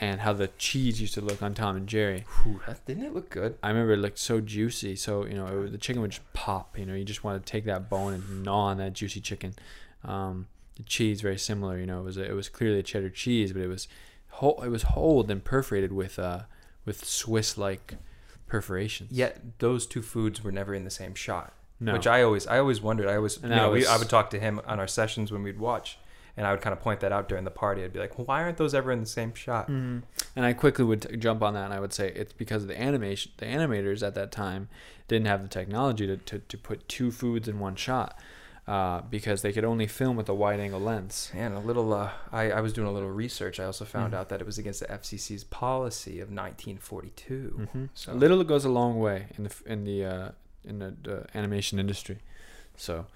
and 0.00 0.20
how 0.20 0.32
the 0.32 0.48
cheese 0.58 1.00
used 1.00 1.14
to 1.14 1.20
look 1.20 1.42
on 1.42 1.54
Tom 1.54 1.74
and 1.76 1.88
Jerry. 1.88 2.24
Whew, 2.44 2.60
that, 2.66 2.84
didn't 2.86 3.04
it 3.04 3.14
look 3.14 3.30
good? 3.30 3.56
I 3.62 3.68
remember 3.70 3.94
it 3.94 3.96
looked 3.96 4.18
so 4.18 4.40
juicy. 4.40 4.94
So 4.94 5.24
you 5.26 5.34
know, 5.34 5.46
it, 5.64 5.72
the 5.72 5.78
chicken 5.78 6.02
would 6.02 6.12
just 6.12 6.32
pop. 6.34 6.78
You 6.78 6.86
know, 6.86 6.94
you 6.94 7.04
just 7.04 7.24
want 7.24 7.44
to 7.44 7.50
take 7.50 7.64
that 7.64 7.88
bone 7.90 8.14
and 8.14 8.42
gnaw 8.44 8.66
on 8.66 8.78
that 8.78 8.92
juicy 8.92 9.20
chicken. 9.20 9.54
Um, 10.04 10.46
the 10.76 10.84
cheese 10.84 11.20
very 11.22 11.38
similar. 11.38 11.78
You 11.78 11.86
know, 11.86 12.00
it 12.00 12.04
was 12.04 12.16
a, 12.18 12.24
it 12.30 12.34
was 12.34 12.48
clearly 12.48 12.78
a 12.78 12.82
cheddar 12.84 13.10
cheese, 13.10 13.52
but 13.52 13.62
it 13.62 13.68
was 13.68 13.88
whole, 14.28 14.62
it 14.62 14.68
was 14.68 14.82
holed 14.84 15.30
and 15.30 15.42
perforated 15.42 15.92
with 15.92 16.18
uh 16.18 16.42
with 16.84 17.04
Swiss 17.04 17.58
like 17.58 17.94
perforations. 18.48 19.12
Yet 19.12 19.58
those 19.58 19.86
two 19.86 20.02
foods 20.02 20.42
were 20.42 20.52
never 20.52 20.74
in 20.74 20.84
the 20.84 20.90
same 20.90 21.14
shot. 21.14 21.52
No. 21.80 21.92
Which 21.92 22.06
I 22.08 22.22
always, 22.22 22.46
I 22.46 22.58
always 22.58 22.80
wondered. 22.80 23.06
I 23.08 23.14
always, 23.16 23.36
you 23.36 23.42
And 23.44 23.52
that 23.52 23.56
know, 23.56 23.70
we, 23.70 23.78
was- 23.80 23.88
I 23.88 23.96
would 23.98 24.08
talk 24.08 24.30
to 24.30 24.40
him 24.40 24.60
on 24.66 24.80
our 24.80 24.88
sessions 24.88 25.30
when 25.30 25.44
we'd 25.44 25.60
watch, 25.60 25.98
and 26.36 26.44
I 26.46 26.50
would 26.52 26.60
kind 26.60 26.72
of 26.72 26.80
point 26.80 26.98
that 27.00 27.12
out 27.12 27.28
during 27.28 27.44
the 27.44 27.52
party. 27.52 27.84
I'd 27.84 27.92
be 27.92 28.00
like, 28.00 28.18
"Why 28.18 28.42
aren't 28.42 28.56
those 28.56 28.74
ever 28.74 28.90
in 28.90 28.98
the 29.00 29.06
same 29.06 29.32
shot?" 29.34 29.68
Mhm. 29.70 30.02
And 30.34 30.44
I 30.44 30.54
quickly 30.54 30.84
would 30.84 31.02
t- 31.02 31.16
jump 31.16 31.40
on 31.42 31.54
that, 31.54 31.66
and 31.66 31.72
I 31.74 31.78
would 31.78 31.92
say 31.92 32.08
it's 32.16 32.32
because 32.32 32.66
the 32.66 32.80
animation, 32.80 33.30
the 33.36 33.46
animators 33.46 34.04
at 34.04 34.14
that 34.16 34.32
time 34.32 34.68
didn't 35.06 35.26
have 35.28 35.42
the 35.42 35.48
technology 35.48 36.06
to, 36.08 36.16
to, 36.16 36.38
to 36.40 36.58
put 36.58 36.88
two 36.88 37.12
foods 37.12 37.46
in 37.48 37.60
one 37.60 37.76
shot, 37.76 38.18
uh, 38.68 39.00
because 39.10 39.40
they 39.42 39.52
could 39.52 39.64
only 39.64 39.86
film 39.86 40.14
with 40.16 40.28
a 40.28 40.34
wide 40.34 40.60
angle 40.60 40.78
lens. 40.80 41.30
And 41.34 41.54
a 41.54 41.58
little, 41.60 41.92
uh, 41.94 42.10
I, 42.30 42.50
I 42.50 42.60
was 42.60 42.72
doing 42.74 42.86
a 42.86 42.92
little 42.92 43.10
research. 43.10 43.58
I 43.58 43.64
also 43.64 43.84
found 43.86 44.12
Mhm. 44.12 44.16
out 44.18 44.28
that 44.28 44.40
it 44.42 44.46
was 44.46 44.58
against 44.58 44.80
the 44.80 44.90
FCC's 44.92 45.44
policy 45.44 46.20
of 46.20 46.28
1942. 46.30 47.68
hmm 47.72 47.84
So- 47.94 48.12
A 48.12 48.14
little 48.14 48.44
goes 48.44 48.64
a 48.64 48.68
long 48.68 48.98
way 48.98 49.28
in 49.36 49.44
the 49.44 49.54
in 49.66 49.84
the 49.84 50.04
uh, 50.04 50.28
in 50.64 50.78
the 50.80 50.94
uh, 51.08 51.24
animation 51.38 51.78
industry. 51.78 52.18
So 52.76 53.06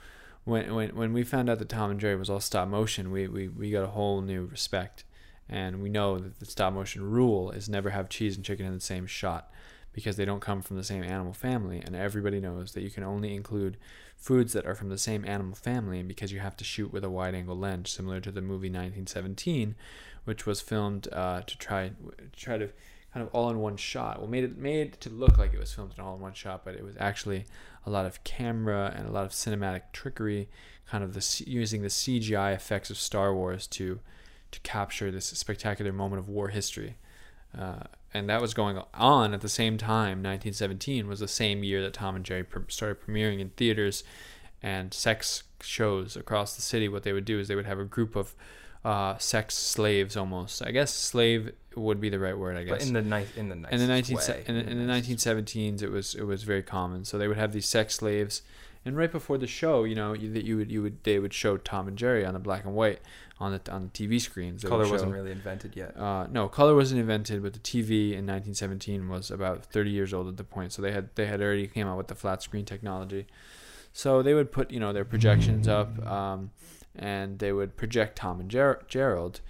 when 0.45 0.75
when 0.75 0.97
when 0.97 1.13
we 1.13 1.23
found 1.25 1.49
out 1.51 1.59
that 1.59 1.69
Tom 1.69 1.91
and 1.91 2.01
Jerry 2.01 2.17
was 2.17 2.31
all 2.31 2.41
stop 2.41 2.69
motion, 2.69 3.11
we, 3.11 3.29
we, 3.29 3.49
we 3.49 3.71
got 3.71 3.85
a 3.85 3.89
whole 3.99 4.21
new 4.23 4.47
respect, 4.47 5.05
and 5.49 5.83
we 5.83 5.89
know 5.89 6.19
that 6.19 6.39
the 6.41 6.47
stop 6.47 6.73
motion 6.73 7.03
rule 7.11 7.51
is 7.51 7.69
never 7.69 7.91
have 7.91 8.09
cheese 8.09 8.37
and 8.37 8.45
chicken 8.45 8.67
in 8.67 8.75
the 8.75 8.81
same 8.81 9.07
shot, 9.07 9.51
because 9.93 10.17
they 10.17 10.25
don't 10.25 10.41
come 10.41 10.63
from 10.63 10.77
the 10.77 10.85
same 10.85 11.05
animal 11.05 11.33
family, 11.35 11.81
and 11.85 11.95
everybody 11.95 12.41
knows 12.41 12.73
that 12.73 12.83
you 12.83 12.91
can 12.91 13.05
only 13.05 13.35
include 13.35 13.77
foods 14.23 14.53
that 14.53 14.65
are 14.65 14.77
from 14.77 14.89
the 14.89 14.97
same 14.97 15.25
animal 15.27 15.57
family, 15.57 16.01
because 16.03 16.31
you 16.31 16.39
have 16.39 16.57
to 16.57 16.65
shoot 16.65 16.93
with 16.93 17.03
a 17.03 17.11
wide 17.11 17.35
angle 17.35 17.59
lens, 17.59 17.91
similar 17.91 18.21
to 18.21 18.31
the 18.31 18.41
movie 18.41 18.69
1917, 18.69 19.75
which 20.25 20.47
was 20.47 20.61
filmed 20.61 21.09
uh, 21.13 21.43
to 21.43 21.59
try 21.59 21.91
try 22.37 22.57
to 22.57 22.69
kind 23.13 23.27
of 23.27 23.35
all 23.35 23.51
in 23.51 23.59
one 23.59 23.77
shot. 23.77 24.21
Well, 24.21 24.29
made 24.29 24.45
it 24.45 24.57
made 24.57 25.01
to 25.01 25.11
look 25.11 25.39
like 25.39 25.53
it 25.53 25.59
was 25.59 25.75
filmed 25.75 25.95
in 25.99 26.05
all 26.05 26.15
in 26.15 26.21
one 26.21 26.35
shot, 26.35 26.65
but 26.65 26.77
it 26.77 26.85
was 26.85 26.95
actually 27.01 27.47
a 27.85 27.91
lot 27.91 28.07
of 28.07 28.23
camera 28.23 28.95
and 28.97 29.09
a 29.09 29.11
lot 29.11 29.25
of 29.25 29.33
cinematic 29.33 29.83
trickery, 29.93 30.49
kind 30.87 31.03
of 31.03 31.15
the 31.15 31.45
using 31.45 31.83
the 31.83 31.89
CGI 31.89 32.55
effects 32.55 32.91
of 32.91 32.99
Star 32.99 33.35
Wars 33.35 33.67
to 33.67 33.99
to 34.53 34.61
capture 34.61 35.11
this 35.11 35.27
spectacular 35.27 35.93
moment 35.93 36.21
of 36.21 36.29
war 36.29 36.49
history. 36.49 36.97
Uh, 37.59 37.81
and 38.15 38.29
that 38.29 38.41
was 38.41 38.55
going 38.55 38.79
on 38.95 39.35
at 39.35 39.41
the 39.41 39.49
same 39.49 39.79
time. 39.79 40.19
1917 40.23 41.07
was 41.09 41.21
the 41.21 41.29
same 41.29 41.65
year 41.65 41.83
that 41.83 41.95
Tom 41.95 42.17
and 42.17 42.25
Jerry 42.25 42.45
pr- 42.45 42.61
started 42.69 42.99
premiering 43.01 43.41
in 43.41 43.51
theaters 43.51 44.05
and 44.63 44.93
sex 44.95 45.43
shows 45.61 46.17
across 46.17 46.55
the 46.57 46.63
city. 46.63 46.89
What 46.89 47.03
they 47.03 47.13
would 47.13 47.25
do 47.25 47.39
is 47.39 47.49
they 47.49 47.55
would 47.57 47.67
have 47.67 47.79
a 47.79 47.85
group 47.85 48.15
of 48.17 48.35
uh, 48.85 49.17
sex 49.19 49.55
slaves 49.57 50.17
almost. 50.17 50.61
I 50.65 50.71
guess 50.73 50.93
slave 50.93 51.53
would 51.77 52.01
be 52.01 52.09
the 52.11 52.19
right 52.19 52.37
word. 52.37 52.57
I 52.57 52.65
guess 52.65 52.79
But 52.79 52.87
in 52.87 52.93
the 52.93 53.03
ni- 53.03 53.27
in 53.37 53.49
the 53.49 53.69
in 53.73 53.79
the 53.79 53.87
19 53.87 54.17
way, 54.17 54.45
in, 54.47 54.55
the- 54.57 54.71
in 54.71 54.79
the 54.79 54.85
nicest- 54.85 55.27
1917s 55.27 55.83
it 55.83 55.91
was 55.91 56.15
it 56.15 56.25
was 56.25 56.43
very 56.43 56.63
common 56.63 57.05
so 57.05 57.17
they 57.17 57.29
would 57.29 57.39
have 57.39 57.53
these 57.53 57.67
sex 57.69 57.95
slaves 57.95 58.43
and 58.85 58.97
right 58.97 59.11
before 59.11 59.39
the 59.39 59.47
show 59.47 59.85
you 59.85 59.95
know 59.95 60.13
you, 60.13 60.31
that 60.33 60.45
you 60.45 60.57
would 60.59 60.71
you 60.71 60.83
would 60.83 61.03
they 61.05 61.19
would 61.19 61.33
show 61.33 61.57
Tom 61.57 61.89
and 61.89 61.97
Jerry 61.97 62.27
on 62.27 62.35
the 62.35 62.41
black 62.41 62.65
and 62.65 62.75
white 62.75 63.01
on 63.39 63.53
the 63.53 63.73
on 63.73 63.83
the 63.83 63.89
TV 63.89 64.21
screens 64.21 64.63
color 64.63 64.89
wasn't 64.89 65.13
really 65.13 65.33
invented 65.33 65.75
yet. 65.75 65.97
uh, 65.99 66.27
no, 66.31 66.49
color 66.49 66.75
wasn't 66.75 67.01
invented, 67.01 67.43
but 67.43 67.53
the 67.53 67.59
TV 67.59 68.13
in 68.13 68.27
1917 68.27 69.09
was 69.09 69.31
about 69.31 69.65
30 69.65 69.91
years 69.91 70.13
old 70.15 70.29
at 70.29 70.37
the 70.37 70.45
point. 70.45 70.73
So 70.73 70.83
they 70.83 70.93
had 70.93 71.11
they 71.15 71.27
had 71.27 71.41
already 71.41 71.67
came 71.67 71.87
out 71.87 71.97
with 71.97 72.09
the 72.09 72.15
flat 72.15 72.43
screen 72.43 72.65
technology. 72.65 73.27
So 73.93 74.23
they 74.23 74.35
would 74.35 74.53
put 74.53 74.71
you 74.71 74.81
know 74.81 74.93
their 74.93 75.05
projections 75.05 75.69
up, 75.69 76.05
um, 76.07 76.51
and 76.95 77.39
they 77.39 77.53
would 77.53 77.77
project 77.77 78.17
Tom 78.17 78.41
and 78.41 78.51
Ger- 78.51 78.83
Gerald 78.89 79.41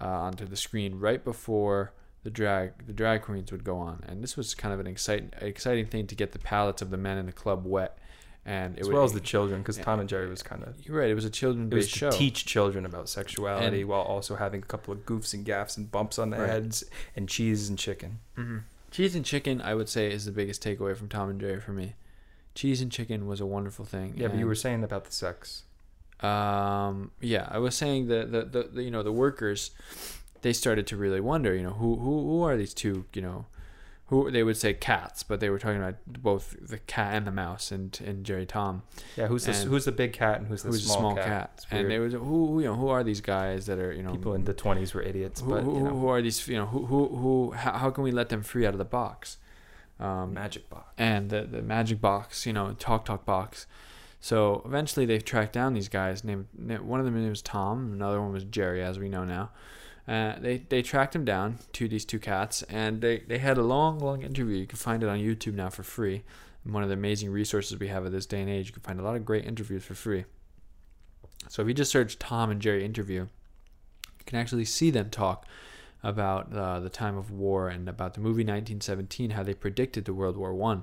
uh, 0.00 0.06
onto 0.06 0.44
the 0.46 0.56
screen 0.56 0.98
right 0.98 1.24
before 1.24 1.92
the 2.22 2.30
drag 2.30 2.86
the 2.86 2.92
drag 2.92 3.22
queens 3.22 3.50
would 3.50 3.64
go 3.64 3.78
on. 3.78 4.02
And 4.06 4.22
this 4.22 4.36
was 4.36 4.54
kind 4.54 4.74
of 4.74 4.80
an 4.80 4.86
exciting 4.86 5.32
exciting 5.40 5.86
thing 5.86 6.06
to 6.08 6.14
get 6.14 6.32
the 6.32 6.38
palates 6.38 6.82
of 6.82 6.90
the 6.90 6.96
men 6.96 7.18
in 7.18 7.26
the 7.26 7.32
club 7.32 7.64
wet. 7.64 7.98
And 8.46 8.76
it 8.76 8.80
as 8.80 8.86
would, 8.88 8.94
well 8.94 9.04
as 9.04 9.12
the 9.12 9.20
children, 9.20 9.60
because. 9.60 9.76
Tom 9.78 10.00
and 10.00 10.08
Jerry 10.08 10.28
was 10.28 10.42
kind 10.42 10.62
of 10.64 10.74
you're 10.86 10.96
right. 10.98 11.10
It 11.10 11.14
was 11.14 11.24
a 11.26 11.30
children 11.30 11.68
it 11.70 11.74
was 11.74 11.90
to 11.92 11.98
show. 11.98 12.10
teach 12.10 12.46
children 12.46 12.86
about 12.86 13.08
sexuality 13.08 13.80
And- 13.80 13.88
while 13.88 14.00
also 14.00 14.36
having 14.36 14.62
a 14.62 14.66
couple 14.66 14.92
of 14.94 15.04
goofs 15.04 15.34
and 15.34 15.44
gaffs 15.44 15.76
and 15.76 15.90
bumps 15.90 16.18
on 16.18 16.30
their 16.30 16.40
Right. 16.40 16.50
heads 16.50 16.84
and 17.14 17.28
cheese 17.28 17.68
and 17.68 17.78
chicken. 17.78 18.18
hmm 18.36 18.58
Cheese 18.90 19.14
and 19.14 19.24
chicken, 19.24 19.60
I 19.60 19.74
would 19.74 19.88
say, 19.88 20.10
is 20.10 20.24
the 20.24 20.32
biggest 20.32 20.64
takeaway 20.64 20.96
from 20.96 21.08
Tom 21.08 21.28
and 21.30 21.40
Jerry 21.40 21.60
for 21.60 21.72
me. 21.72 21.94
Cheese 22.56 22.80
and 22.80 22.90
chicken 22.90 23.26
was 23.28 23.40
a 23.40 23.46
wonderful 23.46 23.84
thing. 23.84 24.14
Yeah, 24.16 24.26
but 24.28 24.38
you 24.38 24.46
were 24.46 24.56
saying 24.56 24.82
about 24.82 25.04
the 25.04 25.12
sex. 25.12 25.62
um, 26.20 27.10
yeah, 27.20 27.46
I 27.50 27.58
was 27.58 27.74
saying 27.74 28.08
that 28.08 28.32
the, 28.32 28.42
the, 28.44 28.62
the 28.74 28.82
you 28.82 28.90
know 28.90 29.02
the 29.02 29.12
workers, 29.12 29.70
they 30.42 30.52
started 30.52 30.86
to 30.88 30.96
really 30.96 31.20
wonder, 31.20 31.54
you 31.54 31.62
know, 31.62 31.70
who 31.74 31.96
who 31.96 32.20
who 32.28 32.42
are 32.42 32.56
these 32.56 32.74
two, 32.74 33.04
you 33.14 33.22
know, 33.22 33.46
who 34.10 34.30
they 34.30 34.42
would 34.42 34.56
say 34.56 34.74
cats, 34.74 35.22
but 35.22 35.38
they 35.40 35.48
were 35.50 35.58
talking 35.58 35.78
about 35.78 35.94
both 36.06 36.56
the 36.60 36.78
cat 36.78 37.14
and 37.14 37.26
the 37.26 37.30
mouse 37.30 37.70
and 37.72 37.98
and 38.04 38.26
Jerry 38.26 38.44
Tom, 38.44 38.82
Yeah, 39.16 39.28
who's 39.28 39.46
the 39.46 39.52
who's 39.54 39.84
the 39.86 39.92
big 39.92 40.12
cat 40.12 40.38
and 40.38 40.48
who's 40.48 40.62
the 40.62 40.68
who's 40.68 40.84
small, 40.84 40.98
small 40.98 41.14
cat? 41.14 41.26
cat, 41.26 41.66
and 41.70 41.90
they 41.90 41.98
was 42.00 42.12
who 42.12 42.60
you 42.60 42.66
know 42.66 42.74
who 42.74 42.88
are 42.88 43.02
these 43.04 43.20
guys 43.20 43.66
that 43.66 43.78
are 43.78 43.92
you 43.92 44.02
know 44.02 44.10
people 44.10 44.34
in 44.34 44.44
the 44.44 44.52
twenties 44.52 44.92
were 44.94 45.02
idiots, 45.02 45.40
who, 45.40 45.50
but 45.50 45.62
who, 45.62 45.76
you 45.76 45.82
know, 45.84 45.90
who 45.90 46.08
are 46.08 46.20
these 46.20 46.46
you 46.48 46.56
know 46.56 46.66
who 46.66 46.86
who 46.86 47.08
who 47.08 47.50
how, 47.52 47.72
how 47.78 47.90
can 47.90 48.04
we 48.04 48.10
let 48.10 48.28
them 48.28 48.42
free 48.42 48.66
out 48.66 48.74
of 48.74 48.78
the 48.78 48.84
box? 48.84 49.38
Um, 50.00 50.32
magic 50.34 50.68
box. 50.70 50.94
and 50.96 51.28
the, 51.28 51.42
the 51.42 51.60
magic 51.62 52.00
box, 52.00 52.46
you 52.46 52.52
know, 52.52 52.72
talk 52.78 53.04
talk 53.04 53.24
box. 53.24 53.66
So 54.18 54.62
eventually 54.64 55.06
they 55.06 55.18
tracked 55.18 55.52
down 55.52 55.74
these 55.74 55.88
guys. 55.88 56.24
Named 56.24 56.46
one 56.82 57.00
of 57.00 57.06
them 57.06 57.28
was 57.28 57.42
Tom, 57.42 57.92
another 57.92 58.20
one 58.20 58.32
was 58.32 58.44
Jerry, 58.44 58.82
as 58.82 58.98
we 58.98 59.08
know 59.08 59.24
now. 59.24 59.50
Uh, 60.10 60.34
they 60.40 60.56
they 60.68 60.82
tracked 60.82 61.14
him 61.14 61.24
down 61.24 61.60
to 61.72 61.86
these 61.86 62.04
two 62.04 62.18
cats, 62.18 62.64
and 62.64 63.00
they 63.00 63.20
they 63.28 63.38
had 63.38 63.56
a 63.56 63.62
long 63.62 64.00
long 64.00 64.22
interview. 64.22 64.56
You 64.56 64.66
can 64.66 64.76
find 64.76 65.04
it 65.04 65.08
on 65.08 65.20
YouTube 65.20 65.54
now 65.54 65.70
for 65.70 65.84
free. 65.84 66.24
One 66.64 66.82
of 66.82 66.88
the 66.88 66.96
amazing 66.96 67.30
resources 67.30 67.78
we 67.78 67.86
have 67.86 68.04
at 68.04 68.10
this 68.10 68.26
day 68.26 68.40
and 68.40 68.50
age. 68.50 68.66
You 68.66 68.72
can 68.72 68.82
find 68.82 68.98
a 68.98 69.04
lot 69.04 69.14
of 69.14 69.24
great 69.24 69.44
interviews 69.44 69.84
for 69.84 69.94
free. 69.94 70.24
So 71.48 71.62
if 71.62 71.68
you 71.68 71.74
just 71.74 71.92
search 71.92 72.18
Tom 72.18 72.50
and 72.50 72.60
Jerry 72.60 72.84
interview, 72.84 73.20
you 73.20 74.24
can 74.26 74.36
actually 74.36 74.64
see 74.64 74.90
them 74.90 75.10
talk 75.10 75.46
about 76.02 76.52
uh, 76.52 76.80
the 76.80 76.90
time 76.90 77.16
of 77.16 77.30
war 77.30 77.68
and 77.68 77.88
about 77.88 78.14
the 78.14 78.20
movie 78.20 78.42
1917, 78.42 79.30
how 79.30 79.44
they 79.44 79.54
predicted 79.54 80.06
the 80.06 80.14
World 80.14 80.36
War 80.36 80.52
One. 80.52 80.82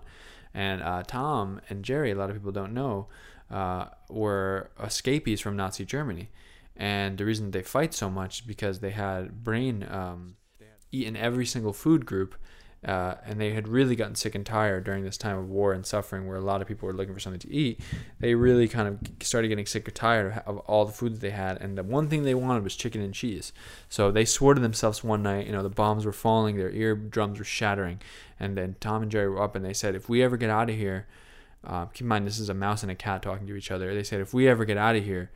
And 0.53 0.81
uh, 0.81 1.03
Tom 1.05 1.59
and 1.69 1.83
Jerry, 1.83 2.11
a 2.11 2.15
lot 2.15 2.29
of 2.29 2.37
people 2.37 2.53
don't 2.53 2.73
know, 2.73 3.07
uh, 3.51 3.87
were 4.09 4.71
escapees 4.81 5.41
from 5.41 5.57
Nazi 5.57 5.83
Germany. 5.83 6.29
And 6.77 7.17
the 7.17 7.25
reason 7.25 7.51
they 7.51 7.63
fight 7.63 7.93
so 7.93 8.09
much 8.09 8.39
is 8.39 8.45
because 8.45 8.79
they 8.79 8.91
had 8.91 9.43
brain 9.43 9.85
um, 9.89 10.35
eaten 10.91 11.17
every 11.17 11.45
single 11.45 11.73
food 11.73 12.05
group. 12.05 12.35
Uh, 12.85 13.15
and 13.25 13.41
they 13.41 13.53
had 13.53 13.67
really 13.67 13.95
gotten 13.95 14.13
sick 14.13 14.35
and 14.35 14.45
tired 14.45 14.83
during 14.83 15.03
this 15.03 15.17
time 15.17 15.35
of 15.35 15.49
war 15.49 15.73
and 15.73 15.83
suffering, 15.83 16.27
where 16.27 16.37
a 16.37 16.41
lot 16.41 16.61
of 16.61 16.67
people 16.67 16.85
were 16.85 16.93
looking 16.93 17.13
for 17.13 17.19
something 17.19 17.39
to 17.39 17.51
eat. 17.51 17.81
They 18.19 18.35
really 18.35 18.67
kind 18.67 18.87
of 18.87 19.25
started 19.25 19.47
getting 19.47 19.65
sick 19.65 19.87
or 19.87 19.91
tired 19.91 20.43
of, 20.45 20.59
all 20.59 20.85
the 20.85 20.91
food 20.93 21.15
that 21.15 21.21
they 21.21 21.31
had, 21.31 21.59
and 21.59 21.75
the 21.75 21.83
one 21.83 22.07
thing 22.07 22.21
they 22.21 22.35
wanted 22.35 22.63
was 22.63 22.75
chicken 22.75 23.01
and 23.01 23.15
cheese. 23.15 23.51
So 23.89 24.11
they 24.11 24.25
swore 24.25 24.53
to 24.53 24.61
themselves 24.61 25.03
one 25.03 25.23
night, 25.23 25.47
you 25.47 25.53
know, 25.53 25.63
the 25.63 25.69
bombs 25.69 26.05
were 26.05 26.13
falling, 26.13 26.55
their 26.55 26.69
eardrums 26.69 27.39
were 27.39 27.45
shattering, 27.45 27.99
and 28.39 28.55
then 28.55 28.75
Tom 28.79 29.01
and 29.01 29.11
Jerry 29.11 29.27
were 29.27 29.41
up, 29.41 29.55
and 29.55 29.65
they 29.65 29.73
said, 29.73 29.95
if 29.95 30.07
we 30.07 30.21
ever 30.21 30.37
get 30.37 30.51
out 30.51 30.69
of 30.69 30.75
here, 30.75 31.07
uh, 31.63 31.85
keep 31.87 32.01
in 32.01 32.07
mind 32.07 32.27
this 32.27 32.39
is 32.39 32.47
a 32.47 32.53
mouse 32.53 32.83
and 32.83 32.91
a 32.91 32.95
cat 32.95 33.23
talking 33.23 33.47
to 33.47 33.55
each 33.55 33.71
other. 33.71 33.95
They 33.95 34.03
said, 34.03 34.21
if 34.21 34.35
we 34.35 34.47
ever 34.47 34.65
get 34.65 34.77
out 34.77 34.95
of 34.95 35.03
here, 35.03 35.31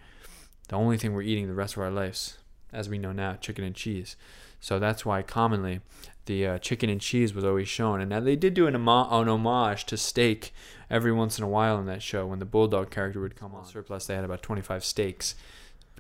the 0.72 0.78
only 0.78 0.98
thing 0.98 1.14
we're 1.14 1.22
eating 1.22 1.48
the 1.48 1.54
rest 1.54 1.76
of 1.76 1.84
our 1.84 1.92
lives, 1.92 2.38
as 2.72 2.88
we 2.88 2.98
know 2.98 3.12
now, 3.12 3.34
chicken 3.34 3.66
and 3.66 3.76
cheese. 3.76 4.16
So 4.62 4.80
that's 4.80 5.06
why 5.06 5.22
commonly 5.22 5.82
the 6.28 6.48
uh, 6.48 6.58
chicken 6.60 6.90
and 6.90 7.02
cheese 7.02 7.34
was 7.34 7.44
always 7.44 7.68
shown. 7.68 8.00
And 8.00 8.10
now 8.10 8.22
they 8.22 8.38
did 8.38 8.54
do 8.54 8.68
an, 8.68 8.74
homo- 8.76 9.10
an 9.22 9.28
homage 9.28 9.84
to 9.88 9.98
steak 9.98 10.54
every 10.90 11.12
once 11.12 11.38
in 11.38 11.44
a 11.44 11.48
while 11.48 11.78
in 11.78 11.88
that 11.88 12.02
show 12.02 12.26
when 12.26 12.40
the 12.40 12.46
bulldog 12.46 12.90
character 12.90 13.20
would 13.20 13.36
come 13.36 13.54
on. 13.54 13.66
Surplus, 13.66 14.06
they 14.06 14.16
had 14.16 14.24
about 14.24 14.42
25 14.44 14.86
steaks, 14.86 15.36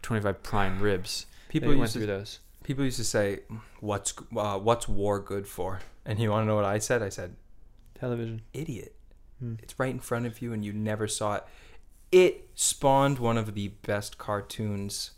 25 0.03 0.41
prime 0.41 0.79
ribs. 0.79 1.25
People 1.49 1.71
they 1.71 1.75
went 1.75 1.81
used 1.81 1.93
through 1.93 2.05
to 2.05 2.07
those. 2.07 2.39
people 2.63 2.85
used 2.85 2.95
to 2.97 3.03
say, 3.03 3.39
"What's 3.81 4.13
uh, 4.37 4.57
what's 4.57 4.87
war 4.87 5.19
good 5.19 5.47
for?" 5.47 5.81
And 6.05 6.17
you 6.17 6.31
want 6.31 6.43
to 6.43 6.47
know 6.47 6.55
what 6.55 6.63
I 6.63 6.79
said? 6.79 7.01
I 7.03 7.09
said, 7.09 7.35
Television. 7.99 8.43
"Idiot! 8.53 8.95
Hmm. 9.39 9.55
It's 9.61 9.77
right 9.77 9.91
in 9.91 9.99
front 9.99 10.27
of 10.27 10.41
you, 10.41 10.53
and 10.53 10.63
you 10.63 10.71
never 10.71 11.09
saw 11.09 11.35
it." 11.35 11.43
It 12.11 12.49
spawned 12.55 13.19
one 13.19 13.37
of 13.37 13.53
the 13.53 13.69
best 13.69 14.17
cartoons 14.17 15.11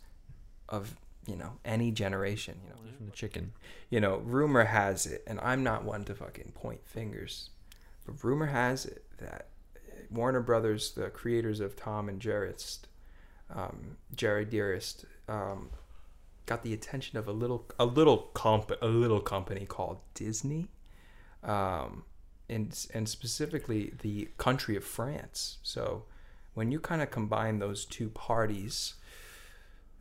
of 0.68 0.96
you 1.26 1.36
know 1.36 1.52
any 1.64 1.90
generation. 1.90 2.60
You 2.64 2.70
know, 2.70 2.76
From 2.96 3.06
the 3.06 3.12
chicken. 3.12 3.52
you 3.90 4.00
know, 4.00 4.18
rumor 4.18 4.64
has 4.64 5.06
it, 5.06 5.22
and 5.26 5.40
I'm 5.40 5.62
not 5.62 5.84
one 5.84 6.04
to 6.04 6.14
fucking 6.14 6.52
point 6.54 6.80
fingers, 6.86 7.50
but 8.06 8.22
rumor 8.22 8.46
has 8.46 8.86
it 8.86 9.04
that 9.18 9.48
Warner 10.10 10.40
Brothers, 10.40 10.92
the 10.92 11.10
creators 11.10 11.60
of 11.60 11.74
Tom 11.76 12.08
and 12.08 12.20
Jerry's, 12.20 12.78
um, 13.52 13.96
Jerry 14.14 14.44
Dearest, 14.44 15.04
um, 15.28 15.70
got 16.46 16.62
the 16.62 16.72
attention 16.72 17.18
of 17.18 17.26
a 17.26 17.32
little 17.32 17.66
a 17.78 17.84
little 17.86 18.18
comp 18.34 18.70
a 18.80 18.86
little 18.86 19.20
company 19.20 19.66
called 19.66 19.98
Disney, 20.14 20.68
um, 21.42 22.04
and 22.48 22.86
and 22.94 23.08
specifically 23.08 23.92
the 24.02 24.28
country 24.38 24.76
of 24.76 24.84
France. 24.84 25.58
So 25.62 26.04
when 26.54 26.70
you 26.72 26.80
kind 26.80 27.02
of 27.02 27.10
combine 27.10 27.58
those 27.58 27.84
two 27.84 28.08
parties, 28.08 28.94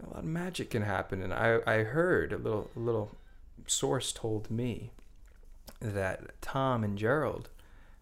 a 0.03 0.07
lot 0.09 0.19
of 0.19 0.25
magic 0.25 0.69
can 0.71 0.83
happen. 0.83 1.21
And 1.21 1.33
I 1.33 1.59
I 1.67 1.83
heard 1.83 2.31
a 2.33 2.37
little 2.37 2.69
a 2.75 2.79
little 2.79 3.17
source 3.67 4.11
told 4.11 4.49
me 4.49 4.91
that 5.79 6.41
Tom 6.41 6.83
and 6.83 6.97
Gerald 6.97 7.49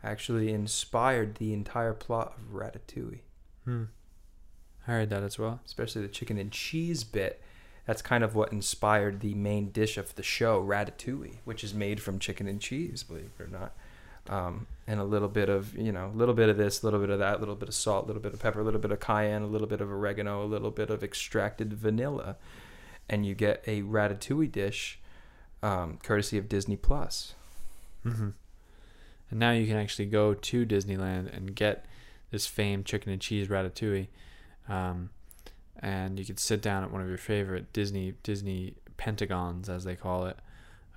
actually 0.04 0.52
inspired 0.52 1.36
the 1.36 1.54
entire 1.54 1.94
plot 1.94 2.36
of 2.38 2.54
Ratatouille, 2.56 3.20
Hmm. 3.66 3.84
I 4.88 4.92
heard 4.94 5.10
that 5.12 5.22
as 5.24 5.38
well. 5.38 5.60
especially 5.66 6.02
the 6.02 6.08
chicken 6.08 6.38
and 6.40 6.52
cheese 6.52 7.04
bit. 7.04 7.42
That's 7.86 8.02
kind 8.02 8.24
of 8.24 8.34
what 8.36 8.52
inspired 8.52 9.20
the 9.20 9.34
main 9.36 9.70
dish 9.72 9.98
of 9.98 10.16
the 10.16 10.24
show, 10.24 10.64
Ratatouille, 10.64 11.38
which 11.46 11.64
is 11.64 11.74
made 11.74 12.02
from 12.02 12.18
chicken 12.20 12.48
and 12.48 12.60
cheese, 12.62 13.04
believe 13.04 13.30
it 13.40 13.44
or 13.44 13.48
not. 13.48 13.76
Um, 14.30 14.68
and 14.88 15.00
a 15.00 15.04
little 15.04 15.28
bit 15.28 15.50
of, 15.50 15.76
you 15.76 15.92
know, 15.92 16.12
a 16.14 16.18
little 16.18 16.36
bit 16.36 16.50
of 16.50 16.58
this, 16.58 16.84
a 16.84 16.86
little 16.86 17.00
bit 17.00 17.10
of 17.10 17.20
that, 17.20 17.38
a 17.38 17.40
little 17.40 17.56
bit 17.56 17.70
of 17.70 17.76
salt, 17.76 18.06
a 18.06 18.08
little 18.08 18.22
bit 18.22 18.34
of 18.34 18.40
pepper, 18.40 18.60
a 18.60 18.64
little 18.64 18.80
bit 18.80 18.92
of 18.92 19.00
cayenne, 19.00 19.42
a 19.42 19.48
little 19.48 19.68
bit 19.68 19.82
of 19.82 19.92
oregano, 19.92 20.44
a 20.44 20.46
little 20.46 20.72
bit 20.72 20.90
of 20.90 21.04
extracted 21.04 21.74
vanilla. 21.74 22.36
And 23.10 23.26
you 23.26 23.34
get 23.34 23.64
a 23.66 23.82
ratatouille 23.82 24.52
dish 24.52 25.00
um, 25.64 25.98
courtesy 26.04 26.38
of 26.38 26.50
Disney 26.50 26.76
Plus. 26.76 27.36
hmm 28.04 28.30
And 29.30 29.40
now 29.40 29.52
you 29.52 29.66
can 29.68 29.78
actually 29.78 30.06
go 30.06 30.34
to 30.34 30.66
Disneyland 30.66 31.36
and 31.36 31.56
get 31.56 31.86
this 32.32 32.48
famed 32.48 32.86
chicken 32.86 33.12
and 33.12 33.22
cheese 33.22 33.48
ratatouille, 33.48 34.08
um, 34.70 35.10
and 35.80 36.18
you 36.18 36.26
could 36.26 36.40
sit 36.40 36.62
down 36.62 36.84
at 36.84 36.92
one 36.92 37.02
of 37.02 37.10
your 37.10 37.18
favorite 37.18 37.72
Disney 37.74 38.14
Disney 38.24 38.76
pentagons, 38.98 39.70
as 39.70 39.84
they 39.84 39.96
call 39.96 40.26
it. 40.26 40.38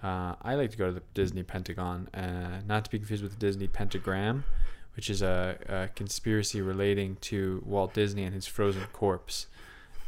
Uh, 0.05 0.35
I 0.43 0.55
like 0.55 0.71
to 0.73 0.77
go 0.77 0.87
to 0.87 0.93
the 0.93 1.03
Disney 1.15 1.43
Pentagon, 1.43 2.09
uh, 2.13 2.61
not 2.67 2.85
to 2.85 2.91
be 2.91 2.99
confused 2.99 3.23
with 3.23 3.33
the 3.33 3.39
Disney 3.39 3.69
Pentagram, 3.69 4.45
which 4.97 5.09
is 5.09 5.23
a, 5.23 5.57
a 5.67 5.89
conspiracy 5.95 6.61
relating 6.61 7.17
to 7.23 7.63
Walt 7.65 7.95
Disney 7.95 8.25
and 8.25 8.35
his 8.35 8.47
frozen 8.47 8.85
corpse. 8.93 9.47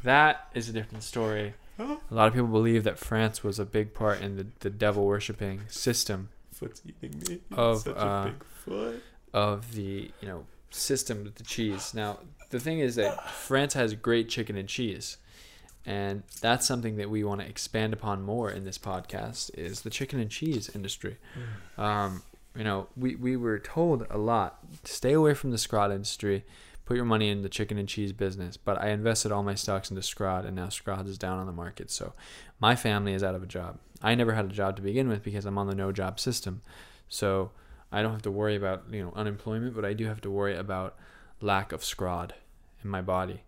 That 0.02 0.48
is 0.54 0.68
a 0.68 0.72
different 0.72 1.02
story. 1.02 1.54
A 1.78 1.98
lot 2.10 2.28
of 2.28 2.34
people 2.34 2.48
believe 2.48 2.84
that 2.84 2.98
France 2.98 3.42
was 3.42 3.58
a 3.58 3.64
big 3.64 3.94
part 3.94 4.20
in 4.20 4.36
the, 4.36 4.46
the 4.60 4.70
devil 4.70 5.04
worshipping 5.04 5.62
system 5.68 6.28
Foot's 6.56 6.80
eating 6.86 7.22
me. 7.28 7.40
Of, 7.52 7.86
uh, 7.86 8.30
of 9.34 9.74
the 9.74 10.10
you 10.22 10.28
know 10.28 10.46
system 10.70 11.24
with 11.24 11.34
the 11.34 11.42
cheese. 11.42 11.92
Now 11.92 12.20
the 12.48 12.58
thing 12.58 12.78
is 12.78 12.96
that 12.96 13.28
France 13.30 13.74
has 13.74 13.92
great 13.94 14.30
chicken 14.30 14.56
and 14.56 14.66
cheese, 14.66 15.18
and 15.86 16.24
that's 16.40 16.66
something 16.66 16.96
that 16.96 17.08
we 17.08 17.22
want 17.22 17.40
to 17.40 17.46
expand 17.46 17.92
upon 17.92 18.22
more 18.22 18.50
in 18.50 18.64
this 18.64 18.76
podcast 18.76 19.56
is 19.56 19.82
the 19.82 19.90
chicken 19.90 20.18
and 20.18 20.30
cheese 20.30 20.68
industry. 20.74 21.16
Um, 21.78 22.22
you 22.56 22.64
know, 22.64 22.88
we 22.96 23.14
we 23.14 23.36
were 23.36 23.58
told 23.60 24.04
a 24.10 24.18
lot 24.18 24.58
stay 24.84 25.12
away 25.12 25.34
from 25.34 25.52
the 25.52 25.56
Scrod 25.56 25.92
industry. 25.92 26.44
Put 26.84 26.96
your 26.96 27.04
money 27.04 27.30
in 27.30 27.42
the 27.42 27.48
chicken 27.48 27.78
and 27.78 27.88
cheese 27.88 28.12
business, 28.12 28.56
but 28.56 28.80
I 28.80 28.90
invested 28.90 29.32
all 29.32 29.42
my 29.42 29.56
stocks 29.56 29.90
into 29.90 30.02
Scrod, 30.02 30.46
and 30.46 30.54
now 30.54 30.66
Scrod 30.66 31.08
is 31.08 31.18
down 31.18 31.38
on 31.38 31.46
the 31.46 31.52
market. 31.52 31.90
So, 31.90 32.12
my 32.60 32.76
family 32.76 33.12
is 33.12 33.24
out 33.24 33.34
of 33.34 33.42
a 33.42 33.46
job. 33.46 33.78
I 34.02 34.14
never 34.14 34.34
had 34.34 34.44
a 34.44 34.54
job 34.54 34.76
to 34.76 34.82
begin 34.82 35.08
with 35.08 35.24
because 35.24 35.46
I'm 35.46 35.58
on 35.58 35.66
the 35.66 35.74
no 35.74 35.90
job 35.90 36.20
system. 36.20 36.62
So, 37.08 37.50
I 37.90 38.02
don't 38.02 38.12
have 38.12 38.22
to 38.22 38.30
worry 38.30 38.56
about 38.56 38.84
you 38.90 39.02
know 39.02 39.12
unemployment, 39.16 39.74
but 39.74 39.84
I 39.84 39.94
do 39.94 40.06
have 40.06 40.20
to 40.22 40.30
worry 40.30 40.56
about 40.56 40.96
lack 41.40 41.72
of 41.72 41.82
scrod 41.82 42.30
in 42.82 42.90
my 42.90 43.02
body. 43.02 43.42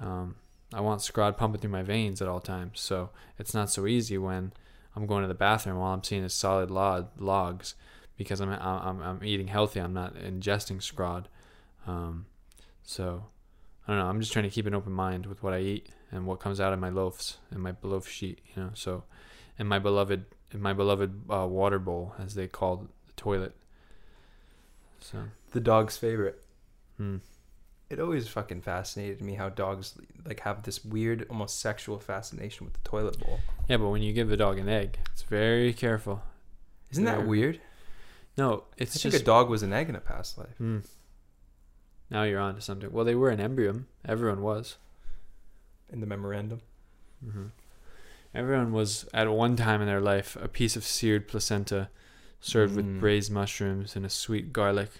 Um, 0.00 0.34
I 0.74 0.80
want 0.80 1.00
scrod 1.00 1.36
pumping 1.36 1.60
through 1.60 1.70
my 1.70 1.82
veins 1.82 2.20
at 2.20 2.28
all 2.28 2.40
times, 2.40 2.80
so 2.80 3.10
it's 3.38 3.54
not 3.54 3.70
so 3.70 3.86
easy 3.86 4.18
when 4.18 4.52
I'm 4.96 5.06
going 5.06 5.22
to 5.22 5.28
the 5.28 5.34
bathroom 5.34 5.78
while 5.78 5.92
I'm 5.94 6.02
seeing 6.02 6.24
a 6.24 6.28
solid 6.28 6.70
log 6.70 7.08
logs 7.18 7.74
because 8.16 8.40
I'm 8.40 8.50
I'm 8.50 9.02
I'm 9.02 9.24
eating 9.24 9.48
healthy. 9.48 9.80
I'm 9.80 9.94
not 9.94 10.14
ingesting 10.14 10.78
scrod. 10.78 11.26
Um, 11.86 12.26
so 12.82 13.26
I 13.86 13.92
don't 13.92 14.00
know. 14.00 14.06
I'm 14.06 14.20
just 14.20 14.32
trying 14.32 14.44
to 14.44 14.50
keep 14.50 14.66
an 14.66 14.74
open 14.74 14.92
mind 14.92 15.26
with 15.26 15.42
what 15.42 15.52
I 15.52 15.60
eat 15.60 15.88
and 16.10 16.26
what 16.26 16.40
comes 16.40 16.60
out 16.60 16.72
of 16.72 16.78
my 16.78 16.88
loaves 16.90 17.38
and 17.50 17.62
my 17.62 17.74
loaf 17.82 18.08
sheet. 18.08 18.40
You 18.54 18.62
know, 18.62 18.70
so 18.74 19.04
and 19.58 19.68
my 19.68 19.78
beloved 19.78 20.24
in 20.52 20.60
my 20.60 20.72
beloved 20.72 21.30
uh, 21.30 21.46
water 21.46 21.78
bowl, 21.78 22.14
as 22.18 22.34
they 22.34 22.46
call 22.46 22.76
the 22.76 23.12
toilet. 23.16 23.54
So, 25.00 25.24
The 25.52 25.60
dog's 25.60 25.96
favorite. 25.98 26.42
hmm. 26.96 27.16
It 27.90 28.00
always 28.00 28.26
fucking 28.28 28.62
fascinated 28.62 29.20
me 29.20 29.34
how 29.34 29.50
dogs 29.50 29.94
like 30.24 30.40
have 30.40 30.62
this 30.62 30.84
weird, 30.84 31.26
almost 31.28 31.60
sexual 31.60 31.98
fascination 31.98 32.64
with 32.64 32.74
the 32.74 32.80
toilet 32.88 33.18
bowl. 33.20 33.40
yeah, 33.68 33.76
but 33.76 33.88
when 33.90 34.02
you 34.02 34.12
give 34.12 34.32
a 34.32 34.36
dog 34.36 34.58
an 34.58 34.68
egg, 34.68 34.98
it's 35.12 35.22
very 35.22 35.72
careful. 35.72 36.22
Isn't 36.90 37.04
that 37.04 37.18
They're- 37.18 37.26
weird? 37.26 37.60
No, 38.36 38.64
it's 38.76 38.92
I 38.92 38.94
it's 38.94 39.02
think 39.02 39.12
just 39.12 39.22
a 39.22 39.24
dog 39.24 39.48
was 39.48 39.62
an 39.62 39.72
egg 39.72 39.88
in 39.88 39.94
a 39.94 40.00
past 40.00 40.38
life. 40.38 40.56
Hmm. 40.58 40.78
Now 42.10 42.24
you're 42.24 42.40
on 42.40 42.54
to 42.56 42.60
something. 42.60 42.90
Well, 42.90 43.04
they 43.04 43.14
were 43.14 43.30
an 43.30 43.40
embryo. 43.40 43.84
Everyone 44.04 44.42
was. 44.42 44.76
In 45.92 46.00
the 46.00 46.06
memorandum. 46.06 46.60
hmm 47.22 47.46
Everyone 48.34 48.72
was 48.72 49.08
at 49.14 49.30
one 49.30 49.54
time 49.54 49.80
in 49.80 49.86
their 49.86 50.00
life 50.00 50.36
a 50.40 50.48
piece 50.48 50.74
of 50.74 50.82
seared 50.84 51.28
placenta, 51.28 51.88
served 52.40 52.72
Mm. 52.72 52.76
with 52.76 53.00
braised 53.00 53.30
mushrooms 53.30 53.94
and 53.94 54.04
a 54.04 54.10
sweet 54.10 54.52
garlic, 54.52 54.90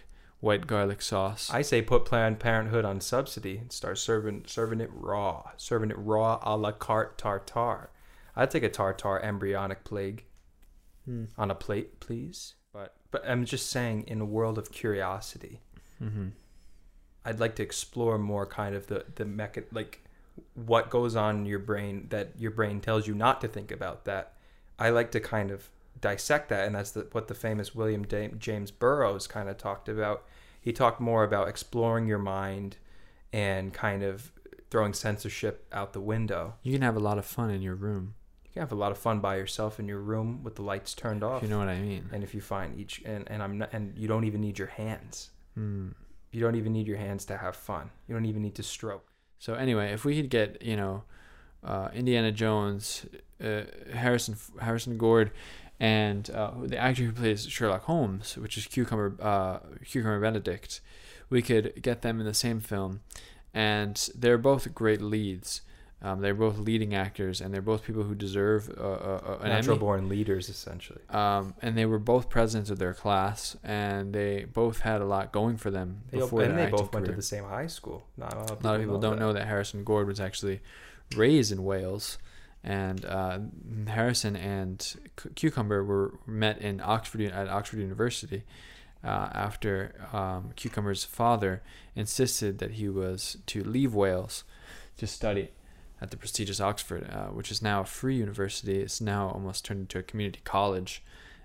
white 0.45 0.66
garlic 0.66 1.01
sauce. 1.03 1.51
I 1.53 1.62
say 1.62 1.80
put 1.82 2.05
Planned 2.05 2.38
Parenthood 2.38 2.84
on 2.84 3.01
subsidy 3.01 3.57
and 3.59 3.72
start 3.72 3.99
serving 3.99 4.45
serving 4.47 4.80
it 4.80 4.90
raw, 4.92 5.51
serving 5.57 5.90
it 5.90 5.99
raw 5.99 6.38
a 6.42 6.57
la 6.57 6.72
carte 6.72 7.16
tartare. 7.18 7.90
I'd 8.36 8.51
take 8.51 8.62
a 8.62 8.68
tartare 8.68 9.22
embryonic 9.22 9.84
plague 9.84 10.24
Hmm. 11.05 11.24
on 11.36 11.51
a 11.51 11.55
plate, 11.55 12.01
please. 12.01 12.55
But 12.72 12.95
but 13.11 13.22
I'm 13.28 13.45
just 13.45 13.68
saying, 13.70 14.05
in 14.07 14.20
a 14.20 14.24
world 14.24 14.59
of 14.59 14.70
curiosity, 14.72 15.61
Mm-hmm. 16.03 16.28
I'd 17.24 17.40
like 17.40 17.55
to 17.57 17.62
explore 17.62 18.18
more 18.18 18.47
kind 18.47 18.74
of 18.74 18.86
the 18.88 19.05
the 19.14 19.24
mecha 19.24 19.64
like 19.72 20.01
what 20.55 20.90
goes 20.90 21.14
on 21.16 21.36
in 21.38 21.47
your 21.47 21.61
brain 21.61 22.07
that 22.11 22.32
your 22.38 22.51
brain 22.51 22.80
tells 22.80 23.07
you 23.07 23.14
not 23.14 23.40
to 23.40 23.49
think 23.49 23.70
about 23.70 24.05
that 24.05 24.32
I 24.78 24.90
like 24.90 25.12
to 25.12 25.20
kind 25.20 25.51
of 25.53 25.70
dissect 26.01 26.49
that, 26.49 26.66
and 26.66 26.74
that's 26.74 26.90
the, 26.90 27.07
what 27.12 27.28
the 27.28 27.34
famous 27.34 27.74
William 27.74 28.05
James 28.38 28.70
Burroughs 28.72 29.26
kind 29.28 29.49
of 29.49 29.57
talked 29.57 29.88
about. 29.88 30.24
He 30.64 30.72
talked 30.72 30.98
more 30.98 31.24
about 31.24 31.46
exploring 31.48 32.06
your 32.06 32.18
mind 32.18 32.78
and 33.34 33.72
kind 33.74 34.02
of 34.02 34.32
throwing 34.70 34.94
censorship 34.94 35.68
out 35.72 35.92
the 35.92 36.00
window. 36.00 36.54
You 36.62 36.72
can 36.72 36.80
have 36.80 36.96
a 36.96 37.00
lot 37.00 37.18
of 37.18 37.26
fun 37.26 37.50
in 37.50 37.60
your 37.60 37.74
room, 37.74 38.14
You 38.46 38.52
can 38.54 38.60
have 38.62 38.72
a 38.72 38.74
lot 38.74 38.90
of 38.90 38.96
fun 38.96 39.20
by 39.20 39.36
yourself 39.36 39.78
in 39.78 39.86
your 39.86 40.00
room 40.00 40.42
with 40.42 40.54
the 40.54 40.62
lights 40.62 40.94
turned 40.94 41.22
off. 41.22 41.42
if 41.42 41.48
you 41.48 41.54
know 41.54 41.58
what 41.58 41.68
I 41.68 41.78
mean. 41.78 42.08
and 42.12 42.24
if 42.24 42.34
you 42.34 42.40
find 42.40 42.80
each 42.80 43.02
and, 43.04 43.30
and 43.30 43.42
I'm 43.42 43.58
not, 43.58 43.68
and 43.74 43.96
you 43.98 44.08
don't 44.08 44.24
even 44.24 44.40
need 44.40 44.58
your 44.58 44.68
hands. 44.68 45.30
Hmm. 45.54 45.88
You 46.32 46.40
don't 46.40 46.56
even 46.56 46.72
need 46.72 46.86
your 46.88 46.96
hands 46.96 47.26
to 47.26 47.36
have 47.36 47.54
fun. 47.54 47.90
You 48.08 48.14
don't 48.14 48.24
even 48.24 48.42
need 48.42 48.54
to 48.56 48.62
stroke. 48.62 49.06
So 49.38 49.54
anyway, 49.54 49.92
if 49.92 50.04
we 50.06 50.16
could 50.16 50.30
get 50.30 50.62
you 50.62 50.76
know 50.76 51.04
uh, 51.62 51.90
Indiana 51.94 52.32
Jones, 52.32 53.06
uh, 53.44 53.62
Harrison 53.92 54.36
Harrison 54.60 54.96
Gord, 54.96 55.30
and 55.81 56.31
uh, 56.31 56.53
the 56.62 56.79
actor 56.79 57.05
who 57.05 57.12
plays 57.12 57.47
Sherlock 57.49 57.85
Holmes, 57.85 58.37
which 58.37 58.57
is 58.57 58.66
Cucumber 58.66 59.16
uh, 59.20 59.59
Cucumber 59.85 60.20
Benedict, 60.20 60.81
we 61.31 61.43
could 61.43 61.83
get 61.83 62.03
them 62.03 62.20
in 62.20 62.27
the 62.27 62.35
same 62.35 62.61
film, 62.61 63.01
and 63.53 64.09
they're 64.14 64.39
both 64.39 64.75
great 64.75 65.01
leads. 65.01 65.62
Um, 66.03 66.20
they're 66.20 66.35
both 66.35 66.59
leading 66.59 66.95
actors, 66.95 67.41
and 67.41 67.55
they're 67.55 67.62
both 67.62 67.83
people 67.83 68.03
who 68.03 68.14
deserve 68.14 68.68
uh, 68.79 68.83
uh, 68.83 69.39
an 69.41 69.49
Natural 69.49 69.77
Emmy. 69.77 69.81
born 69.81 70.09
leaders, 70.11 70.51
essentially. 70.51 71.01
Um, 71.09 71.55
and 71.62 71.79
they 71.79 71.87
were 71.87 71.99
both 71.99 72.29
presidents 72.29 72.68
of 72.68 72.79
their 72.79 72.93
class, 72.93 73.57
and 73.64 74.12
they 74.12 74.45
both 74.45 74.81
had 74.81 75.01
a 75.01 75.07
lot 75.07 75.33
going 75.33 75.57
for 75.57 75.70
them 75.70 76.03
They, 76.11 76.18
before 76.18 76.43
and 76.43 76.59
they 76.59 76.66
both 76.66 76.93
went 76.93 77.07
to 77.07 77.12
the 77.12 77.22
same 77.22 77.45
high 77.45 77.68
school. 77.68 78.07
Not 78.18 78.35
a 78.35 78.37
lot 78.37 78.51
of 78.51 78.59
people, 78.59 78.70
lot 78.70 78.75
of 78.75 78.83
people 78.83 78.99
don't 79.01 79.16
that. 79.16 79.20
know 79.20 79.33
that 79.33 79.47
Harrison 79.47 79.83
Gord 79.83 80.07
was 80.07 80.20
actually 80.20 80.61
raised 81.16 81.51
in 81.51 81.64
Wales, 81.64 82.18
and 82.64 83.04
uh, 83.04 83.38
Harrison 83.86 84.36
and 84.36 84.80
C- 84.82 84.98
Cucumber 85.34 85.84
were 85.84 86.18
met 86.26 86.58
in 86.58 86.80
Oxford 86.80 87.20
at 87.22 87.48
Oxford 87.48 87.78
University 87.80 88.42
uh, 89.04 89.28
after 89.32 89.94
um, 90.12 90.50
Cucumber's 90.56 91.04
father 91.04 91.62
insisted 91.94 92.58
that 92.58 92.72
he 92.72 92.88
was 92.88 93.36
to 93.46 93.62
leave 93.62 93.94
Wales 93.94 94.44
to 94.96 95.06
study 95.06 95.50
at 96.00 96.10
the 96.10 96.16
prestigious 96.16 96.60
Oxford, 96.60 97.08
uh, 97.10 97.26
which 97.26 97.50
is 97.50 97.62
now 97.62 97.80
a 97.82 97.84
free 97.84 98.16
university. 98.16 98.80
It's 98.80 99.00
now 99.00 99.28
almost 99.28 99.64
turned 99.64 99.80
into 99.80 99.98
a 99.98 100.02
community 100.02 100.40
college 100.44 101.02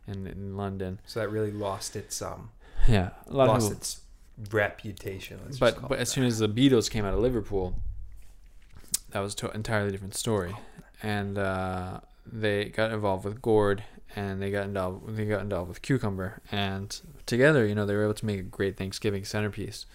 in, 0.07 0.25
in 0.25 0.55
London. 0.57 0.99
So 1.05 1.19
that 1.19 1.29
really 1.29 1.51
lost 1.51 1.95
its 1.95 2.21
um 2.21 2.51
Yeah, 2.87 3.09
a 3.27 3.33
lot 3.33 3.47
lost 3.47 3.71
of 3.71 3.77
its 3.77 4.01
reputation. 4.51 5.39
But 5.59 5.87
but 5.87 5.99
as 5.99 6.09
that. 6.09 6.13
soon 6.13 6.23
as 6.25 6.39
the 6.39 6.49
Beatles 6.49 6.89
came 6.89 7.05
out 7.05 7.13
of 7.13 7.19
Liverpool, 7.19 7.75
that 9.11 9.19
was 9.19 9.35
an 9.43 9.51
entirely 9.53 9.91
different 9.91 10.15
story, 10.15 10.55
and 11.01 11.37
uh, 11.37 11.99
they 12.25 12.65
got 12.65 12.91
involved 12.91 13.25
with 13.25 13.41
gourd 13.41 13.83
and 14.15 14.41
they 14.41 14.51
got 14.51 14.65
involved 14.65 15.15
they 15.15 15.25
got 15.25 15.41
involved 15.41 15.69
with 15.69 15.81
Cucumber, 15.81 16.41
and 16.51 16.99
together, 17.25 17.65
you 17.65 17.75
know, 17.75 17.85
they 17.85 17.95
were 17.95 18.03
able 18.03 18.13
to 18.15 18.25
make 18.25 18.39
a 18.39 18.43
great 18.43 18.77
Thanksgiving 18.77 19.23
centerpiece. 19.23 19.85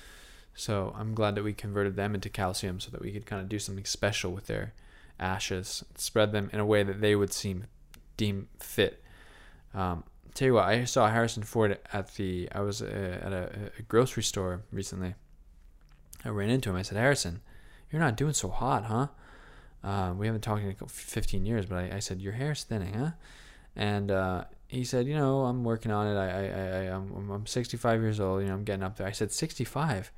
So 0.54 0.94
I'm 0.96 1.14
glad 1.14 1.34
that 1.34 1.42
we 1.42 1.52
converted 1.52 1.96
them 1.96 2.14
into 2.14 2.28
calcium, 2.28 2.78
so 2.80 2.90
that 2.90 3.02
we 3.02 3.10
could 3.10 3.26
kind 3.26 3.42
of 3.42 3.48
do 3.48 3.58
something 3.58 3.84
special 3.84 4.32
with 4.32 4.46
their 4.46 4.72
ashes, 5.18 5.84
spread 5.96 6.32
them 6.32 6.48
in 6.52 6.60
a 6.60 6.66
way 6.66 6.82
that 6.82 7.00
they 7.00 7.16
would 7.16 7.32
seem 7.32 7.64
deem 8.16 8.48
fit. 8.60 9.02
Um, 9.74 10.04
tell 10.34 10.46
you 10.46 10.54
what, 10.54 10.64
I 10.64 10.84
saw 10.84 11.10
Harrison 11.10 11.42
Ford 11.42 11.78
at 11.92 12.14
the. 12.14 12.48
I 12.52 12.60
was 12.60 12.82
uh, 12.82 13.20
at 13.22 13.32
a, 13.32 13.72
a 13.78 13.82
grocery 13.82 14.22
store 14.22 14.62
recently. 14.70 15.14
I 16.24 16.28
ran 16.28 16.50
into 16.50 16.70
him. 16.70 16.76
I 16.76 16.82
said, 16.82 16.98
Harrison, 16.98 17.40
you're 17.90 18.00
not 18.00 18.16
doing 18.16 18.32
so 18.32 18.48
hot, 18.48 18.84
huh? 18.84 19.08
Uh, 19.84 20.14
we 20.16 20.26
haven't 20.26 20.40
talked 20.40 20.62
in 20.62 20.74
15 20.74 21.44
years, 21.44 21.66
but 21.66 21.76
I, 21.76 21.96
I 21.96 21.98
said, 21.98 22.20
your 22.20 22.32
hair's 22.32 22.64
thinning, 22.64 22.94
huh? 22.94 23.10
And 23.76 24.10
uh, 24.10 24.44
he 24.66 24.84
said, 24.84 25.06
you 25.06 25.14
know, 25.14 25.44
I'm 25.44 25.62
working 25.62 25.92
on 25.92 26.06
it. 26.06 26.18
I, 26.18 26.28
I, 26.28 26.86
I, 26.86 26.94
I'm, 26.94 27.30
I'm 27.30 27.46
65 27.46 28.00
years 28.00 28.18
old. 28.18 28.42
You 28.42 28.48
know, 28.48 28.54
I'm 28.54 28.64
getting 28.64 28.82
up 28.82 28.96
there. 28.96 29.06
I 29.06 29.12
said, 29.12 29.30
65? 29.30 30.10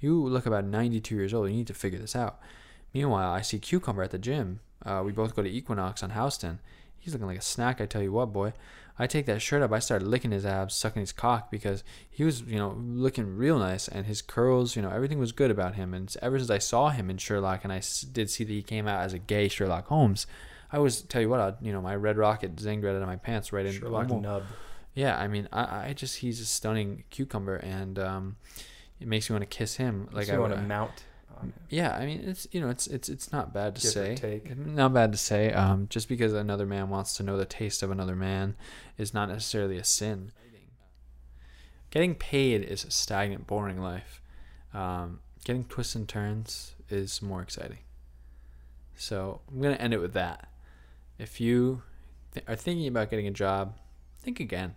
You 0.00 0.20
look 0.26 0.46
about 0.46 0.64
92 0.64 1.14
years 1.14 1.32
old. 1.32 1.48
You 1.48 1.56
need 1.56 1.68
to 1.68 1.74
figure 1.74 1.98
this 1.98 2.16
out. 2.16 2.40
Meanwhile, 2.92 3.30
I 3.30 3.42
see 3.42 3.58
Cucumber 3.58 4.02
at 4.02 4.10
the 4.10 4.18
gym. 4.18 4.60
Uh, 4.84 5.02
we 5.04 5.12
both 5.12 5.36
go 5.36 5.42
to 5.42 5.48
Equinox 5.48 6.02
on 6.02 6.10
Houston. 6.10 6.58
He's 7.02 7.12
looking 7.12 7.26
like 7.26 7.38
a 7.38 7.42
snack, 7.42 7.80
I 7.80 7.86
tell 7.86 8.00
you 8.00 8.12
what, 8.12 8.32
boy. 8.32 8.52
I 8.96 9.08
take 9.08 9.26
that 9.26 9.42
shirt 9.42 9.60
up. 9.60 9.72
I 9.72 9.80
started 9.80 10.06
licking 10.06 10.30
his 10.30 10.46
abs, 10.46 10.76
sucking 10.76 11.00
his 11.00 11.10
cock 11.10 11.50
because 11.50 11.82
he 12.08 12.22
was, 12.22 12.42
you 12.42 12.58
know, 12.58 12.76
looking 12.78 13.36
real 13.36 13.58
nice 13.58 13.88
and 13.88 14.06
his 14.06 14.22
curls, 14.22 14.76
you 14.76 14.82
know, 14.82 14.90
everything 14.90 15.18
was 15.18 15.32
good 15.32 15.50
about 15.50 15.74
him. 15.74 15.94
And 15.94 16.14
ever 16.22 16.38
since 16.38 16.50
I 16.50 16.58
saw 16.58 16.90
him 16.90 17.10
in 17.10 17.16
Sherlock 17.18 17.64
and 17.64 17.72
I 17.72 17.82
did 18.12 18.30
see 18.30 18.44
that 18.44 18.52
he 18.52 18.62
came 18.62 18.86
out 18.86 19.02
as 19.02 19.12
a 19.12 19.18
gay 19.18 19.48
Sherlock 19.48 19.88
Holmes, 19.88 20.28
I 20.70 20.78
was, 20.78 21.02
tell 21.02 21.20
you 21.20 21.28
what, 21.28 21.40
I, 21.40 21.54
you 21.60 21.72
know, 21.72 21.82
my 21.82 21.96
red 21.96 22.16
rocket 22.16 22.54
zinged 22.54 22.84
right 22.84 22.94
out 22.94 23.02
of 23.02 23.08
my 23.08 23.16
pants 23.16 23.52
right 23.52 23.66
in. 23.66 23.72
Sherlock 23.72 24.08
Nub. 24.08 24.44
yeah, 24.94 25.18
I 25.18 25.26
mean, 25.26 25.48
I, 25.52 25.88
I 25.88 25.92
just, 25.94 26.18
he's 26.18 26.40
a 26.40 26.46
stunning 26.46 27.02
cucumber 27.10 27.56
and 27.56 27.98
um, 27.98 28.36
it 29.00 29.08
makes 29.08 29.28
me 29.28 29.34
want 29.34 29.50
to 29.50 29.56
kiss 29.56 29.74
him. 29.76 30.08
Like 30.12 30.30
I 30.30 30.38
want 30.38 30.54
to 30.54 30.60
mount. 30.60 31.04
On 31.42 31.52
yeah, 31.68 31.94
I 31.96 32.06
mean 32.06 32.20
it's 32.24 32.46
you 32.52 32.60
know 32.60 32.68
it's 32.68 32.86
it's 32.86 33.08
it's 33.08 33.32
not 33.32 33.52
bad 33.52 33.76
to 33.76 33.82
Give 33.82 33.90
say. 33.90 34.14
take. 34.16 34.56
Not 34.56 34.94
bad 34.94 35.12
to 35.12 35.18
say. 35.18 35.52
Um, 35.52 35.86
just 35.90 36.08
because 36.08 36.32
another 36.32 36.66
man 36.66 36.88
wants 36.88 37.16
to 37.16 37.22
know 37.22 37.36
the 37.36 37.44
taste 37.44 37.82
of 37.82 37.90
another 37.90 38.16
man 38.16 38.54
is 38.96 39.12
not 39.12 39.28
necessarily 39.28 39.76
a 39.76 39.84
sin. 39.84 40.32
Getting 41.90 42.14
paid 42.14 42.62
is 42.62 42.84
a 42.84 42.90
stagnant, 42.90 43.46
boring 43.46 43.82
life. 43.82 44.22
Um, 44.72 45.20
getting 45.44 45.64
twists 45.64 45.94
and 45.94 46.08
turns 46.08 46.74
is 46.88 47.20
more 47.20 47.42
exciting. 47.42 47.78
So 48.94 49.40
I'm 49.50 49.60
gonna 49.60 49.74
end 49.74 49.92
it 49.92 50.00
with 50.00 50.14
that. 50.14 50.48
If 51.18 51.40
you 51.40 51.82
th- 52.32 52.46
are 52.48 52.56
thinking 52.56 52.86
about 52.86 53.10
getting 53.10 53.26
a 53.26 53.32
job, 53.32 53.76
think 54.22 54.40
again. 54.40 54.76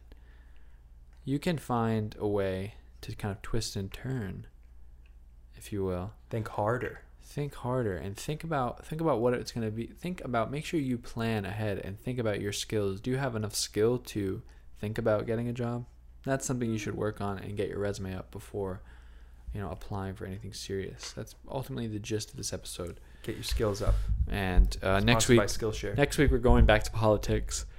You 1.24 1.40
can 1.40 1.58
find 1.58 2.16
a 2.20 2.28
way 2.28 2.76
to 3.02 3.16
kind 3.16 3.32
of 3.32 3.42
twist 3.42 3.76
and 3.76 3.92
turn, 3.92 4.48
if 5.66 5.74
you 5.74 5.84
will 5.84 6.14
Think 6.30 6.48
harder. 6.50 7.02
think 7.24 7.56
harder 7.56 7.98
and 7.98 8.16
think 8.16 8.44
about 8.44 8.86
think 8.86 9.02
about 9.02 9.20
what 9.20 9.34
it's 9.34 9.52
going 9.52 9.66
to 9.66 9.72
be 9.72 9.88
think 9.88 10.24
about 10.24 10.52
make 10.52 10.64
sure 10.64 10.80
you 10.80 10.96
plan 10.98 11.44
ahead 11.44 11.80
and 11.80 12.00
think 12.00 12.20
about 12.20 12.40
your 12.40 12.54
skills 12.54 13.02
do 13.02 13.10
you 13.10 13.18
have 13.18 13.36
enough 13.36 13.56
skill 13.56 13.98
to 13.98 14.44
think 14.80 15.00
about 15.00 15.26
getting 15.26 15.48
a 15.48 15.54
job 15.54 15.86
that's 16.24 16.46
something 16.46 16.72
you 16.72 16.78
should 16.78 16.96
work 16.96 17.20
on 17.20 17.40
and 17.40 17.58
get 17.58 17.68
your 17.68 17.80
resume 17.80 18.16
up 18.16 18.30
before 18.30 18.82
you 19.56 19.60
know 19.60 19.70
applying 19.72 20.14
for 20.14 20.26
anything 20.28 20.54
serious 20.54 21.12
that's 21.14 21.34
ultimately 21.50 21.88
the 21.88 22.00
gist 22.00 22.30
of 22.30 22.38
this 22.38 22.54
episode 22.54 23.00
Get 23.24 23.34
your 23.36 23.44
skills 23.44 23.82
up. 23.82 23.96
and 24.30 24.78
uh, 24.84 25.00
next 25.00 25.28
week 25.28 25.42
Skillshare. 25.42 25.98
next 25.98 26.20
week 26.20 26.30
we're 26.30 26.38
going 26.38 26.66
back 26.66 26.84
to 26.84 26.92
politics 26.92 27.66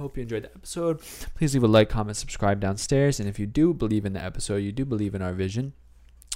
Hope 0.00 0.16
you 0.16 0.22
enjoyed 0.22 0.44
the 0.44 0.50
episode. 0.54 1.00
Please 1.34 1.52
leave 1.52 1.62
a 1.62 1.68
like, 1.68 1.90
comment, 1.90 2.16
subscribe 2.16 2.58
downstairs. 2.58 3.20
And 3.20 3.28
if 3.28 3.38
you 3.38 3.46
do 3.46 3.74
believe 3.74 4.06
in 4.06 4.14
the 4.14 4.24
episode, 4.24 4.56
you 4.56 4.72
do 4.72 4.86
believe 4.86 5.14
in 5.14 5.20
our 5.20 5.34
vision, 5.34 5.74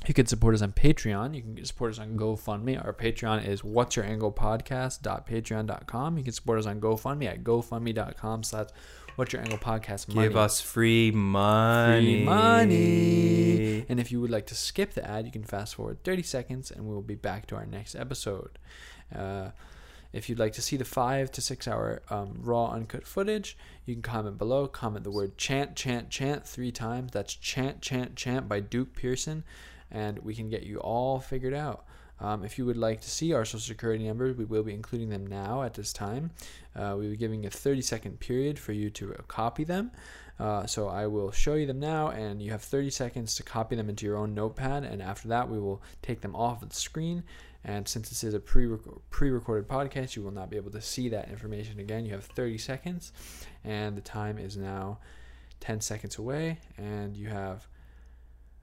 you 0.06 0.12
can 0.12 0.26
support 0.26 0.54
us 0.54 0.60
on 0.60 0.72
Patreon. 0.72 1.34
You 1.34 1.40
can 1.40 1.64
support 1.64 1.92
us 1.92 1.98
on 1.98 2.18
GoFundMe. 2.18 2.84
Our 2.84 2.92
Patreon 2.92 3.48
is 3.48 3.64
what's 3.64 3.96
your 3.96 4.04
angle 4.04 4.30
podcast.patreon.com. 4.32 6.18
You 6.18 6.24
can 6.24 6.32
support 6.34 6.58
us 6.58 6.66
on 6.66 6.78
GoFundMe 6.78 7.26
at 7.26 7.42
gofundme.com 7.42 8.42
slash 8.42 8.68
what's 9.16 9.32
your 9.32 9.40
angle 9.40 9.56
podcast. 9.56 10.12
Give 10.12 10.36
us 10.36 10.60
free 10.60 11.10
money. 11.10 12.16
free 12.16 12.24
money. 12.24 13.86
And 13.88 13.98
if 13.98 14.12
you 14.12 14.20
would 14.20 14.30
like 14.30 14.44
to 14.48 14.54
skip 14.54 14.92
the 14.92 15.08
ad, 15.08 15.24
you 15.24 15.32
can 15.32 15.42
fast 15.44 15.76
forward 15.76 16.04
30 16.04 16.22
seconds 16.22 16.70
and 16.70 16.84
we'll 16.86 17.00
be 17.00 17.14
back 17.14 17.46
to 17.46 17.56
our 17.56 17.64
next 17.64 17.94
episode. 17.94 18.58
Uh, 19.14 19.50
if 20.14 20.28
you'd 20.28 20.38
like 20.38 20.52
to 20.54 20.62
see 20.62 20.76
the 20.76 20.84
five 20.84 21.30
to 21.32 21.40
six 21.40 21.66
hour 21.66 22.02
um, 22.08 22.38
raw 22.40 22.70
uncut 22.70 23.06
footage, 23.06 23.56
you 23.84 23.94
can 23.94 24.02
comment 24.02 24.38
below. 24.38 24.66
Comment 24.66 25.02
the 25.02 25.10
word 25.10 25.36
chant, 25.36 25.74
chant, 25.74 26.08
chant 26.10 26.46
three 26.46 26.70
times. 26.70 27.12
That's 27.12 27.34
chant, 27.34 27.80
chant, 27.80 28.14
chant 28.14 28.48
by 28.48 28.60
Duke 28.60 28.94
Pearson, 28.94 29.44
and 29.90 30.18
we 30.20 30.34
can 30.34 30.48
get 30.48 30.62
you 30.62 30.78
all 30.78 31.20
figured 31.20 31.54
out. 31.54 31.84
Um, 32.20 32.44
if 32.44 32.58
you 32.58 32.64
would 32.64 32.76
like 32.76 33.00
to 33.00 33.10
see 33.10 33.32
our 33.32 33.44
social 33.44 33.60
security 33.60 34.06
numbers, 34.06 34.36
we 34.36 34.44
will 34.44 34.62
be 34.62 34.72
including 34.72 35.10
them 35.10 35.26
now 35.26 35.62
at 35.62 35.74
this 35.74 35.92
time. 35.92 36.30
Uh, 36.76 36.94
we'll 36.96 37.10
be 37.10 37.16
giving 37.16 37.44
a 37.44 37.50
30 37.50 37.82
second 37.82 38.20
period 38.20 38.58
for 38.58 38.72
you 38.72 38.90
to 38.90 39.14
copy 39.26 39.64
them. 39.64 39.90
Uh, 40.38 40.66
so 40.66 40.88
I 40.88 41.06
will 41.06 41.30
show 41.30 41.54
you 41.54 41.66
them 41.66 41.78
now, 41.78 42.08
and 42.08 42.42
you 42.42 42.50
have 42.50 42.62
30 42.62 42.90
seconds 42.90 43.34
to 43.36 43.42
copy 43.42 43.76
them 43.76 43.88
into 43.88 44.04
your 44.06 44.16
own 44.16 44.34
notepad. 44.34 44.84
And 44.84 45.02
after 45.02 45.28
that, 45.28 45.48
we 45.48 45.58
will 45.58 45.82
take 46.02 46.20
them 46.20 46.34
off 46.34 46.62
of 46.62 46.70
the 46.70 46.74
screen. 46.74 47.24
And 47.64 47.88
since 47.88 48.10
this 48.10 48.22
is 48.22 48.34
a 48.34 48.40
pre 48.40 48.68
pre-recorded 49.10 49.68
podcast, 49.68 50.16
you 50.16 50.22
will 50.22 50.30
not 50.32 50.50
be 50.50 50.56
able 50.56 50.70
to 50.72 50.80
see 50.82 51.08
that 51.08 51.30
information 51.30 51.78
again. 51.80 52.04
You 52.04 52.12
have 52.12 52.24
30 52.24 52.58
seconds, 52.58 53.12
and 53.64 53.96
the 53.96 54.02
time 54.02 54.36
is 54.38 54.56
now 54.56 54.98
10 55.60 55.80
seconds 55.80 56.18
away, 56.18 56.58
and 56.76 57.16
you 57.16 57.28
have 57.28 57.66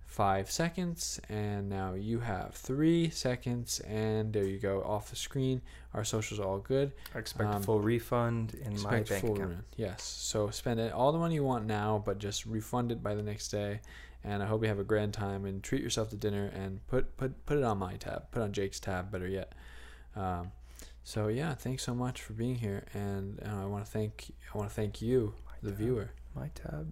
five 0.05 0.51
seconds, 0.51 1.19
and 1.29 1.69
now 1.69 1.93
you 1.93 2.19
have 2.19 2.53
three 2.53 3.09
seconds, 3.09 3.79
and 3.87 4.33
there 4.33 4.43
you 4.43 4.59
go 4.59 4.83
off 4.83 5.09
the 5.09 5.15
screen. 5.15 5.61
Our 5.93 6.03
socials 6.03 6.39
are 6.39 6.43
all 6.45 6.59
good. 6.59 6.91
I 7.15 7.19
expect 7.19 7.49
Um, 7.49 7.63
full 7.63 7.79
refund 7.79 8.53
in 8.55 8.79
my 8.81 9.01
bank 9.01 9.07
full 9.21 9.35
account. 9.35 9.49
rent. 9.51 9.63
Yes. 9.77 10.03
So 10.03 10.49
spend 10.49 10.79
it 10.81 10.91
all 10.91 11.11
the 11.13 11.17
money 11.17 11.35
you 11.35 11.43
want 11.45 11.65
now, 11.65 12.03
but 12.05 12.17
just 12.19 12.45
refund 12.45 12.91
it 12.91 13.01
by 13.01 13.15
the 13.15 13.23
next 13.23 13.47
day. 13.47 13.79
And 14.23 14.43
I 14.43 14.45
hope 14.45 14.61
you 14.61 14.67
have 14.67 14.79
a 14.79 14.83
grand 14.83 15.13
time 15.13 15.45
and 15.45 15.63
treat 15.63 15.81
yourself 15.81 16.09
to 16.11 16.15
dinner 16.15 16.45
and 16.53 16.85
put 16.87 17.17
put 17.17 17.45
put 17.45 17.57
it 17.57 17.63
on 17.63 17.79
my 17.79 17.95
tab, 17.95 18.29
put 18.31 18.41
on 18.43 18.51
Jake's 18.51 18.79
tab, 18.79 19.11
better 19.11 19.27
yet. 19.27 19.53
Um, 20.15 20.51
So 21.03 21.29
yeah, 21.29 21.55
thanks 21.55 21.83
so 21.83 21.95
much 21.95 22.21
for 22.21 22.33
being 22.33 22.55
here, 22.55 22.85
and 22.93 23.39
uh, 23.43 23.63
I 23.63 23.65
want 23.65 23.83
to 23.85 23.91
thank 23.91 24.31
I 24.53 24.57
want 24.57 24.69
to 24.69 24.75
thank 24.75 25.01
you, 25.01 25.33
the 25.63 25.69
tab. 25.69 25.77
viewer. 25.79 26.11
My 26.35 26.49
tab. 26.53 26.91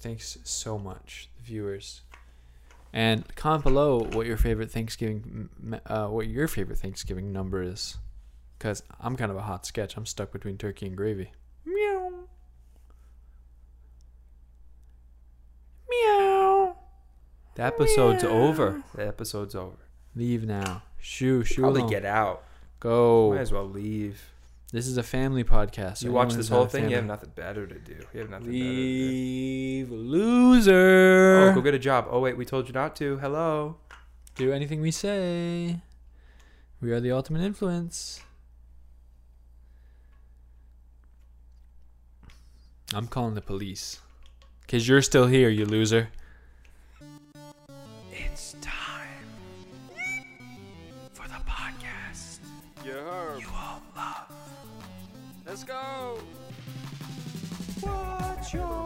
Thanks 0.00 0.36
so 0.44 0.78
much, 0.78 1.30
the 1.36 1.44
viewers. 1.44 2.02
And 2.92 3.24
comment 3.36 3.62
below 3.64 4.00
what 4.00 4.26
your 4.26 4.36
favorite 4.36 4.70
Thanksgiving, 4.70 5.48
uh, 5.86 6.08
what 6.08 6.26
your 6.28 6.48
favorite 6.48 6.78
Thanksgiving 6.78 7.32
number 7.32 7.62
is, 7.62 7.98
because 8.58 8.82
I'm 9.00 9.16
kind 9.16 9.30
of 9.30 9.36
a 9.36 9.42
hot 9.42 9.64
sketch. 9.66 9.96
I'm 9.96 10.06
stuck 10.06 10.32
between 10.32 10.58
turkey 10.58 10.86
and 10.86 10.96
gravy. 10.96 11.30
The 17.56 17.62
episode's 17.62 18.22
Meow. 18.22 18.30
over. 18.30 18.82
The 18.94 19.06
episode's 19.06 19.54
over. 19.54 19.76
Leave 20.14 20.44
now. 20.44 20.82
Shoo, 20.98 21.42
shoo. 21.42 21.62
Probably 21.62 21.88
get 21.88 22.04
out. 22.04 22.44
Go. 22.80 23.30
Might 23.32 23.40
as 23.40 23.50
well 23.52 23.68
leave. 23.68 24.30
This 24.72 24.86
is 24.86 24.98
a 24.98 25.02
family 25.02 25.42
podcast. 25.42 25.98
so 25.98 26.06
you 26.06 26.12
watch 26.12 26.34
this 26.34 26.48
whole 26.48 26.66
thing. 26.66 26.90
You 26.90 26.96
have 26.96 27.06
nothing 27.06 27.30
better 27.34 27.66
to 27.66 27.78
do. 27.78 27.96
You 28.12 28.20
have 28.20 28.30
nothing 28.30 28.50
Leave, 28.50 29.88
better 29.88 29.98
loser. 30.00 31.40
to 31.40 31.44
do. 31.46 31.50
Oh, 31.50 31.54
go 31.54 31.60
get 31.62 31.74
a 31.74 31.78
job. 31.78 32.08
Oh 32.10 32.20
wait, 32.20 32.36
we 32.36 32.44
told 32.44 32.66
you 32.68 32.74
not 32.74 32.94
to. 32.96 33.16
Hello. 33.18 33.76
Do 34.34 34.52
anything 34.52 34.82
we 34.82 34.90
say. 34.90 35.80
We 36.82 36.92
are 36.92 37.00
the 37.00 37.10
ultimate 37.12 37.40
influence. 37.42 38.20
I'm 42.92 43.06
calling 43.06 43.34
the 43.34 43.40
police. 43.40 44.00
Because 44.60 44.86
you're 44.86 45.00
still 45.02 45.26
here, 45.26 45.48
you 45.48 45.64
loser. 45.64 46.08
Let's 55.56 55.64
go. 55.64 56.18
Watch 57.82 58.52
your 58.52 58.85